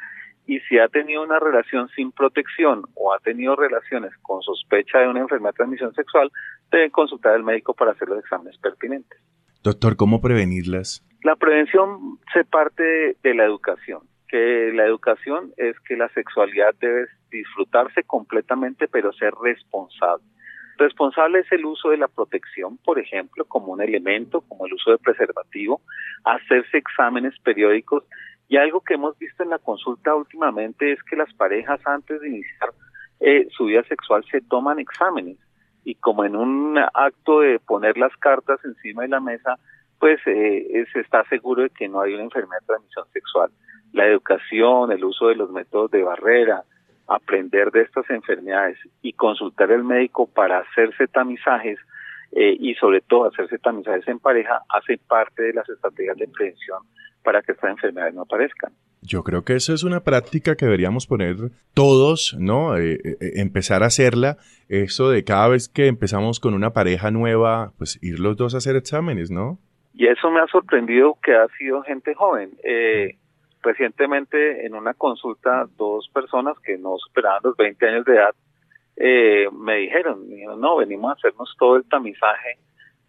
y 0.47 0.61
si 0.61 0.79
ha 0.79 0.89
tenido 0.89 1.23
una 1.23 1.41
relación 1.41 1.89
sin 1.97 2.13
protección 2.13 2.85
o 2.95 3.13
ha 3.13 3.19
tenido 3.19 3.57
relaciones 3.57 4.13
con 4.23 4.43
sospecha 4.43 4.99
de 4.99 5.09
una 5.09 5.21
enfermedad 5.21 5.53
de 5.53 5.57
transmisión 5.57 5.95
sexual, 5.95 6.31
debe 6.71 6.91
consultar 6.91 7.35
al 7.35 7.43
médico 7.43 7.75
para 7.75 7.93
hacer 7.93 8.09
los 8.09 8.21
exámenes 8.21 8.57
pertinentes. 8.59 9.19
Doctor, 9.65 9.97
¿cómo 9.97 10.21
prevenirlas? 10.21 11.05
La 11.25 11.35
prevención 11.35 12.19
se 12.33 12.45
parte 12.45 13.17
de 13.23 13.35
la 13.35 13.45
educación, 13.45 14.03
que 14.29 14.71
la 14.73 14.85
educación 14.85 15.53
es 15.57 15.75
que 15.81 15.97
la 15.97 16.09
sexualidad 16.11 16.75
debe 16.81 17.07
disfrutarse 17.31 18.05
completamente 18.05 18.87
pero 18.87 19.13
ser 19.15 19.33
responsable. 19.43 20.25
Responsable 20.77 21.41
es 21.41 21.53
el 21.53 21.65
uso 21.65 21.91
de 21.91 21.99
la 21.99 22.09
protección, 22.09 22.79
por 22.79 22.99
ejemplo, 22.99 23.45
como 23.45 23.73
un 23.73 23.83
elemento, 23.83 24.41
como 24.43 24.67
el 24.67 24.75
uso 24.75 24.91
de 24.91 24.99
preservativo, 24.99 25.81
hacerse 26.25 26.79
exámenes 26.79 27.39
periódicos 27.41 28.05
y 28.49 28.57
algo 28.57 28.81
que 28.81 28.95
hemos 28.95 29.19
visto 29.19 29.43
en 29.43 29.51
la 29.51 29.59
consulta 29.59 30.15
últimamente 30.15 30.93
es 30.93 31.03
que 31.05 31.17
las 31.17 31.33
parejas 31.35 31.81
antes 31.87 32.21
de 32.21 32.29
iniciar 32.29 32.71
eh, 33.21 33.49
su 33.57 33.67
vida 33.67 33.83
sexual 33.85 34.25
se 34.31 34.41
toman 34.41 34.79
exámenes 34.79 35.39
y 35.85 35.95
como 35.95 36.25
en 36.25 36.37
un 36.37 36.79
acto 36.79 37.41
de 37.41 37.59
poner 37.59 37.97
las 37.97 38.15
cartas 38.17 38.59
encima 38.65 39.03
de 39.03 39.09
la 39.09 39.21
mesa, 39.21 39.59
pues 39.99 40.21
eh, 40.27 40.85
se 40.93 41.01
está 41.01 41.25
seguro 41.29 41.63
de 41.63 41.71
que 41.71 41.89
no 41.89 42.01
hay 42.01 42.15
una 42.15 42.25
enfermedad 42.25 42.61
de 42.61 42.67
transmisión 42.67 43.05
sexual. 43.13 43.51
La 43.93 44.07
educación, 44.07 44.93
el 44.93 45.05
uso 45.05 45.29
de 45.29 45.37
los 45.37 45.51
métodos 45.51 45.91
de 45.91 46.03
barrera, 46.03 46.65
aprender 47.07 47.71
de 47.71 47.83
estas 47.83 48.09
enfermedades 48.11 48.79
y 49.03 49.13
consultar 49.13 49.71
al 49.73 49.85
médico 49.85 50.27
para 50.27 50.59
hacerse 50.59 51.07
tamizajes 51.07 51.79
eh, 52.33 52.57
y 52.59 52.75
sobre 52.75 53.01
todo 53.01 53.27
hacerse 53.27 53.59
tamizajes 53.59 54.07
en 54.09 54.19
pareja 54.19 54.63
hace 54.69 54.99
parte 54.99 55.43
de 55.43 55.53
las 55.53 55.69
estrategias 55.69 56.17
de 56.17 56.29
prevención 56.29 56.79
para 57.23 57.43
que 57.43 57.53
estas 57.53 57.71
enfermedades 57.71 58.15
no 58.15 58.23
aparezcan. 58.23 58.73
Yo 59.03 59.23
creo 59.23 59.45
que 59.45 59.55
eso 59.55 59.75
es 59.75 59.85
una 59.85 60.01
práctica 60.01 60.57
que 60.57 60.65
deberíamos 60.65 61.07
poner 61.07 61.37
todos, 61.75 62.37
¿no? 62.39 62.77
Eh, 62.79 62.99
eh, 63.05 63.17
empezar 63.37 63.83
a 63.83 63.87
hacerla, 63.87 64.39
eso 64.69 65.11
de 65.11 65.25
cada 65.25 65.49
vez 65.49 65.69
que 65.69 65.89
empezamos 65.89 66.41
con 66.41 66.55
una 66.55 66.71
pareja 66.71 67.11
nueva, 67.11 67.73
pues 67.77 68.03
ir 68.03 68.19
los 68.19 68.37
dos 68.37 68.55
a 68.55 68.59
hacer 68.59 68.77
exámenes, 68.77 69.31
¿no? 69.31 69.59
Y 69.93 70.07
eso 70.07 70.31
me 70.31 70.41
ha 70.41 70.47
sorprendido 70.47 71.19
que 71.23 71.35
ha 71.35 71.47
sido 71.59 71.83
gente 71.83 72.15
joven. 72.15 72.51
Eh, 72.65 73.17
Recientemente 73.65 74.67
en 74.67 74.75
una 74.75 74.93
consulta 74.93 75.67
dos 75.79 76.11
personas 76.13 76.59
que 76.61 76.77
no 76.77 76.99
superaban 76.99 77.41
los 77.43 77.57
20 77.57 77.89
años 77.89 78.05
de 78.05 78.15
edad 78.15 78.35
eh, 78.97 79.49
me 79.53 79.77
dijeron, 79.77 80.29
no, 80.61 80.77
venimos 80.77 81.11
a 81.11 81.15
hacernos 81.15 81.55
todo 81.59 81.77
el 81.77 81.89
tamizaje 81.89 82.59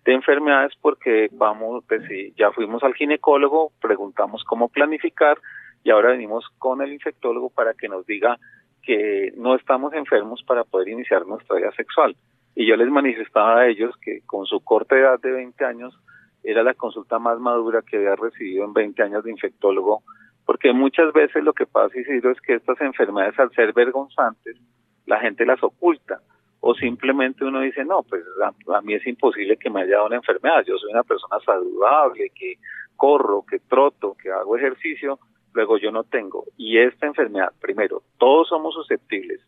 de 0.05 0.13
enfermedades 0.13 0.71
porque 0.81 1.27
vamos, 1.33 1.83
pues 1.89 2.03
ya 2.37 2.51
fuimos 2.51 2.81
al 2.83 2.93
ginecólogo, 2.93 3.73
preguntamos 3.81 4.45
cómo 4.45 4.69
planificar 4.69 5.37
y 5.83 5.89
ahora 5.91 6.11
venimos 6.11 6.45
con 6.57 6.81
el 6.81 6.93
infectólogo 6.93 7.49
para 7.49 7.73
que 7.73 7.89
nos 7.89 8.05
diga 8.05 8.39
que 8.81 9.33
no 9.35 9.55
estamos 9.55 9.93
enfermos 9.93 10.41
para 10.43 10.63
poder 10.63 10.87
iniciar 10.87 11.27
nuestra 11.27 11.57
vida 11.57 11.71
sexual. 11.73 12.15
Y 12.55 12.65
yo 12.65 12.77
les 12.77 12.87
manifestaba 12.87 13.59
a 13.59 13.67
ellos 13.67 13.93
que 14.01 14.21
con 14.25 14.45
su 14.45 14.63
corta 14.63 14.97
edad 14.97 15.19
de 15.19 15.31
20 15.31 15.65
años 15.65 15.99
era 16.43 16.63
la 16.63 16.75
consulta 16.75 17.19
más 17.19 17.39
madura 17.39 17.81
que 17.81 17.97
había 17.97 18.15
recibido 18.15 18.63
en 18.63 18.73
20 18.73 19.03
años 19.03 19.23
de 19.25 19.31
infectólogo 19.31 20.03
porque 20.45 20.73
muchas 20.73 21.11
veces 21.13 21.43
lo 21.43 21.53
que 21.53 21.65
pasa, 21.65 21.99
Isidro, 21.99 22.31
es 22.31 22.41
que 22.41 22.55
estas 22.55 22.79
enfermedades, 22.81 23.37
al 23.39 23.51
ser 23.51 23.73
vergonzantes, 23.73 24.57
la 25.05 25.19
gente 25.19 25.45
las 25.45 25.61
oculta 25.63 26.21
o 26.67 26.73
simplemente 26.73 27.45
uno 27.45 27.59
dice, 27.59 27.85
no, 27.85 28.01
pues 28.01 28.23
a, 28.43 28.81
mí 28.81 28.95
es 28.95 29.05
imposible 29.05 29.55
que 29.57 29.69
me 29.69 29.83
haya 29.83 29.97
dado 29.97 30.07
una 30.07 30.15
enfermedad, 30.15 30.63
yo 30.65 30.75
soy 30.79 30.91
una 30.91 31.03
persona 31.03 31.37
saludable, 31.45 32.31
que 32.33 32.55
corro, 32.95 33.45
que 33.47 33.59
troto, 33.59 34.15
que 34.19 34.31
hago 34.31 34.57
ejercicio, 34.57 35.19
luego 35.53 35.77
yo 35.77 35.91
no 35.91 36.03
tengo. 36.05 36.45
Y 36.57 36.79
esta 36.79 37.05
enfermedad, 37.05 37.53
primero, 37.61 38.01
todos 38.17 38.47
somos 38.47 38.73
susceptibles 38.73 39.41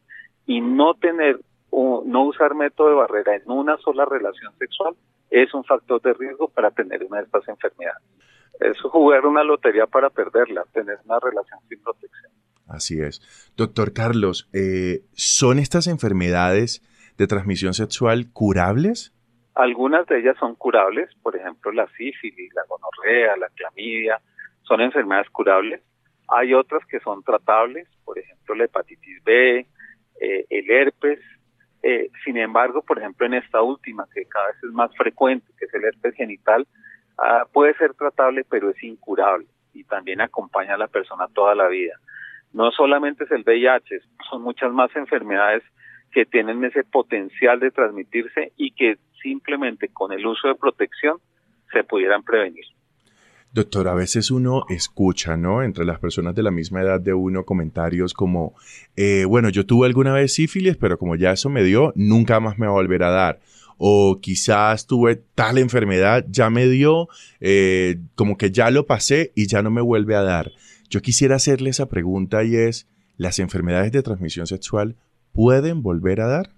y 0.45 0.61
no 0.61 0.93
tener 0.93 1.39
o 1.71 2.03
no 2.05 2.25
usar 2.25 2.53
método 2.53 2.89
de 2.89 2.95
barrera 2.95 3.35
en 3.35 3.49
una 3.49 3.77
sola 3.77 4.05
relación 4.05 4.53
sexual 4.59 4.95
es 5.31 5.51
un 5.55 5.63
factor 5.63 5.99
de 6.01 6.13
riesgo 6.13 6.47
para 6.49 6.69
tener 6.69 7.03
una 7.03 7.17
de 7.17 7.25
estas 7.25 7.47
enfermedades. 7.47 8.06
Es 8.71 8.81
jugar 8.81 9.25
una 9.25 9.43
lotería 9.43 9.85
para 9.85 10.09
perderla, 10.09 10.65
tener 10.73 10.99
una 11.05 11.19
relación 11.19 11.59
sin 11.69 11.81
protección. 11.81 12.31
Así 12.67 13.01
es. 13.01 13.21
Doctor 13.55 13.93
Carlos, 13.93 14.49
eh, 14.53 15.01
¿son 15.13 15.59
estas 15.59 15.87
enfermedades 15.87 16.81
de 17.17 17.27
transmisión 17.27 17.73
sexual 17.73 18.31
curables? 18.33 19.13
Algunas 19.55 20.05
de 20.07 20.19
ellas 20.19 20.35
son 20.39 20.55
curables, 20.55 21.09
por 21.23 21.35
ejemplo 21.35 21.71
la 21.71 21.87
sífilis, 21.97 22.53
la 22.53 22.63
gonorrea, 22.67 23.37
la 23.37 23.49
clamidia, 23.55 24.21
son 24.63 24.81
enfermedades 24.81 25.29
curables. 25.29 25.81
Hay 26.27 26.53
otras 26.53 26.85
que 26.85 26.99
son 26.99 27.23
tratables, 27.23 27.87
por 28.03 28.19
ejemplo 28.19 28.53
la 28.55 28.65
hepatitis 28.65 29.23
B, 29.23 29.65
eh, 30.21 30.45
el 30.49 30.69
herpes. 30.69 31.19
Eh, 31.81 32.09
sin 32.25 32.37
embargo, 32.37 32.81
por 32.81 32.99
ejemplo 32.99 33.25
en 33.25 33.35
esta 33.35 33.61
última, 33.61 34.05
que 34.13 34.25
cada 34.25 34.47
vez 34.47 34.57
es 34.63 34.71
más 34.71 34.95
frecuente, 34.95 35.47
que 35.57 35.65
es 35.65 35.73
el 35.73 35.85
herpes 35.85 36.13
genital, 36.15 36.67
ah, 37.17 37.45
puede 37.51 37.73
ser 37.75 37.93
tratable, 37.93 38.45
pero 38.49 38.69
es 38.69 38.83
incurable 38.83 39.47
y 39.73 39.83
también 39.83 40.21
acompaña 40.21 40.75
a 40.75 40.77
la 40.77 40.87
persona 40.87 41.27
toda 41.33 41.55
la 41.55 41.67
vida. 41.67 41.93
No 42.53 42.71
solamente 42.71 43.25
es 43.25 43.31
el 43.31 43.43
VIH, 43.43 43.99
son 44.29 44.41
muchas 44.41 44.71
más 44.71 44.95
enfermedades 44.95 45.63
que 46.11 46.25
tienen 46.25 46.63
ese 46.63 46.83
potencial 46.83 47.59
de 47.59 47.71
transmitirse 47.71 48.53
y 48.57 48.71
que 48.71 48.97
simplemente 49.21 49.89
con 49.89 50.11
el 50.11 50.25
uso 50.25 50.47
de 50.47 50.55
protección 50.55 51.17
se 51.71 51.83
pudieran 51.83 52.23
prevenir. 52.23 52.65
Doctor, 53.51 53.87
a 53.87 53.93
veces 53.93 54.29
uno 54.29 54.65
escucha, 54.69 55.37
¿no? 55.37 55.63
Entre 55.63 55.85
las 55.85 55.99
personas 55.99 56.35
de 56.35 56.43
la 56.43 56.51
misma 56.51 56.81
edad 56.81 56.99
de 56.99 57.13
uno 57.13 57.43
comentarios 57.43 58.13
como, 58.13 58.53
eh, 58.95 59.25
bueno, 59.25 59.49
yo 59.49 59.65
tuve 59.65 59.87
alguna 59.87 60.13
vez 60.13 60.33
sífilis, 60.33 60.75
pero 60.77 60.97
como 60.97 61.15
ya 61.15 61.31
eso 61.31 61.49
me 61.49 61.63
dio, 61.63 61.93
nunca 61.95 62.39
más 62.39 62.59
me 62.59 62.67
va 62.67 62.73
a 62.73 62.75
volver 62.75 63.03
a 63.03 63.09
dar. 63.09 63.39
O 63.77 64.19
quizás 64.21 64.87
tuve 64.87 65.17
tal 65.35 65.57
enfermedad, 65.57 66.25
ya 66.27 66.49
me 66.49 66.67
dio, 66.67 67.07
eh, 67.39 67.97
como 68.15 68.37
que 68.37 68.51
ya 68.51 68.71
lo 68.71 68.85
pasé 68.85 69.31
y 69.35 69.47
ya 69.47 69.61
no 69.61 69.69
me 69.69 69.81
vuelve 69.81 70.15
a 70.15 70.23
dar. 70.23 70.51
Yo 70.89 71.01
quisiera 71.01 71.35
hacerle 71.35 71.69
esa 71.69 71.87
pregunta 71.87 72.43
y 72.43 72.55
es, 72.55 72.87
¿las 73.17 73.39
enfermedades 73.39 73.91
de 73.91 74.03
transmisión 74.03 74.47
sexual 74.47 74.95
pueden 75.33 75.83
volver 75.83 76.21
a 76.21 76.27
dar? 76.27 76.49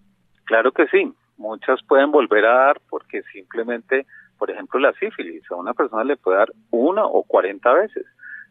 Claro 0.46 0.72
que 0.72 0.88
sí, 0.88 1.14
muchas 1.38 1.80
pueden 1.88 2.12
volver 2.12 2.46
a 2.46 2.54
dar 2.54 2.82
porque 2.90 3.24
simplemente, 3.34 4.06
por 4.38 4.52
ejemplo, 4.52 4.80
la 4.80 4.94
sífilis, 4.94 5.44
a 5.52 5.56
una 5.56 5.74
persona 5.74 6.04
le 6.04 6.18
puede 6.18 6.38
dar 6.38 6.54
una 6.72 7.06
o 7.06 7.24
cuarenta 7.24 7.74
veces. 7.74 8.06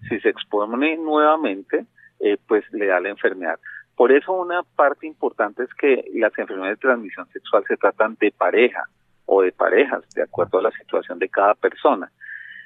Si 0.09 0.21
se 0.21 0.29
expone 0.29 0.97
nuevamente, 0.97 1.87
eh, 2.21 2.37
pues 2.47 2.65
le 2.73 2.87
da 2.87 3.01
la 3.01 3.11
enfermedad. 3.11 3.59
Por 3.99 4.13
eso 4.13 4.33
una 4.33 4.63
parte 4.63 5.07
importante 5.07 5.65
es 5.65 5.75
que 5.75 6.05
las 6.15 6.33
enfermedades 6.39 6.79
de 6.79 6.89
transmisión 6.89 7.27
sexual 7.31 7.65
se 7.67 7.77
tratan 7.77 8.17
de 8.21 8.31
pareja 8.31 8.85
o 9.27 9.43
de 9.43 9.53
parejas, 9.53 10.09
de 10.15 10.23
acuerdo 10.23 10.61
a 10.61 10.63
la 10.63 10.71
situación 10.71 11.19
de 11.19 11.29
cada 11.29 11.55
persona. 11.55 12.11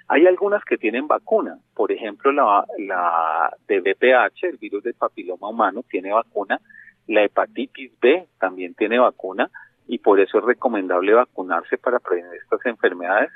Hay 0.08 0.26
algunas 0.26 0.62
que 0.64 0.76
tienen 0.76 1.08
vacuna, 1.08 1.58
por 1.74 1.90
ejemplo 1.90 2.32
la, 2.32 2.66
la 2.78 3.56
de 3.66 3.80
VPH, 3.80 4.44
el 4.44 4.58
virus 4.58 4.84
del 4.84 4.94
papiloma 4.94 5.48
humano, 5.48 5.82
tiene 5.88 6.12
vacuna 6.12 6.60
la 7.06 7.24
hepatitis 7.24 7.92
B 8.00 8.28
también 8.38 8.74
tiene 8.74 8.98
vacuna 8.98 9.50
y 9.86 9.98
por 9.98 10.20
eso 10.20 10.38
es 10.38 10.44
recomendable 10.44 11.14
vacunarse 11.14 11.78
para 11.78 11.98
prevenir 11.98 12.34
estas 12.42 12.64
enfermedades. 12.66 13.30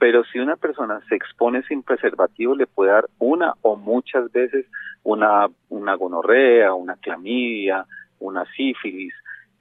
Pero 0.00 0.24
si 0.24 0.40
una 0.40 0.56
persona 0.56 1.00
se 1.08 1.14
expone 1.14 1.62
sin 1.62 1.84
preservativo, 1.84 2.56
le 2.56 2.66
puede 2.66 2.90
dar 2.90 3.06
una 3.20 3.54
o 3.62 3.76
muchas 3.76 4.32
veces 4.32 4.66
una, 5.04 5.48
una 5.68 5.94
gonorrea, 5.94 6.74
una 6.74 6.96
clamidia, 6.96 7.86
una 8.18 8.44
sífilis. 8.56 9.14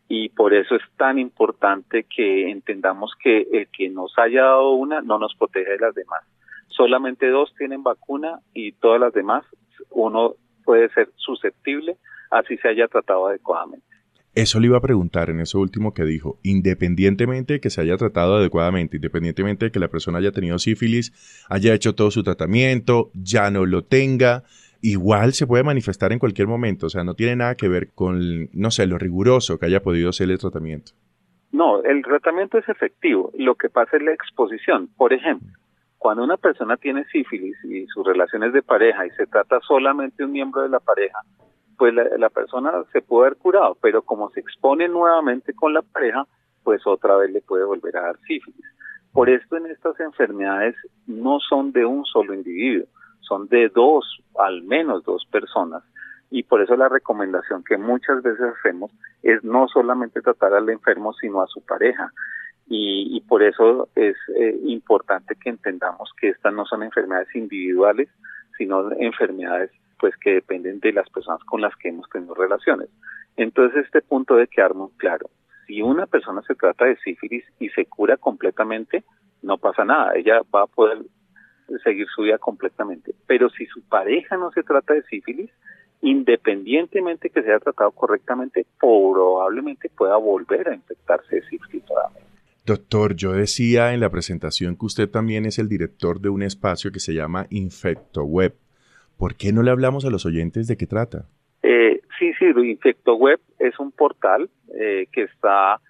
Y 0.08 0.30
por 0.30 0.56
eso 0.56 0.76
es 0.76 0.82
tan 0.98 1.20
importante 1.20 2.06
que 2.06 2.50
entendamos 2.50 3.14
que 3.22 3.48
el 3.52 3.68
que 3.68 3.90
nos 3.90 4.18
haya 4.18 4.44
dado 4.44 4.72
una 4.72 5.02
no 5.02 5.20
nos 5.20 5.36
protege 5.36 5.72
de 5.72 5.80
las 5.80 5.94
demás. 5.94 6.24
Solamente 6.70 7.30
dos 7.30 7.54
tienen 7.56 7.84
vacuna 7.84 8.40
y 8.54 8.72
todas 8.72 9.00
las 9.00 9.14
demás, 9.14 9.46
uno 9.92 10.34
puede 10.64 10.90
ser 10.90 11.10
susceptible 11.18 11.98
así 12.32 12.58
se 12.58 12.70
haya 12.70 12.88
tratado 12.88 13.28
adecuadamente. 13.28 13.86
Eso 14.36 14.60
le 14.60 14.68
iba 14.68 14.78
a 14.78 14.82
preguntar 14.82 15.30
en 15.30 15.40
eso 15.40 15.60
último 15.60 15.94
que 15.94 16.04
dijo, 16.04 16.40
independientemente 16.44 17.54
de 17.54 17.60
que 17.60 17.70
se 17.70 17.82
haya 17.82 17.98
tratado 17.98 18.36
adecuadamente, 18.36 18.98
independientemente 18.98 19.66
de 19.66 19.72
que 19.72 19.80
la 19.80 19.88
persona 19.88 20.20
haya 20.20 20.32
tenido 20.32 20.60
sífilis, 20.60 21.12
haya 21.50 21.74
hecho 21.74 21.96
todo 21.96 22.12
su 22.12 22.24
tratamiento, 22.24 23.10
ya 23.16 23.50
no 23.50 23.66
lo 23.66 23.84
tenga, 23.84 24.44
igual 24.82 25.34
se 25.34 25.48
puede 25.48 25.64
manifestar 25.64 26.14
en 26.14 26.20
cualquier 26.20 26.48
momento, 26.48 26.86
o 26.86 26.90
sea, 26.90 27.04
no 27.04 27.16
tiene 27.16 27.36
nada 27.36 27.56
que 27.56 27.68
ver 27.68 27.92
con, 27.94 28.50
no 28.54 28.72
sé, 28.72 28.86
lo 28.86 28.98
riguroso 28.98 29.58
que 29.58 29.66
haya 29.66 29.82
podido 29.82 30.14
ser 30.14 30.30
el 30.30 30.38
tratamiento. 30.38 30.92
No, 31.52 31.84
el 31.84 32.04
tratamiento 32.04 32.60
es 32.60 32.70
efectivo, 32.70 33.32
lo 33.36 33.56
que 33.56 33.70
pasa 33.70 33.98
es 33.98 34.04
la 34.04 34.14
exposición. 34.14 34.90
Por 34.96 35.14
ejemplo, 35.14 35.50
cuando 35.98 36.24
una 36.24 36.38
persona 36.38 36.78
tiene 36.78 37.04
sífilis 37.06 37.58
y 37.66 37.88
sus 37.88 38.06
relaciones 38.06 38.54
de 38.54 38.62
pareja 38.62 39.06
y 39.06 39.10
se 39.12 39.26
trata 39.26 39.60
solamente 39.68 40.24
un 40.24 40.32
miembro 40.32 40.62
de 40.62 40.70
la 40.70 40.80
pareja, 40.80 41.20
pues 41.80 41.94
la, 41.94 42.30
persona 42.30 42.74
se 42.92 43.02
puede 43.02 43.28
haber 43.28 43.38
curado, 43.38 43.78
pero 43.82 44.02
como 44.02 44.30
se 44.32 44.42
expone 44.42 44.90
nuevamente 44.90 45.54
con 45.54 45.74
la 45.74 45.82
pareja, 45.82 46.28
pues 46.62 46.86
otra 46.86 47.16
vez 47.16 47.32
le 47.32 47.40
puede 47.40 47.64
volver 47.64 47.96
a 47.96 48.02
dar 48.02 48.20
sífilis. 48.28 48.66
Por 49.14 49.30
esto 49.30 49.56
en 49.56 49.68
estas 49.68 49.98
enfermedades 50.02 50.76
no 51.08 51.40
son 51.40 51.72
de 51.72 51.86
un 51.86 52.04
solo 52.04 52.34
individuo, 52.34 52.86
son 53.22 53.48
de 53.48 53.70
dos, 53.70 54.06
al 54.38 54.62
menos 54.64 55.06
dos 55.06 55.26
personas. 55.32 55.82
Y 56.30 56.44
por 56.44 56.62
eso 56.62 56.76
la 56.76 56.90
recomendación 56.90 57.64
que 57.64 57.78
muchas 57.78 58.22
veces 58.24 58.54
hacemos 58.60 58.92
es 59.24 59.42
no 59.46 59.70
solamente 59.70 60.22
tratar 60.22 60.54
al 60.54 60.70
enfermo, 60.70 61.14
sino 61.14 61.42
a 61.42 61.48
su 61.48 61.62
pareja. 61.62 62.12
Y, 62.68 63.22
por 63.22 63.42
eso 63.42 63.88
es 63.96 64.16
eh, 64.36 64.60
importante 64.66 65.36
que 65.42 65.50
entendamos 65.50 66.12
que 66.20 66.30
estas 66.30 66.54
no 66.54 66.66
son 66.66 66.84
enfermedades 66.84 67.34
individuales, 67.36 68.10
sino 68.58 68.92
enfermedades 68.92 69.72
pues 70.00 70.16
que 70.18 70.32
dependen 70.32 70.80
de 70.80 70.93
las 70.93 71.10
personas 71.10 71.43
con 71.43 71.62
las 71.62 71.76
que 71.76 71.89
hemos 71.89 72.10
tenido 72.10 72.34
relaciones. 72.34 72.89
Entonces 73.36 73.86
este 73.86 74.02
punto 74.02 74.36
debe 74.36 74.47
quedar 74.47 74.74
muy 74.74 74.89
claro. 74.97 75.30
Si 75.68 75.82
una 75.82 76.08
persona 76.08 76.41
se 76.47 76.56
trata 76.56 76.86
de 76.86 76.97
sífilis 76.97 77.43
y 77.60 77.70
se 77.70 77.86
cura 77.86 78.18
completamente, 78.18 79.04
no 79.41 79.58
pasa 79.58 79.86
nada, 79.86 80.16
ella 80.16 80.41
va 80.54 80.64
a 80.64 80.68
poder 80.68 81.00
seguir 81.84 82.08
su 82.16 82.24
vida 82.24 82.38
completamente. 82.38 83.14
Pero 83.28 83.50
si 83.50 83.66
su 83.68 83.82
pareja 83.84 84.38
no 84.38 84.52
se 84.52 84.64
trata 84.64 84.93
de 84.93 85.04
sífilis, 85.04 85.52
independientemente 86.02 87.30
que 87.30 87.41
se 87.41 87.50
haya 87.50 87.60
tratado 87.60 87.91
correctamente, 87.91 88.66
probablemente 88.80 89.89
pueda 89.89 90.16
volver 90.18 90.70
a 90.70 90.76
infectarse 90.76 91.36
de 91.36 91.41
sífilis 91.43 91.84
Doctor, 92.66 93.16
yo 93.16 93.32
decía 93.32 93.93
en 93.93 94.00
la 94.00 94.12
presentación 94.12 94.76
que 94.76 94.86
usted 94.86 95.10
también 95.10 95.45
es 95.45 95.58
el 95.58 95.68
director 95.68 96.22
de 96.22 96.30
un 96.30 96.43
espacio 96.43 96.91
que 96.91 97.00
se 97.00 97.14
llama 97.14 97.47
InfectoWeb. 97.50 98.54
¿Por 99.20 99.36
qué 99.36 99.51
no 99.51 99.63
le 99.63 99.72
hablamos 99.72 100.05
a 100.05 100.09
los 100.09 100.26
oyentes 100.26 100.70
de 100.70 100.78
qué 100.78 100.88
trata? 100.88 101.26
Eh, 101.61 101.99
sí, 102.17 102.32
sí, 102.39 102.45
InfectoWeb 102.45 103.41
es 103.59 103.78
un 103.78 103.91
portal 103.91 104.49
eh, 104.74 105.07
que 105.11 105.24
está 105.24 105.82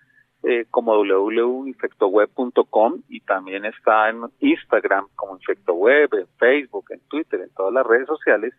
eh, 0.41 0.65
como 0.71 0.95
www.infectoweb.com 0.95 3.03
y 3.07 3.19
también 3.19 3.65
está 3.65 4.09
en 4.09 4.21
Instagram 4.39 5.05
como 5.15 5.36
InfectoWeb, 5.36 6.11
en 6.15 6.25
Facebook, 6.39 6.86
en 6.89 7.01
Twitter, 7.07 7.41
en 7.41 7.53
todas 7.53 7.71
las 7.71 7.86
redes 7.86 8.07
sociales. 8.07 8.55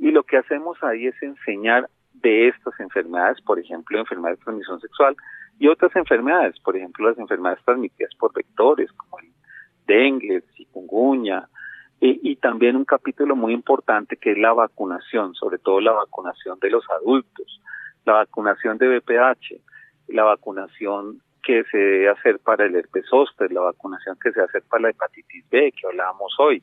Y 0.00 0.10
lo 0.10 0.24
que 0.24 0.38
hacemos 0.38 0.76
ahí 0.82 1.06
es 1.06 1.14
enseñar 1.22 1.88
de 2.14 2.48
estas 2.48 2.74
enfermedades, 2.80 3.40
por 3.42 3.60
ejemplo, 3.60 3.96
enfermedades 3.96 4.40
de 4.40 4.44
transmisión 4.44 4.80
sexual 4.80 5.14
y 5.60 5.68
otras 5.68 5.94
enfermedades, 5.94 6.58
por 6.58 6.76
ejemplo, 6.76 7.08
las 7.08 7.18
enfermedades 7.18 7.64
transmitidas 7.64 8.12
por 8.16 8.34
vectores 8.34 8.90
como 8.90 9.20
el 9.20 9.28
dengue, 9.86 10.42
chikungunya, 10.56 11.48
y, 12.00 12.36
también 12.36 12.76
un 12.76 12.86
capítulo 12.86 13.36
muy 13.36 13.52
importante 13.52 14.16
que 14.16 14.32
es 14.32 14.38
la 14.38 14.54
vacunación, 14.54 15.34
sobre 15.34 15.58
todo 15.58 15.80
la 15.80 15.92
vacunación 15.92 16.58
de 16.58 16.70
los 16.70 16.84
adultos, 16.90 17.60
la 18.06 18.14
vacunación 18.14 18.78
de 18.78 18.98
BPH, 18.98 19.60
la 20.08 20.24
vacunación 20.24 21.20
que 21.42 21.64
se 21.64 21.76
debe 21.76 22.08
hacer 22.08 22.38
para 22.38 22.64
el 22.64 22.74
herpes 22.74 23.04
zóster, 23.08 23.52
la 23.52 23.60
vacunación 23.60 24.16
que 24.22 24.32
se 24.32 24.40
hacer 24.40 24.62
para 24.68 24.84
la 24.84 24.90
hepatitis 24.90 25.44
B, 25.50 25.72
que 25.72 25.86
hablábamos 25.86 26.34
hoy. 26.38 26.62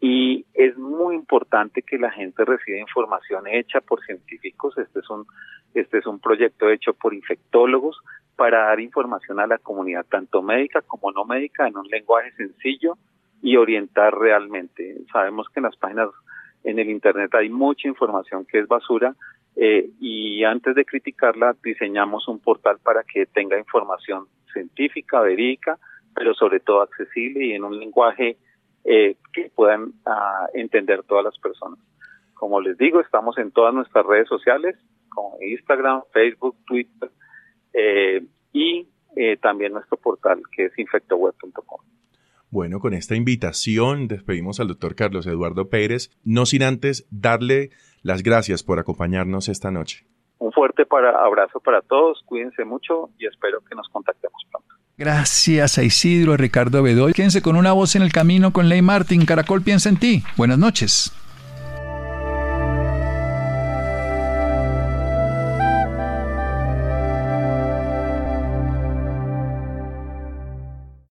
Y 0.00 0.46
es 0.54 0.76
muy 0.78 1.14
importante 1.14 1.82
que 1.82 1.98
la 1.98 2.10
gente 2.10 2.44
reciba 2.44 2.78
información 2.78 3.46
hecha 3.46 3.80
por 3.80 4.02
científicos. 4.04 4.76
Este 4.78 5.00
es 5.00 5.10
un, 5.10 5.26
este 5.74 5.98
es 5.98 6.06
un 6.06 6.18
proyecto 6.18 6.70
hecho 6.70 6.94
por 6.94 7.14
infectólogos 7.14 7.98
para 8.36 8.68
dar 8.68 8.80
información 8.80 9.38
a 9.38 9.46
la 9.46 9.58
comunidad, 9.58 10.06
tanto 10.08 10.42
médica 10.42 10.80
como 10.80 11.12
no 11.12 11.24
médica, 11.24 11.68
en 11.68 11.76
un 11.76 11.86
lenguaje 11.88 12.32
sencillo, 12.32 12.96
y 13.42 13.56
orientar 13.56 14.16
realmente. 14.16 14.98
Sabemos 15.12 15.48
que 15.48 15.60
en 15.60 15.64
las 15.64 15.76
páginas 15.76 16.08
en 16.64 16.78
el 16.78 16.88
Internet 16.88 17.34
hay 17.34 17.48
mucha 17.48 17.88
información 17.88 18.46
que 18.46 18.60
es 18.60 18.68
basura 18.68 19.14
eh, 19.56 19.90
y 20.00 20.44
antes 20.44 20.74
de 20.74 20.84
criticarla 20.84 21.56
diseñamos 21.62 22.28
un 22.28 22.38
portal 22.38 22.78
para 22.82 23.02
que 23.02 23.26
tenga 23.26 23.58
información 23.58 24.26
científica, 24.52 25.20
verídica, 25.20 25.78
pero 26.14 26.34
sobre 26.34 26.60
todo 26.60 26.82
accesible 26.82 27.46
y 27.46 27.52
en 27.52 27.64
un 27.64 27.78
lenguaje 27.78 28.36
eh, 28.84 29.16
que 29.32 29.50
puedan 29.54 29.92
ah, 30.06 30.46
entender 30.54 31.02
todas 31.02 31.24
las 31.24 31.38
personas. 31.38 31.78
Como 32.34 32.60
les 32.60 32.76
digo, 32.78 33.00
estamos 33.00 33.38
en 33.38 33.50
todas 33.50 33.74
nuestras 33.74 34.04
redes 34.06 34.28
sociales, 34.28 34.76
como 35.08 35.36
Instagram, 35.40 36.02
Facebook, 36.12 36.56
Twitter 36.66 37.10
eh, 37.72 38.24
y 38.52 38.88
eh, 39.16 39.36
también 39.36 39.72
nuestro 39.72 39.96
portal 39.98 40.42
que 40.54 40.66
es 40.66 40.78
infectoweb.com. 40.78 41.80
Bueno, 42.52 42.80
con 42.80 42.92
esta 42.92 43.16
invitación 43.16 44.08
despedimos 44.08 44.60
al 44.60 44.68
doctor 44.68 44.94
Carlos 44.94 45.26
Eduardo 45.26 45.70
Pérez, 45.70 46.10
no 46.22 46.44
sin 46.44 46.62
antes 46.62 47.06
darle 47.10 47.70
las 48.02 48.22
gracias 48.22 48.62
por 48.62 48.78
acompañarnos 48.78 49.48
esta 49.48 49.70
noche. 49.70 50.04
Un 50.36 50.52
fuerte 50.52 50.84
para, 50.84 51.24
abrazo 51.24 51.60
para 51.60 51.80
todos, 51.80 52.22
cuídense 52.26 52.66
mucho 52.66 53.08
y 53.18 53.24
espero 53.24 53.62
que 53.66 53.74
nos 53.74 53.88
contactemos 53.88 54.42
pronto. 54.50 54.68
Gracias 54.98 55.78
a 55.78 55.82
Isidro, 55.82 56.34
a 56.34 56.36
Ricardo 56.36 56.82
Bedoy. 56.82 57.14
Quédense 57.14 57.40
con 57.40 57.56
una 57.56 57.72
voz 57.72 57.96
en 57.96 58.02
el 58.02 58.12
camino 58.12 58.52
con 58.52 58.68
Ley 58.68 58.82
Martin. 58.82 59.24
Caracol 59.24 59.62
piensa 59.62 59.88
en 59.88 59.96
ti. 59.96 60.22
Buenas 60.36 60.58
noches. 60.58 61.10